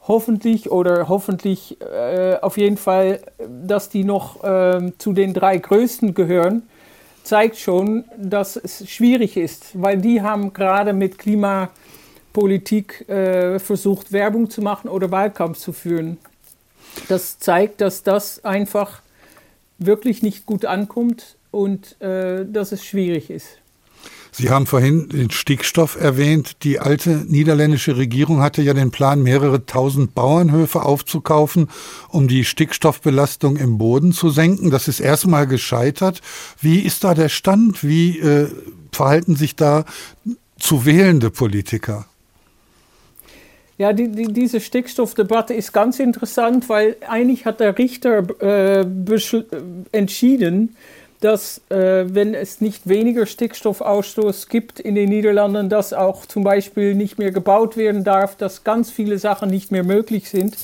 hoffentlich 0.08 0.70
oder 0.70 1.08
hoffentlich 1.08 1.78
äh, 1.80 2.36
auf 2.42 2.58
jeden 2.58 2.76
Fall, 2.76 3.22
dass 3.66 3.88
die 3.88 4.04
noch 4.04 4.44
äh, 4.44 4.92
zu 4.98 5.14
den 5.14 5.34
drei 5.34 5.58
größten 5.58 6.14
gehören, 6.14 6.64
zeigt 7.24 7.58
schon, 7.58 8.04
dass 8.18 8.58
es 8.58 8.90
schwierig 8.90 9.38
ist, 9.38 9.82
weil 9.82 9.98
die 9.98 10.22
haben 10.22 10.52
gerade 10.52 10.92
mit 10.92 11.18
Klimapolitik 11.18 13.08
äh, 13.08 13.60
versucht, 13.60 14.12
Werbung 14.12 14.50
zu 14.50 14.62
machen 14.62 14.90
oder 14.90 15.10
Wahlkampf 15.10 15.58
zu 15.58 15.72
führen. 15.72 16.18
Das 17.08 17.40
zeigt, 17.40 17.82
dass 17.82 18.04
das 18.04 18.44
einfach 18.46 19.02
wirklich 19.78 20.22
nicht 20.22 20.46
gut 20.46 20.66
ankommt 20.66 21.38
und 21.52 22.00
äh, 22.02 22.46
dass 22.46 22.72
es 22.72 22.86
schwierig 22.86 23.30
ist. 23.30 23.60
Sie 24.36 24.50
haben 24.50 24.66
vorhin 24.66 25.10
den 25.10 25.30
Stickstoff 25.30 25.96
erwähnt. 25.96 26.64
Die 26.64 26.80
alte 26.80 27.24
niederländische 27.28 27.98
Regierung 27.98 28.42
hatte 28.42 28.64
ja 28.64 28.74
den 28.74 28.90
Plan, 28.90 29.22
mehrere 29.22 29.68
tausend 29.68 30.16
Bauernhöfe 30.16 30.82
aufzukaufen, 30.82 31.70
um 32.10 32.28
die 32.28 32.44
Stickstoffbelastung 32.44 33.58
im 33.58 33.78
Boden 33.78 34.12
zu 34.12 34.32
senken. 34.32 34.72
Das 34.72 34.88
ist 34.88 35.00
erstmal 35.00 35.46
gescheitert. 35.46 36.22
Wie 36.60 36.80
ist 36.80 37.04
da 37.04 37.14
der 37.14 37.30
Stand? 37.30 37.84
Wie 37.84 38.18
äh, 38.20 38.50
verhalten 38.92 39.36
sich 39.36 39.56
da 39.56 39.86
zu 40.58 40.84
wählende 40.84 41.30
Politiker? 41.30 42.08
Ja, 43.78 43.92
die, 43.92 44.10
die, 44.10 44.32
diese 44.32 44.60
Stickstoffdebatte 44.60 45.54
ist 45.54 45.74
ganz 45.74 46.00
interessant, 46.00 46.70
weil 46.70 46.96
eigentlich 47.08 47.46
hat 47.46 47.60
der 47.60 47.78
Richter 47.78 48.24
äh, 48.40 48.86
entschieden, 49.92 50.76
dass 51.22 51.62
äh, 51.70 52.06
wenn 52.14 52.34
es 52.34 52.60
nicht 52.60 52.88
weniger 52.88 53.26
Stickstoffausstoß 53.26 54.50
gibt 54.50 54.80
in 54.80 54.96
den 54.96 55.10
Niederlanden, 55.10 55.70
dass 55.70 55.94
auch 55.94 56.26
zum 56.26 56.44
Beispiel 56.44 56.96
nicht 56.96 57.18
mehr 57.18 57.32
gebaut 57.32 57.78
werden 57.78 58.04
darf, 58.04 58.36
dass 58.36 58.64
ganz 58.64 58.92
viele 58.92 59.18
Sachen 59.18 59.50
nicht 59.50 59.72
mehr 59.72 59.84
möglich 59.84 60.30
sind. 60.30 60.58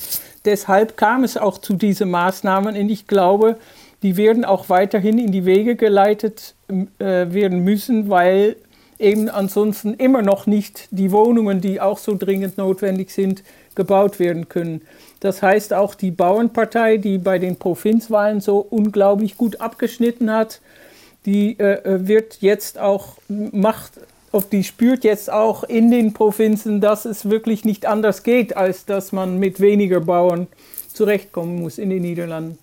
Deshalb 0.44 0.96
kam 0.96 1.24
es 1.24 1.36
auch 1.36 1.58
zu 1.58 1.74
diesen 1.74 2.10
Maßnahmen 2.10 2.76
und 2.76 2.90
ich 2.90 3.06
glaube, 3.06 3.56
die 4.02 4.16
werden 4.16 4.44
auch 4.44 4.68
weiterhin 4.68 5.18
in 5.18 5.32
die 5.32 5.46
Wege 5.46 5.76
geleitet 5.76 6.54
äh, 6.68 6.84
werden 6.98 7.64
müssen, 7.64 8.10
weil 8.10 8.56
eben 9.00 9.28
ansonsten 9.28 9.94
immer 9.94 10.22
noch 10.22 10.46
nicht 10.46 10.88
die 10.90 11.10
Wohnungen, 11.10 11.60
die 11.60 11.80
auch 11.80 11.98
so 11.98 12.16
dringend 12.16 12.58
notwendig 12.58 13.10
sind, 13.10 13.42
gebaut 13.74 14.18
werden 14.18 14.48
können. 14.48 14.82
Das 15.20 15.42
heißt, 15.42 15.74
auch 15.74 15.94
die 15.94 16.10
Bauernpartei, 16.10 16.96
die 16.96 17.18
bei 17.18 17.38
den 17.38 17.56
Provinzwahlen 17.56 18.40
so 18.40 18.58
unglaublich 18.58 19.36
gut 19.36 19.60
abgeschnitten 19.60 20.32
hat, 20.32 20.60
die 21.26 21.58
äh, 21.58 22.06
wird 22.06 22.38
jetzt 22.40 22.78
auch 22.78 23.16
macht 23.28 23.92
auf 24.32 24.48
die 24.48 24.62
spürt 24.64 25.04
jetzt 25.04 25.30
auch 25.30 25.64
in 25.64 25.90
den 25.90 26.12
Provinzen, 26.12 26.80
dass 26.80 27.04
es 27.04 27.28
wirklich 27.28 27.64
nicht 27.64 27.86
anders 27.86 28.22
geht, 28.22 28.56
als 28.56 28.84
dass 28.84 29.12
man 29.12 29.38
mit 29.38 29.60
weniger 29.60 30.00
Bauern 30.00 30.46
zurechtkommen 30.92 31.60
muss 31.60 31.78
in 31.78 31.90
den 31.90 32.02
Niederlanden. 32.02 32.58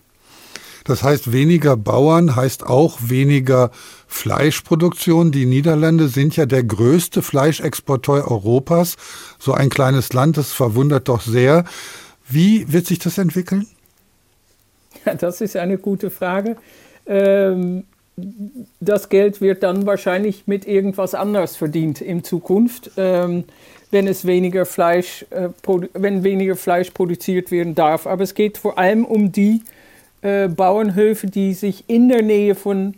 Das 0.87 1.03
heißt, 1.03 1.33
weniger 1.33 1.75
Bauern 1.75 2.37
heißt 2.37 2.65
auch 2.65 2.97
weniger 3.01 3.71
Fleischproduktion. 4.07 5.33
Die 5.33 5.45
Niederlande 5.45 6.07
sind 6.07 6.37
ja 6.37 6.45
der 6.45 6.63
größte 6.63 7.21
Fleischexporteur 7.21 8.31
Europas. 8.31 8.95
So 9.37 9.53
ein 9.53 9.69
kleines 9.69 10.13
Land, 10.13 10.37
das 10.37 10.53
verwundert 10.53 11.09
doch 11.09 11.21
sehr. 11.21 11.65
Wie 12.29 12.71
wird 12.71 12.87
sich 12.87 12.99
das 12.99 13.17
entwickeln? 13.17 13.67
Ja, 15.05 15.15
das 15.15 15.41
ist 15.41 15.57
eine 15.57 15.77
gute 15.77 16.09
Frage. 16.09 16.55
Ähm, 17.05 17.83
das 18.79 19.09
Geld 19.09 19.41
wird 19.41 19.63
dann 19.63 19.85
wahrscheinlich 19.85 20.47
mit 20.47 20.65
irgendwas 20.65 21.13
anders 21.13 21.57
verdient 21.57 21.99
in 21.99 22.23
Zukunft, 22.23 22.91
ähm, 22.95 23.43
wenn 23.91 24.07
es 24.07 24.25
weniger 24.25 24.65
Fleisch, 24.65 25.25
äh, 25.31 25.49
wenn 25.93 26.23
weniger 26.23 26.55
Fleisch 26.55 26.91
produziert 26.91 27.51
werden 27.51 27.75
darf. 27.75 28.07
Aber 28.07 28.23
es 28.23 28.33
geht 28.33 28.57
vor 28.57 28.79
allem 28.79 29.03
um 29.03 29.33
die 29.33 29.61
äh, 30.27 30.49
Bauernhöfe, 30.49 31.27
die 31.27 31.53
sich 31.53 31.85
in 31.87 32.09
der 32.09 32.21
Nähe 32.21 32.53
von 32.53 32.95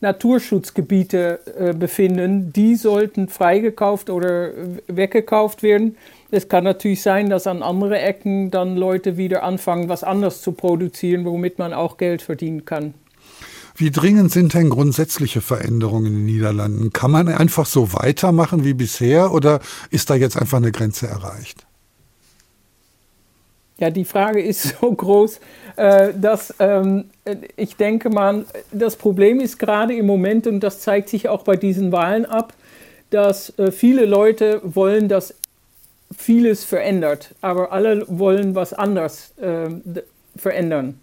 Naturschutzgebieten 0.00 1.38
äh, 1.56 1.74
befinden. 1.78 2.52
Die 2.52 2.74
sollten 2.74 3.28
freigekauft 3.28 4.10
oder 4.10 4.50
weggekauft 4.88 5.62
werden. 5.62 5.96
Es 6.32 6.48
kann 6.48 6.64
natürlich 6.64 7.02
sein, 7.02 7.30
dass 7.30 7.46
an 7.46 7.62
anderen 7.62 7.92
Ecken 7.92 8.50
dann 8.50 8.76
Leute 8.76 9.16
wieder 9.16 9.44
anfangen, 9.44 9.88
was 9.88 10.02
anderes 10.02 10.42
zu 10.42 10.52
produzieren, 10.52 11.24
womit 11.24 11.58
man 11.60 11.72
auch 11.72 11.98
Geld 11.98 12.20
verdienen 12.20 12.64
kann. 12.64 12.94
Wie 13.76 13.92
dringend 13.92 14.32
sind 14.32 14.52
denn 14.54 14.68
grundsätzliche 14.68 15.40
Veränderungen 15.40 16.06
in 16.06 16.14
den 16.14 16.26
Niederlanden? 16.26 16.92
Kann 16.92 17.12
man 17.12 17.28
einfach 17.28 17.66
so 17.66 17.92
weitermachen 17.92 18.64
wie 18.64 18.74
bisher 18.74 19.32
oder 19.32 19.60
ist 19.90 20.10
da 20.10 20.16
jetzt 20.16 20.36
einfach 20.36 20.58
eine 20.58 20.72
Grenze 20.72 21.06
erreicht? 21.06 21.64
Ja, 23.82 23.90
die 23.90 24.04
Frage 24.04 24.40
ist 24.40 24.76
so 24.80 24.92
groß, 24.92 25.40
äh, 25.74 26.12
dass 26.14 26.54
ähm, 26.60 27.06
ich 27.56 27.74
denke 27.74 28.10
mal, 28.10 28.44
das 28.70 28.94
Problem 28.94 29.40
ist 29.40 29.58
gerade 29.58 29.92
im 29.92 30.06
Moment, 30.06 30.46
und 30.46 30.60
das 30.60 30.78
zeigt 30.78 31.08
sich 31.08 31.28
auch 31.28 31.42
bei 31.42 31.56
diesen 31.56 31.90
Wahlen 31.90 32.24
ab, 32.24 32.54
dass 33.10 33.58
äh, 33.58 33.72
viele 33.72 34.06
Leute 34.06 34.60
wollen, 34.62 35.08
dass 35.08 35.34
vieles 36.16 36.62
verändert, 36.62 37.34
aber 37.40 37.72
alle 37.72 38.04
wollen 38.06 38.54
was 38.54 38.72
anderes 38.72 39.34
äh, 39.38 39.68
verändern. 40.36 41.00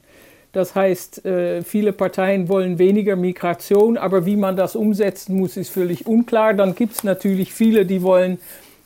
Das 0.53 0.73
heißt, 0.73 1.25
äh, 1.25 1.63
viele 1.63 1.91
Parteien 1.91 2.47
wollen 2.47 2.79
weniger 2.79 3.17
Migration, 3.17 3.97
aber 3.97 4.25
wie 4.25 4.37
man 4.37 4.55
das 4.55 4.77
umsetzen 4.77 5.35
muss, 5.35 5.57
ist 5.57 5.69
völlig 5.69 6.07
unklar. 6.07 6.53
Dann 6.53 6.75
gibt 6.75 6.93
es 6.93 7.03
natürlich 7.03 7.53
viele, 7.53 7.85
die 7.85 8.01
wollen 8.03 8.39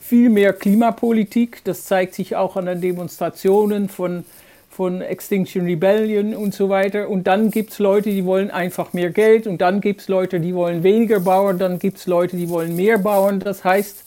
viel 0.03 0.29
mehr 0.29 0.51
Klimapolitik. 0.51 1.63
Das 1.63 1.85
zeigt 1.85 2.13
sich 2.13 2.35
auch 2.35 2.57
an 2.57 2.65
den 2.65 2.81
Demonstrationen 2.81 3.87
von, 3.87 4.25
von 4.69 5.01
Extinction 5.01 5.63
Rebellion 5.63 6.35
und 6.35 6.53
so 6.53 6.67
weiter. 6.67 7.07
Und 7.07 7.25
dann 7.25 7.51
gibt 7.51 7.71
es 7.71 7.79
Leute, 7.79 8.09
die 8.09 8.25
wollen 8.25 8.51
einfach 8.51 8.91
mehr 8.91 9.11
Geld. 9.11 9.47
Und 9.47 9.61
dann 9.61 9.79
gibt 9.79 10.01
es 10.01 10.09
Leute, 10.09 10.41
die 10.41 10.53
wollen 10.53 10.83
weniger 10.83 11.21
bauen. 11.21 11.57
Dann 11.57 11.79
gibt 11.79 11.99
es 11.99 12.05
Leute, 12.05 12.35
die 12.35 12.49
wollen 12.49 12.75
mehr 12.75 12.97
bauen. 12.97 13.39
Das 13.39 13.63
heißt, 13.63 14.03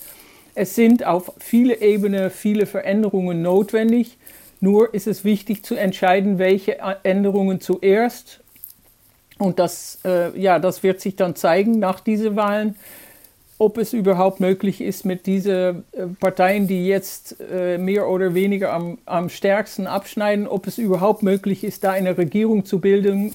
es 0.55 0.75
sind 0.75 1.07
auf 1.07 1.33
viele 1.39 1.81
Ebenen 1.81 2.31
viele 2.31 2.67
Veränderungen 2.67 3.41
notwendig. 3.41 4.19
Nur 4.61 4.93
ist 4.93 5.07
es 5.07 5.25
wichtig 5.25 5.65
zu 5.65 5.77
entscheiden, 5.77 6.39
welche 6.39 6.79
Änderungen 7.05 7.63
zuerst. 7.63 8.41
Und 9.39 9.59
das, 9.59 9.99
äh, 10.05 10.39
ja, 10.39 10.59
das 10.59 10.83
wird 10.83 11.01
sich 11.01 11.17
dann 11.17 11.37
zeigen 11.37 11.79
nach 11.79 12.01
diesen 12.01 12.37
Wahlen, 12.37 12.77
ob 13.59 13.79
es 13.79 13.93
überhaupt 13.93 14.41
möglich 14.41 14.81
ist, 14.81 15.05
mit 15.05 15.27
diesen 15.27 15.85
äh, 15.93 16.07
Parteien, 16.21 16.67
die 16.67 16.87
jetzt 16.87 17.37
äh, 17.41 17.79
mehr 17.79 18.09
oder 18.09 18.35
weniger 18.35 18.73
am, 18.73 18.99
am 19.07 19.29
stärksten 19.29 19.87
abschneiden, 19.87 20.47
ob 20.47 20.67
es 20.67 20.79
überhaupt 20.79 21.23
möglich 21.23 21.65
ist, 21.65 21.85
da 21.85 21.93
eine 21.93 22.19
Regierung 22.19 22.67
zu 22.67 22.81
bilden, 22.81 23.35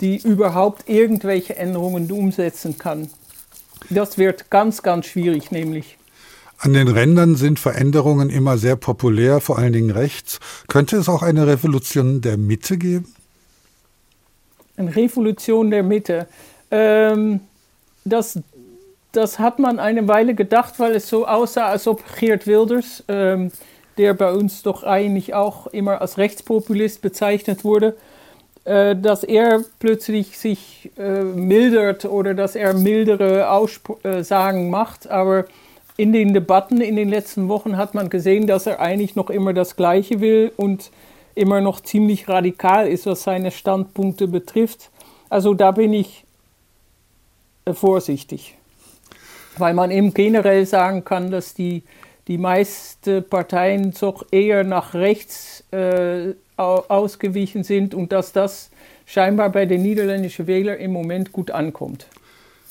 die 0.00 0.18
überhaupt 0.18 0.88
irgendwelche 0.88 1.56
Änderungen 1.56 2.10
umsetzen 2.10 2.78
kann. 2.78 3.08
Das 3.90 4.18
wird 4.18 4.50
ganz, 4.50 4.82
ganz 4.82 5.06
schwierig, 5.06 5.50
nämlich. 5.50 5.98
An 6.58 6.72
den 6.72 6.88
Rändern 6.88 7.36
sind 7.36 7.58
Veränderungen 7.58 8.30
immer 8.30 8.56
sehr 8.56 8.76
populär, 8.76 9.40
vor 9.40 9.58
allen 9.58 9.72
Dingen 9.72 9.90
rechts. 9.90 10.40
Könnte 10.68 10.96
es 10.96 11.08
auch 11.08 11.22
eine 11.22 11.46
Revolution 11.46 12.20
der 12.22 12.38
Mitte 12.38 12.78
geben? 12.78 13.14
Eine 14.76 14.94
Revolution 14.94 15.70
der 15.70 15.82
Mitte. 15.82 16.28
Ähm, 16.70 17.40
das, 18.04 18.38
das 19.16 19.38
hat 19.38 19.58
man 19.58 19.78
eine 19.78 20.08
Weile 20.08 20.34
gedacht, 20.34 20.78
weil 20.78 20.94
es 20.94 21.08
so 21.08 21.26
aussah, 21.26 21.68
als 21.68 21.86
ob 21.86 22.02
Geert 22.18 22.46
Wilders, 22.46 23.02
ähm, 23.08 23.50
der 23.96 24.14
bei 24.14 24.30
uns 24.32 24.62
doch 24.62 24.82
eigentlich 24.82 25.34
auch 25.34 25.66
immer 25.68 26.00
als 26.00 26.18
Rechtspopulist 26.18 27.00
bezeichnet 27.00 27.64
wurde, 27.64 27.96
äh, 28.64 28.94
dass 28.94 29.24
er 29.24 29.64
plötzlich 29.78 30.38
sich 30.38 30.90
äh, 30.98 31.22
mildert 31.22 32.04
oder 32.04 32.34
dass 32.34 32.56
er 32.56 32.74
mildere 32.74 33.50
Aussagen 33.50 34.70
macht. 34.70 35.08
Aber 35.08 35.46
in 35.96 36.12
den 36.12 36.34
Debatten 36.34 36.80
in 36.80 36.96
den 36.96 37.08
letzten 37.08 37.48
Wochen 37.48 37.76
hat 37.76 37.94
man 37.94 38.10
gesehen, 38.10 38.46
dass 38.46 38.66
er 38.66 38.80
eigentlich 38.80 39.16
noch 39.16 39.30
immer 39.30 39.54
das 39.54 39.76
Gleiche 39.76 40.20
will 40.20 40.52
und 40.56 40.90
immer 41.34 41.60
noch 41.60 41.80
ziemlich 41.80 42.28
radikal 42.28 42.86
ist, 42.88 43.06
was 43.06 43.22
seine 43.22 43.50
Standpunkte 43.50 44.28
betrifft. 44.28 44.90
Also 45.30 45.54
da 45.54 45.70
bin 45.70 45.92
ich 45.92 46.24
äh, 47.64 47.72
vorsichtig, 47.72 48.56
weil 49.58 49.74
man 49.74 49.90
eben 49.90 50.14
generell 50.14 50.66
sagen 50.66 51.04
kann, 51.04 51.30
dass 51.30 51.54
die, 51.54 51.82
die 52.28 52.38
meisten 52.38 53.24
Parteien 53.28 53.94
doch 53.98 54.26
eher 54.30 54.64
nach 54.64 54.94
rechts 54.94 55.64
äh, 55.72 56.34
ausgewichen 56.56 57.64
sind 57.64 57.94
und 57.94 58.12
dass 58.12 58.32
das 58.32 58.70
scheinbar 59.04 59.50
bei 59.50 59.66
den 59.66 59.82
niederländischen 59.82 60.46
Wählern 60.46 60.78
im 60.78 60.92
Moment 60.92 61.32
gut 61.32 61.50
ankommt. 61.50 62.06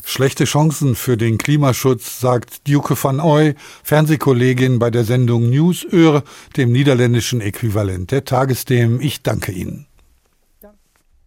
Schlechte 0.03 0.43
Chancen 0.43 0.95
für 0.95 1.17
den 1.17 1.39
Klimaschutz, 1.39 2.19
sagt 2.19 2.67
Duke 2.67 2.95
van 3.01 3.19
Oy, 3.19 3.55
Fernsehkollegin 3.83 4.77
bei 4.77 4.91
der 4.91 5.03
Sendung 5.03 5.49
News 5.49 5.83
Ur, 5.91 6.23
dem 6.57 6.71
niederländischen 6.71 7.41
Äquivalent 7.41 8.11
der 8.11 8.23
Tagesthemen. 8.23 9.01
Ich 9.01 9.23
danke 9.23 9.51
Ihnen. 9.51 9.87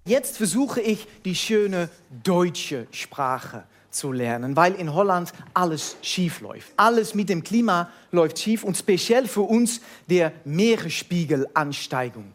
Jetzt 0.05 0.37
versuche 0.37 0.81
ich 0.81 1.07
die 1.25 1.35
schöne 1.35 1.91
deutsche 2.23 2.87
Sprache 2.93 3.65
zu 3.91 4.13
lernen, 4.13 4.57
weil 4.57 4.75
in 4.75 4.95
Holland 4.95 5.33
alles 5.55 5.97
schief 6.03 6.41
läuft. 6.41 6.73
Alles 6.77 7.15
mit 7.15 7.29
dem 7.29 7.43
Klima 7.43 7.91
läuft 8.13 8.39
schief 8.39 8.65
und 8.65 8.77
speziell 8.77 9.27
für 9.27 9.43
uns 9.43 9.81
der 10.09 10.33
Meeresspiegelansteigung. 10.45 12.33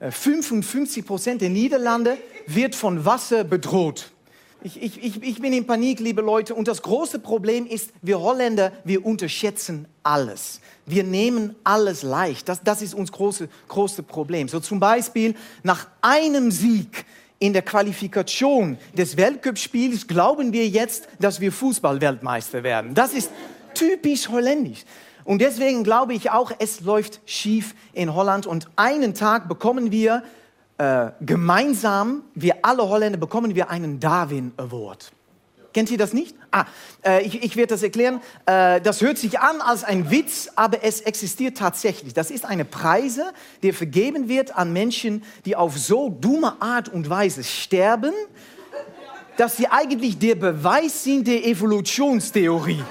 55 0.00 1.02
äh, 1.02 1.06
Prozent 1.06 1.40
der 1.40 1.50
Niederlande 1.50 2.18
wird 2.46 2.74
von 2.74 3.04
Wasser 3.04 3.44
bedroht. 3.44 4.10
Ich, 4.62 4.82
ich, 4.82 5.22
ich 5.22 5.40
bin 5.40 5.52
in 5.52 5.66
Panik, 5.66 6.00
liebe 6.00 6.22
Leute. 6.22 6.54
Und 6.54 6.66
das 6.66 6.82
große 6.82 7.20
Problem 7.20 7.66
ist, 7.66 7.92
wir 8.02 8.20
Holländer, 8.20 8.72
wir 8.84 9.04
unterschätzen 9.04 9.86
alles. 10.02 10.60
Wir 10.86 11.04
nehmen 11.04 11.54
alles 11.62 12.02
leicht. 12.02 12.48
Das, 12.48 12.62
das 12.62 12.82
ist 12.82 12.94
unser 12.94 13.12
große, 13.12 13.48
große 13.68 14.02
Problem. 14.02 14.48
So 14.48 14.58
zum 14.58 14.80
Beispiel 14.80 15.34
nach 15.62 15.86
einem 16.00 16.50
Sieg 16.50 17.04
in 17.38 17.52
der 17.52 17.62
Qualifikation 17.62 18.78
des 18.96 19.16
Weltcupspiels 19.16 20.06
glauben 20.06 20.52
wir 20.52 20.66
jetzt, 20.68 21.08
dass 21.20 21.40
wir 21.40 21.52
Fußballweltmeister 21.52 22.62
werden. 22.62 22.94
Das 22.94 23.12
ist 23.12 23.30
typisch 23.74 24.28
holländisch. 24.28 24.84
Und 25.24 25.40
deswegen 25.40 25.84
glaube 25.84 26.14
ich 26.14 26.30
auch, 26.30 26.52
es 26.58 26.80
läuft 26.80 27.20
schief 27.26 27.74
in 27.92 28.14
Holland. 28.14 28.46
Und 28.46 28.68
einen 28.76 29.12
Tag 29.14 29.48
bekommen 29.48 29.90
wir 29.90 30.22
äh, 30.78 31.10
gemeinsam, 31.20 32.22
wir 32.34 32.56
alle 32.62 32.88
Holländer, 32.88 33.18
bekommen 33.18 33.54
wir 33.54 33.68
einen 33.70 33.98
Darwin 33.98 34.52
Award. 34.56 35.10
Kennt 35.76 35.90
ihr 35.90 35.98
das 35.98 36.14
nicht? 36.14 36.34
Ah, 36.52 36.64
äh, 37.04 37.22
ich, 37.22 37.42
ich 37.42 37.54
werde 37.54 37.74
das 37.74 37.82
erklären. 37.82 38.22
Äh, 38.46 38.80
das 38.80 39.02
hört 39.02 39.18
sich 39.18 39.40
an 39.40 39.60
als 39.60 39.84
ein 39.84 40.10
Witz, 40.10 40.48
aber 40.56 40.82
es 40.82 41.02
existiert 41.02 41.58
tatsächlich. 41.58 42.14
Das 42.14 42.30
ist 42.30 42.46
eine 42.46 42.64
Preise, 42.64 43.30
die 43.62 43.74
vergeben 43.74 44.26
wird 44.26 44.56
an 44.56 44.72
Menschen, 44.72 45.22
die 45.44 45.54
auf 45.54 45.76
so 45.76 46.08
dumme 46.08 46.62
Art 46.62 46.88
und 46.88 47.10
Weise 47.10 47.44
sterben, 47.44 48.14
dass 49.36 49.58
sie 49.58 49.66
eigentlich 49.66 50.18
der 50.18 50.36
Beweis 50.36 51.04
sind 51.04 51.26
der 51.26 51.44
Evolutionstheorie. 51.44 52.82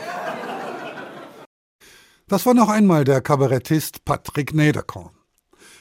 Das 2.28 2.46
war 2.46 2.54
noch 2.54 2.70
einmal 2.70 3.04
der 3.04 3.20
Kabarettist 3.20 4.06
Patrick 4.06 4.54
Nederkorn. 4.54 5.15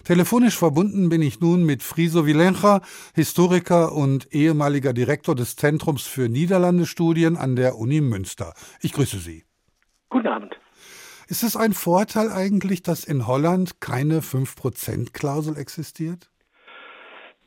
Telefonisch 0.04 0.58
verbunden 0.58 1.08
bin 1.08 1.22
ich 1.22 1.40
nun 1.40 1.64
mit 1.64 1.82
Friso 1.82 2.26
Vilencha, 2.26 2.82
Historiker 3.14 3.92
und 3.92 4.34
ehemaliger 4.34 4.92
Direktor 4.92 5.34
des 5.34 5.56
Zentrums 5.56 6.06
für 6.06 6.28
Niederlandestudien 6.28 7.38
an 7.38 7.56
der 7.56 7.76
Uni 7.78 8.02
Münster. 8.02 8.52
Ich 8.82 8.92
grüße 8.92 9.16
Sie. 9.16 9.44
Guten 10.10 10.26
Abend. 10.26 10.58
Ist 11.28 11.42
es 11.42 11.56
ein 11.56 11.72
Vorteil 11.72 12.30
eigentlich, 12.30 12.82
dass 12.82 13.04
in 13.04 13.26
Holland 13.26 13.80
keine 13.80 14.20
5%-Klausel 14.20 15.56
existiert? 15.56 16.28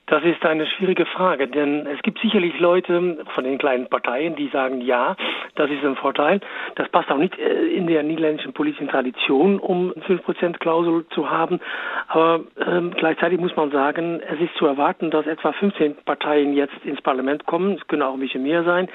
Das 0.07 0.23
ist 0.23 0.43
eine 0.43 0.65
schwierige 0.65 1.05
Frage, 1.05 1.49
denn 1.49 1.85
es 1.85 2.01
gibt 2.01 2.19
sicherlich 2.21 2.57
Leute 2.59 3.25
von 3.35 3.43
den 3.43 3.57
kleinen 3.57 3.89
Parteien, 3.89 4.37
die 4.37 4.47
sagen, 4.47 4.79
ja, 4.79 5.17
das 5.57 5.69
ist 5.69 5.83
ein 5.83 5.95
Vorteil. 5.95 6.39
Das 6.75 6.87
passt 6.89 7.09
auch 7.11 7.17
nicht 7.17 7.37
äh, 7.37 7.67
in 7.67 7.87
der 7.87 8.03
niederländischen 8.03 8.53
politischen 8.53 8.87
Tradition, 8.87 9.59
um 9.59 9.91
5%-Klausel 10.07 11.05
zu 11.09 11.29
haben. 11.29 11.59
Aber 12.07 12.41
ähm, 12.65 12.91
gleichzeitig 12.95 13.39
muss 13.39 13.55
man 13.55 13.71
sagen, 13.71 14.21
es 14.21 14.39
ist 14.39 14.55
zu 14.55 14.65
erwarten, 14.65 15.11
dass 15.11 15.25
etwa 15.25 15.51
15 15.51 15.95
Parteien 16.05 16.53
jetzt 16.53 16.77
ins 16.83 17.01
Parlament 17.01 17.45
kommen. 17.45 17.73
Es 17.73 17.87
können 17.87 18.03
auch 18.03 18.13
ein 18.13 18.19
bisschen 18.19 18.43
mehr 18.43 18.63
sein. 18.63 18.87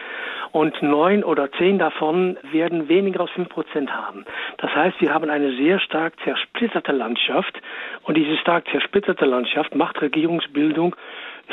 Und 0.52 0.80
neun 0.82 1.24
oder 1.24 1.50
zehn 1.52 1.78
davon 1.78 2.36
werden 2.50 2.88
weniger 2.88 3.20
als 3.20 3.30
5% 3.30 3.90
haben. 3.90 4.24
Das 4.58 4.74
heißt, 4.74 5.00
wir 5.00 5.12
haben 5.12 5.30
eine 5.30 5.56
sehr 5.56 5.80
stark 5.80 6.14
zersplitterte 6.24 6.92
Landschaft. 6.92 7.60
Und 8.04 8.16
diese 8.16 8.36
stark 8.36 8.68
zersplitterte 8.68 9.24
Landschaft 9.24 9.74
macht 9.74 10.00
Regierungsbildung 10.00 10.94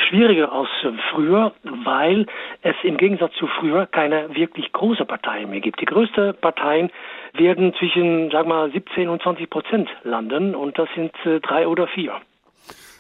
schwieriger 0.08 0.52
als 0.52 0.70
früher, 1.12 1.54
weil 1.64 2.26
es 2.62 2.76
im 2.84 2.98
Gegensatz 2.98 3.34
zu 3.36 3.48
früher 3.48 3.86
keine 3.86 4.36
wirklich 4.36 4.72
große 4.72 5.06
Partei 5.06 5.46
mehr 5.46 5.62
gibt. 5.62 5.82
Die 5.82 5.86
größten 5.86 6.36
Parteien 6.42 6.90
werden 7.34 7.74
zwischen, 7.78 8.30
sag 8.32 8.48
mal, 8.48 8.72
17 8.72 9.10
und 9.10 9.22
20 9.22 9.50
Prozent 9.50 9.90
landen 10.04 10.56
und 10.56 10.78
das 10.78 10.90
sind 10.96 11.12
äh, 11.26 11.40
drei 11.40 11.68
oder 11.68 11.88
vier. 11.88 12.14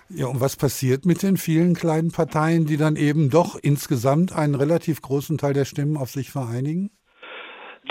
Ja, 0.10 0.26
und 0.26 0.42
was 0.42 0.58
passiert 0.58 1.06
mit 1.06 1.22
den 1.22 1.38
vielen 1.38 1.76
kleinen 1.76 2.12
Parteien, 2.12 2.66
die 2.66 2.78
dann 2.78 2.96
eben 2.96 3.30
doch 3.30 3.56
insgesamt 3.62 4.36
einen 4.36 4.56
relativ 4.56 5.04
großen 5.04 5.38
Teil 5.38 5.54
der 5.54 5.66
Stimmen 5.66 5.98
auf 5.98 6.10
sich 6.10 6.32
vereinigen? 6.32 6.90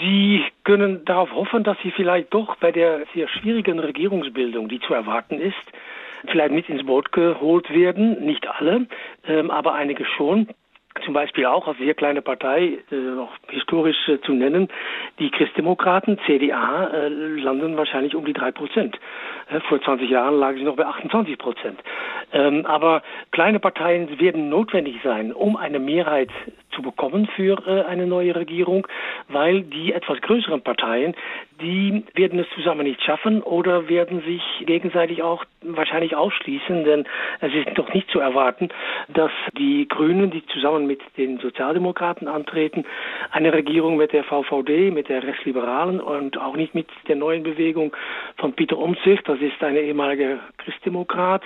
Die 0.00 0.44
können 0.64 1.04
darauf 1.04 1.30
hoffen, 1.32 1.62
dass 1.62 1.76
sie 1.82 1.92
vielleicht 1.92 2.34
doch 2.34 2.56
bei 2.56 2.72
der 2.72 3.04
sehr 3.14 3.28
schwierigen 3.28 3.78
Regierungsbildung, 3.78 4.68
die 4.68 4.80
zu 4.80 4.94
erwarten 4.94 5.40
ist, 5.40 5.54
vielleicht 6.26 6.52
mit 6.52 6.68
ins 6.68 6.84
Boot 6.84 7.12
geholt 7.12 7.70
werden. 7.70 8.24
Nicht 8.24 8.46
alle, 8.48 8.86
ähm, 9.26 9.50
aber 9.50 9.74
einige 9.74 10.04
schon 10.04 10.48
zum 11.04 11.14
Beispiel 11.14 11.46
auch 11.46 11.66
als 11.66 11.78
sehr 11.78 11.94
kleine 11.94 12.22
Partei, 12.22 12.78
äh, 12.90 13.18
auch 13.18 13.32
historisch 13.48 14.08
äh, 14.08 14.20
zu 14.20 14.32
nennen, 14.32 14.68
die 15.18 15.30
Christdemokraten, 15.30 16.18
CDA, 16.26 16.88
äh, 16.88 17.08
landen 17.08 17.76
wahrscheinlich 17.76 18.14
um 18.14 18.24
die 18.24 18.32
drei 18.32 18.50
Prozent. 18.50 18.98
Äh, 19.50 19.60
vor 19.60 19.80
20 19.80 20.08
Jahren 20.08 20.38
lagen 20.38 20.58
sie 20.58 20.64
noch 20.64 20.76
bei 20.76 20.86
28 20.86 21.38
Prozent. 21.38 21.80
Ähm, 22.32 22.66
aber 22.66 23.02
kleine 23.30 23.60
Parteien 23.60 24.20
werden 24.20 24.48
notwendig 24.48 24.96
sein, 25.02 25.32
um 25.32 25.56
eine 25.56 25.78
Mehrheit 25.78 26.30
zu 26.70 26.82
bekommen 26.82 27.26
für 27.34 27.58
äh, 27.66 27.84
eine 27.84 28.06
neue 28.06 28.34
Regierung, 28.34 28.86
weil 29.28 29.62
die 29.62 29.92
etwas 29.92 30.20
größeren 30.20 30.62
Parteien, 30.62 31.14
die 31.60 32.04
werden 32.14 32.38
es 32.38 32.46
zusammen 32.54 32.84
nicht 32.86 33.02
schaffen 33.02 33.42
oder 33.42 33.88
werden 33.88 34.22
sich 34.22 34.42
gegenseitig 34.64 35.22
auch 35.22 35.44
wahrscheinlich 35.62 36.14
ausschließen, 36.14 36.84
denn 36.84 37.04
es 37.40 37.52
ist 37.52 37.76
doch 37.76 37.92
nicht 37.92 38.08
zu 38.10 38.20
erwarten, 38.20 38.68
dass 39.08 39.32
die 39.56 39.88
Grünen, 39.88 40.30
die 40.30 40.46
zusammen 40.46 40.86
mit 40.86 41.00
den 41.16 41.38
Sozialdemokraten 41.38 42.28
antreten, 42.28 42.84
eine 43.32 43.52
Regierung 43.52 43.96
mit 43.96 44.12
der 44.12 44.24
VVD, 44.24 44.90
mit 44.92 45.08
der 45.08 45.22
Rechtsliberalen 45.22 46.00
und 46.00 46.38
auch 46.38 46.56
nicht 46.56 46.74
mit 46.74 46.86
der 47.08 47.16
neuen 47.16 47.42
Bewegung 47.42 47.94
von 48.36 48.52
Peter 48.52 48.78
Omtzigt, 48.78 49.28
das 49.28 49.40
ist 49.40 49.62
ein 49.62 49.76
ehemaliger 49.76 50.38
Christdemokrat, 50.58 51.42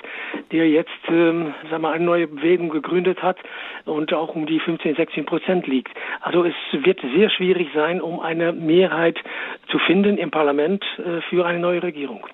der 0.50 0.68
jetzt 0.68 0.90
ähm, 1.08 1.54
sagen 1.70 1.82
wir, 1.82 1.90
eine 1.90 2.04
neue 2.04 2.26
Bewegung 2.26 2.68
gegründet 2.68 3.22
hat 3.22 3.38
und 3.86 4.12
auch 4.12 4.34
um 4.34 4.46
die 4.46 4.60
15, 4.60 4.96
16 4.96 5.11
Prozent 5.20 5.66
liegt. 5.66 5.92
Also 6.20 6.44
es 6.44 6.54
wird 6.72 7.00
sehr 7.14 7.30
schwierig 7.30 7.68
sein, 7.74 8.00
um 8.00 8.20
eine 8.20 8.52
Mehrheit 8.52 9.18
zu 9.70 9.78
finden 9.78 10.18
im 10.18 10.30
Parlament 10.30 10.82
äh, 10.98 11.20
für 11.28 11.46
eine 11.46 11.58
neue 11.58 11.82
Regierung. 11.82 12.26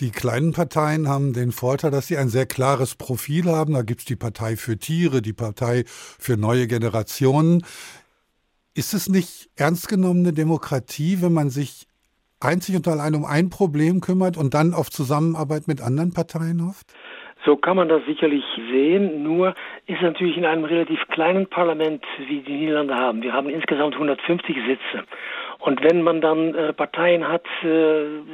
Die 0.00 0.10
kleinen 0.10 0.52
Parteien 0.52 1.08
haben 1.08 1.32
den 1.32 1.52
Vorteil, 1.52 1.90
dass 1.90 2.06
sie 2.06 2.16
ein 2.16 2.28
sehr 2.28 2.46
klares 2.46 2.94
Profil 2.94 3.46
haben. 3.46 3.74
Da 3.74 3.82
gibt 3.82 4.00
es 4.00 4.06
die 4.06 4.16
Partei 4.16 4.56
für 4.56 4.78
Tiere, 4.78 5.22
die 5.22 5.32
Partei 5.32 5.84
für 5.86 6.36
neue 6.36 6.66
Generationen. 6.66 7.64
Ist 8.74 8.94
es 8.94 9.08
nicht 9.08 9.50
ernst 9.56 9.88
genommene 9.88 10.32
Demokratie, 10.32 11.18
wenn 11.20 11.32
man 11.32 11.50
sich 11.50 11.86
einzig 12.40 12.76
und 12.76 12.88
allein 12.88 13.14
um 13.14 13.24
ein 13.24 13.50
Problem 13.50 14.00
kümmert 14.00 14.36
und 14.36 14.54
dann 14.54 14.74
auf 14.74 14.90
Zusammenarbeit 14.90 15.68
mit 15.68 15.80
anderen 15.80 16.12
Parteien 16.12 16.66
hofft? 16.66 16.92
So 17.44 17.56
kann 17.56 17.76
man 17.76 17.88
das 17.88 18.04
sicherlich 18.06 18.44
sehen. 18.70 19.22
Nur 19.22 19.54
ist 19.86 20.00
natürlich 20.00 20.36
in 20.36 20.44
einem 20.44 20.64
relativ 20.64 21.00
kleinen 21.08 21.46
Parlament, 21.46 22.04
wie 22.28 22.40
die 22.40 22.52
Niederlande 22.52 22.94
haben. 22.94 23.22
Wir 23.22 23.32
haben 23.32 23.48
insgesamt 23.48 23.94
150 23.94 24.56
Sitze. 24.66 25.04
Und 25.62 25.80
wenn 25.84 26.02
man 26.02 26.20
dann 26.20 26.54
äh, 26.54 26.72
Parteien 26.72 27.26
hat, 27.28 27.44
äh, 27.62 27.66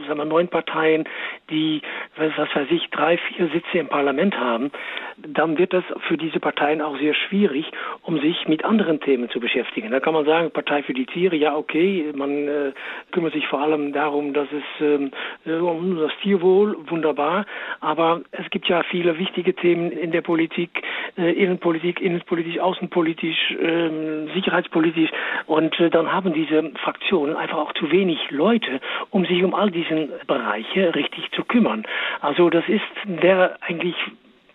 sagen 0.07 0.19
wir 0.19 0.25
neun 0.25 0.49
Parteien, 0.49 1.05
die, 1.51 1.83
was, 2.17 2.33
was 2.39 2.49
weiß 2.55 2.69
ich, 2.71 2.89
drei, 2.89 3.19
vier 3.19 3.49
Sitze 3.49 3.79
im 3.79 3.89
Parlament 3.89 4.39
haben, 4.39 4.71
dann 5.19 5.59
wird 5.59 5.75
das 5.75 5.85
für 6.07 6.17
diese 6.17 6.41
Parteien 6.41 6.81
auch 6.81 6.97
sehr 6.99 7.13
schwierig, 7.13 7.71
um 8.03 8.19
sich 8.21 8.49
mit 8.49 8.65
anderen 8.65 9.01
Themen 9.01 9.29
zu 9.29 9.41
beschäftigen. 9.41 9.91
Da 9.91 10.01
kann 10.01 10.15
man 10.15 10.25
sagen, 10.25 10.51
Partei 10.51 10.83
für 10.83 10.95
die 10.95 11.05
Tiere, 11.05 11.37
ja 11.37 11.55
okay, 11.55 12.13
man 12.15 12.49
äh, 12.49 12.73
kümmert 13.13 13.35
sich 13.35 13.47
vor 13.47 13.61
allem 13.61 13.93
darum, 13.93 14.33
dass 14.33 14.49
es 14.51 14.81
ähm, 14.81 15.11
äh, 15.45 15.53
um 15.53 15.99
das 15.99 16.13
Tierwohl, 16.23 16.79
wunderbar, 16.89 17.45
aber 17.81 18.23
es 18.31 18.49
gibt 18.51 18.69
ja 18.69 18.83
viele 18.85 19.19
wichtige 19.19 19.55
Themen 19.55 19.91
in 19.93 20.13
der 20.13 20.23
Politik, 20.23 20.71
äh, 21.19 21.33
Innenpolitik, 21.33 22.01
innenpolitisch, 22.01 22.59
außenpolitisch, 22.59 23.51
äh, 23.51 24.33
sicherheitspolitisch 24.35 25.11
und 25.47 25.79
äh, 25.79 25.91
dann 25.91 26.11
haben 26.11 26.33
diese 26.33 26.71
Fraktionen 26.83 27.18
Organisationen 27.19 27.37
einfach 27.37 27.59
auch 27.59 27.73
zu 27.75 27.91
wenig 27.91 28.19
Leute, 28.31 28.81
um 29.11 29.25
sich 29.25 29.43
um 29.43 29.55
all 29.55 29.71
diese 29.71 30.09
Bereiche 30.27 30.95
richtig 30.95 31.31
zu 31.33 31.45
kümmern. 31.45 31.85
Also 32.21 32.51
das 32.51 32.65
ist 32.69 32.83
wäre 33.07 33.57
eigentlich 33.63 33.95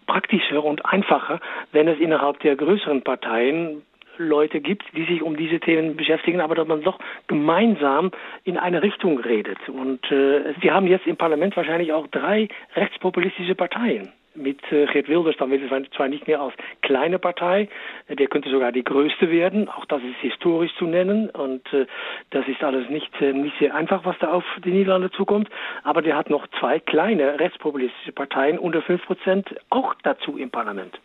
praktischer 0.06 0.64
und 0.64 0.86
einfacher, 0.86 1.40
wenn 1.72 1.88
es 1.88 2.00
innerhalb 2.00 2.40
der 2.42 2.56
größeren 2.56 3.04
Parteien 3.04 3.82
Leute 4.18 4.62
gibt, 4.62 4.84
die 4.96 5.06
sich 5.06 5.24
um 5.24 5.36
diese 5.38 5.60
Themen 5.60 5.96
beschäftigen, 5.96 6.40
aber 6.40 6.54
dass 6.54 6.68
man 6.68 6.84
doch 6.84 7.00
gemeinsam 7.28 8.12
in 8.44 8.58
eine 8.58 8.84
Richtung 8.84 9.20
redet. 9.20 9.58
Und 9.70 10.06
äh, 10.12 10.54
wir 10.60 10.74
haben 10.74 10.86
jetzt 10.86 11.08
im 11.08 11.18
Parlament 11.18 11.58
wahrscheinlich 11.58 11.94
auch 11.94 12.06
drei 12.08 12.48
rechtspopulistische 12.76 13.56
Parteien 13.56 14.12
mit 14.36 14.60
äh, 14.72 14.86
Geert 14.88 15.08
Wilders 15.08 15.36
dann 15.38 15.52
wird 15.52 15.62
es 15.64 15.92
zwar 15.96 16.08
nicht 16.08 16.28
mehr 16.28 16.42
als 16.42 16.54
kleine 16.82 17.20
Partei, 17.20 17.70
der 18.10 18.28
könnte 18.28 18.50
sogar 18.50 18.72
die 18.72 18.84
größte 18.84 19.30
werden, 19.30 19.70
auch 19.70 19.86
das 19.86 20.02
ist 20.02 20.18
historisch 20.22 20.72
zu 20.78 20.86
nennen 20.86 21.30
und 21.30 21.62
äh, 21.74 21.86
das 22.32 22.48
ist 22.48 22.64
alles 22.64 22.90
nicht, 22.90 23.12
äh, 23.22 23.34
nicht 23.34 23.58
sehr 23.60 23.76
einfach, 23.76 24.06
was 24.06 24.16
da 24.20 24.32
auf 24.32 24.44
die 24.64 24.72
Niederlande 24.72 25.12
zukommt, 25.12 25.50
aber 25.84 26.02
der 26.02 26.16
hat 26.16 26.30
noch 26.30 26.48
zwei 26.60 26.80
kleine 26.80 27.40
rechtspopulistische 27.40 28.12
Parteien 28.12 28.58
unter 28.58 28.82
5 28.82 29.06
Prozent 29.06 29.56
auch 29.70 29.94
dazu 30.04 30.38
im 30.38 30.50
Parlament. 30.50 31.00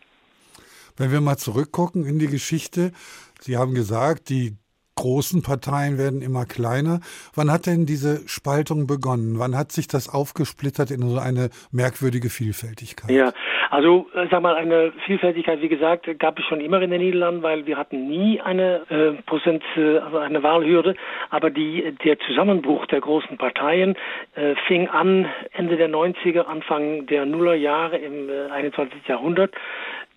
Wenn 0.97 1.11
wir 1.11 1.21
mal 1.21 1.37
zurückgucken 1.37 2.05
in 2.05 2.19
die 2.19 2.27
Geschichte, 2.27 2.91
Sie 3.39 3.55
haben 3.55 3.73
gesagt, 3.73 4.29
die 4.29 4.57
großen 4.99 5.41
Parteien 5.41 5.97
werden 5.97 6.21
immer 6.21 6.45
kleiner. 6.45 6.99
Wann 7.33 7.51
hat 7.51 7.65
denn 7.65 7.85
diese 7.85 8.27
Spaltung 8.27 8.85
begonnen? 8.85 9.39
Wann 9.39 9.57
hat 9.57 9.71
sich 9.71 9.87
das 9.87 10.13
aufgesplittert 10.13 10.91
in 10.91 11.01
so 11.01 11.19
eine 11.19 11.49
merkwürdige 11.71 12.29
Vielfältigkeit? 12.29 13.09
Ja, 13.09 13.31
also 13.69 14.07
äh, 14.13 14.27
sag 14.29 14.41
mal, 14.41 14.55
eine 14.55 14.91
Vielfältigkeit, 15.05 15.61
wie 15.61 15.69
gesagt, 15.69 16.07
gab 16.19 16.37
es 16.37 16.45
schon 16.45 16.59
immer 16.59 16.81
in 16.81 16.91
den 16.91 17.01
Niederlanden, 17.01 17.43
weil 17.43 17.65
wir 17.65 17.77
hatten 17.77 18.07
nie 18.07 18.41
eine 18.41 18.81
äh, 18.89 19.21
Prozent, 19.23 19.63
äh, 19.77 19.99
also 19.99 20.17
eine 20.17 20.43
Wahlhürde, 20.43 20.95
aber 21.29 21.49
die, 21.49 21.95
der 22.03 22.19
Zusammenbruch 22.19 22.85
der 22.87 22.99
großen 22.99 23.37
Parteien 23.37 23.95
äh, 24.35 24.55
fing 24.67 24.89
an 24.89 25.27
Ende 25.53 25.77
der 25.77 25.89
90er, 25.89 26.41
Anfang 26.41 27.05
der 27.07 27.25
Nullerjahre 27.25 27.97
im 27.97 28.29
äh, 28.29 28.51
21. 28.51 29.07
Jahrhundert 29.07 29.53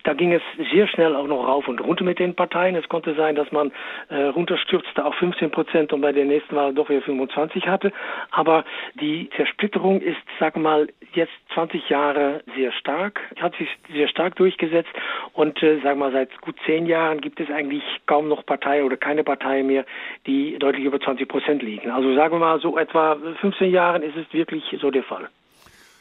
Da 0.03 0.13
ging 0.13 0.33
es 0.33 0.41
sehr 0.71 0.87
schnell 0.87 1.15
auch 1.15 1.27
noch 1.27 1.47
rauf 1.47 1.67
und 1.67 1.79
runter 1.79 2.03
mit 2.03 2.19
den 2.19 2.35
Parteien. 2.35 2.75
Es 2.75 2.89
konnte 2.89 3.15
sein, 3.15 3.35
dass 3.35 3.51
man 3.51 3.71
äh, 4.09 4.23
runterstürzte 4.23 5.03
auf 5.05 5.15
15 5.15 5.49
Prozent 5.49 5.93
und 5.93 6.01
bei 6.01 6.11
der 6.11 6.25
nächsten 6.25 6.55
Wahl 6.55 6.73
doch 6.73 6.89
wieder 6.89 7.01
25 7.01 7.67
hatte. 7.67 7.93
Aber 8.31 8.65
die 8.99 9.29
Zersplitterung 9.37 10.01
ist, 10.01 10.17
sag 10.39 10.57
mal, 10.57 10.89
jetzt 11.13 11.31
20 11.53 11.89
Jahre 11.89 12.43
sehr 12.55 12.73
stark, 12.73 13.21
hat 13.39 13.55
sich 13.55 13.69
sehr 13.93 14.09
stark 14.09 14.35
durchgesetzt 14.35 14.91
und 15.33 15.61
äh, 15.63 15.79
sag 15.81 15.97
mal, 15.97 16.11
seit 16.11 16.41
gut 16.41 16.55
zehn 16.65 16.85
Jahren 16.85 17.21
gibt 17.21 17.39
es 17.39 17.49
eigentlich 17.49 17.83
kaum 18.05 18.27
noch 18.27 18.45
Partei 18.45 18.83
oder 18.83 18.97
keine 18.97 19.23
Partei 19.23 19.63
mehr, 19.63 19.85
die 20.27 20.57
deutlich 20.59 20.83
über 20.83 20.99
20 20.99 21.29
Prozent 21.29 21.63
liegen. 21.63 21.91
Also 21.91 22.13
sagen 22.13 22.35
wir 22.35 22.39
mal, 22.39 22.59
so 22.59 22.77
etwa 22.77 23.17
15 23.39 23.71
Jahren 23.71 24.03
ist 24.03 24.17
es 24.17 24.31
wirklich 24.33 24.63
so 24.81 24.91
der 24.91 25.03
Fall. 25.03 25.29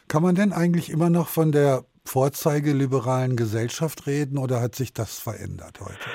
Kann 0.09 0.23
man 0.23 0.35
denn 0.35 0.53
eigentlich 0.53 0.91
immer 0.91 1.09
noch 1.09 1.29
von 1.29 1.53
der 1.53 1.85
vorzeigeliberalen 2.05 3.37
Gesellschaft 3.37 4.07
reden 4.07 4.39
oder 4.39 4.61
hat 4.61 4.75
sich 4.75 4.93
das 4.93 5.21
verändert 5.21 5.81
heute? 5.81 6.11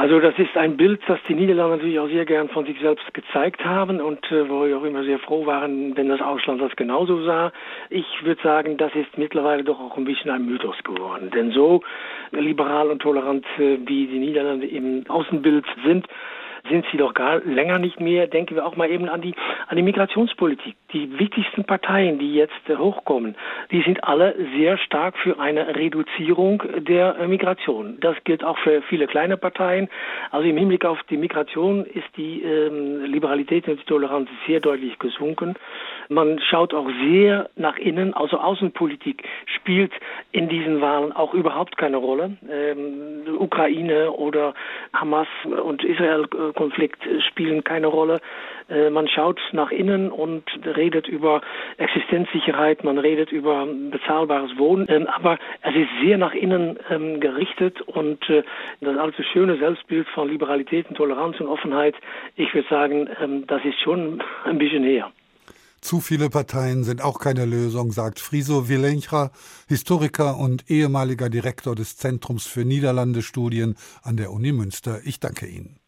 Also 0.00 0.18
das 0.18 0.32
ist 0.38 0.56
ein 0.56 0.78
Bild, 0.78 1.00
das 1.08 1.18
die 1.28 1.34
Niederlande 1.34 1.76
natürlich 1.76 1.98
auch 1.98 2.08
sehr 2.08 2.24
gern 2.24 2.48
von 2.48 2.64
sich 2.64 2.80
selbst 2.80 3.12
gezeigt 3.12 3.62
haben 3.64 4.00
und 4.00 4.24
äh, 4.30 4.48
wo 4.48 4.64
wir 4.64 4.78
auch 4.78 4.84
immer 4.84 5.04
sehr 5.04 5.18
froh 5.18 5.44
waren, 5.44 5.94
wenn 5.94 6.08
das 6.08 6.22
Ausland 6.22 6.58
das 6.60 6.74
genauso 6.76 7.22
sah. 7.24 7.52
Ich 7.90 8.06
würde 8.22 8.40
sagen, 8.42 8.78
das 8.78 8.94
ist 8.94 9.18
mittlerweile 9.18 9.62
doch 9.62 9.78
auch 9.78 9.96
ein 9.98 10.04
bisschen 10.04 10.30
ein 10.30 10.46
Mythos 10.46 10.76
geworden. 10.84 11.30
Denn 11.34 11.50
so 11.50 11.82
liberal 12.30 12.90
und 12.90 13.02
tolerant 13.02 13.44
äh, 13.58 13.78
wie 13.84 14.06
die 14.06 14.20
Niederlande 14.20 14.66
im 14.68 15.04
Außenbild 15.06 15.66
sind, 15.84 16.06
sind 16.70 16.86
sie 16.90 16.96
doch 16.96 17.14
gar 17.14 17.40
länger 17.40 17.78
nicht 17.78 18.00
mehr. 18.00 18.26
Denken 18.26 18.54
wir 18.54 18.66
auch 18.66 18.76
mal 18.76 18.90
eben 18.90 19.08
an 19.08 19.20
die, 19.20 19.34
an 19.66 19.76
die 19.76 19.82
Migrationspolitik. 19.82 20.76
Die 20.92 21.18
wichtigsten 21.18 21.64
Parteien, 21.64 22.18
die 22.18 22.34
jetzt 22.34 22.54
hochkommen, 22.68 23.36
die 23.70 23.82
sind 23.82 24.04
alle 24.04 24.34
sehr 24.56 24.78
stark 24.78 25.18
für 25.18 25.38
eine 25.38 25.76
Reduzierung 25.76 26.62
der 26.78 27.16
Migration. 27.28 27.98
Das 28.00 28.16
gilt 28.24 28.44
auch 28.44 28.58
für 28.58 28.82
viele 28.82 29.06
kleine 29.06 29.36
Parteien. 29.36 29.88
Also 30.30 30.48
im 30.48 30.56
Hinblick 30.56 30.84
auf 30.84 30.98
die 31.10 31.16
Migration 31.16 31.84
ist 31.84 32.08
die 32.16 32.42
ähm, 32.42 33.04
Liberalität 33.04 33.68
und 33.68 33.80
die 33.80 33.84
Toleranz 33.84 34.28
sehr 34.46 34.60
deutlich 34.60 34.98
gesunken. 34.98 35.54
Man 36.08 36.40
schaut 36.40 36.74
auch 36.74 36.88
sehr 37.04 37.50
nach 37.56 37.76
innen, 37.78 38.14
also 38.14 38.38
Außenpolitik 38.38 39.22
spielt 39.46 39.92
in 40.32 40.48
diesen 40.48 40.80
Wahlen 40.80 41.12
auch 41.12 41.34
überhaupt 41.34 41.76
keine 41.76 41.98
Rolle. 41.98 42.36
Ähm, 42.50 43.22
Ukraine 43.38 44.10
oder 44.12 44.54
Hamas 44.92 45.28
und 45.44 45.84
Israel-Konflikt 46.60 47.02
spielen 47.28 47.64
keine 47.64 47.86
Rolle. 47.86 48.20
Äh, 48.68 48.90
man 48.90 49.08
schaut 49.08 49.40
nach 49.52 49.70
innen 49.70 50.10
und 50.10 50.44
redet 50.64 51.08
über 51.08 51.40
Existenzsicherheit, 51.78 52.84
man 52.84 52.98
redet 52.98 53.32
über 53.32 53.66
bezahlbares 53.66 54.56
Wohnen, 54.58 54.86
ähm, 54.88 55.06
aber 55.06 55.38
es 55.62 55.74
ist 55.74 55.88
sehr 56.04 56.18
nach 56.18 56.34
innen 56.34 56.78
ähm, 56.90 57.20
gerichtet 57.20 57.80
und 57.82 58.28
äh, 58.28 58.42
das 58.80 58.96
alte 58.96 59.24
schöne 59.24 59.58
Selbstbild 59.58 60.06
von 60.08 60.28
Liberalität 60.28 60.88
und 60.88 60.96
Toleranz 60.96 61.40
und 61.40 61.48
Offenheit, 61.48 61.94
ich 62.36 62.52
würde 62.54 62.68
sagen, 62.68 63.08
ähm, 63.20 63.46
das 63.46 63.64
ist 63.64 63.80
schon 63.80 64.22
ein 64.44 64.58
bisschen 64.58 64.82
näher. 64.82 65.10
Zu 65.80 66.00
viele 66.00 66.28
Parteien 66.28 66.84
sind 66.84 67.00
auch 67.00 67.18
keine 67.18 67.46
Lösung, 67.46 67.90
sagt 67.90 68.20
Friso 68.20 68.68
Vilencha, 68.68 69.30
Historiker 69.66 70.36
und 70.36 70.70
ehemaliger 70.70 71.30
Direktor 71.30 71.74
des 71.74 71.96
Zentrums 71.96 72.44
für 72.44 72.66
Niederlandestudien 72.66 73.76
an 74.02 74.18
der 74.18 74.30
Uni 74.30 74.52
Münster. 74.52 75.00
Ich 75.04 75.20
danke 75.20 75.46
Ihnen. 75.46 75.79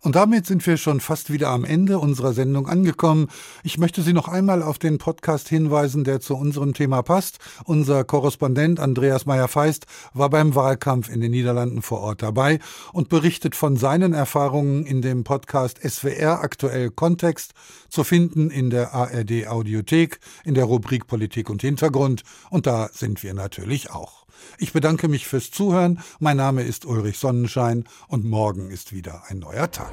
Und 0.00 0.14
damit 0.14 0.46
sind 0.46 0.64
wir 0.64 0.76
schon 0.76 1.00
fast 1.00 1.32
wieder 1.32 1.48
am 1.48 1.64
Ende 1.64 1.98
unserer 1.98 2.32
Sendung 2.32 2.68
angekommen. 2.68 3.26
Ich 3.64 3.78
möchte 3.78 4.02
Sie 4.02 4.12
noch 4.12 4.28
einmal 4.28 4.62
auf 4.62 4.78
den 4.78 4.98
Podcast 4.98 5.48
hinweisen, 5.48 6.04
der 6.04 6.20
zu 6.20 6.36
unserem 6.36 6.72
Thema 6.72 7.02
passt. 7.02 7.38
Unser 7.64 8.04
Korrespondent 8.04 8.78
Andreas 8.78 9.26
Meyer-Feist 9.26 9.86
war 10.14 10.30
beim 10.30 10.54
Wahlkampf 10.54 11.08
in 11.08 11.20
den 11.20 11.32
Niederlanden 11.32 11.82
vor 11.82 12.00
Ort 12.00 12.22
dabei 12.22 12.60
und 12.92 13.08
berichtet 13.08 13.56
von 13.56 13.76
seinen 13.76 14.14
Erfahrungen 14.14 14.86
in 14.86 15.02
dem 15.02 15.24
Podcast 15.24 15.80
SWR 15.82 16.42
aktuell 16.42 16.90
Kontext, 16.90 17.54
zu 17.88 18.04
finden 18.04 18.50
in 18.50 18.70
der 18.70 18.94
ARD 18.94 19.48
Audiothek, 19.48 20.20
in 20.44 20.54
der 20.54 20.64
Rubrik 20.64 21.08
Politik 21.08 21.50
und 21.50 21.62
Hintergrund. 21.62 22.22
Und 22.50 22.66
da 22.66 22.88
sind 22.92 23.24
wir 23.24 23.34
natürlich 23.34 23.90
auch. 23.90 24.17
Ich 24.58 24.72
bedanke 24.72 25.08
mich 25.08 25.26
fürs 25.26 25.50
Zuhören. 25.50 26.00
Mein 26.18 26.36
Name 26.36 26.62
ist 26.62 26.86
Ulrich 26.86 27.18
Sonnenschein 27.18 27.84
und 28.08 28.24
morgen 28.24 28.70
ist 28.70 28.92
wieder 28.92 29.22
ein 29.28 29.38
neuer 29.38 29.70
Tag. 29.70 29.92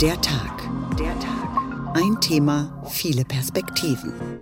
Der 0.00 0.20
Tag. 0.20 0.68
Der 0.98 1.18
Tag. 1.18 1.94
Ein 1.94 2.20
Thema, 2.20 2.82
viele 2.90 3.24
Perspektiven. 3.24 4.40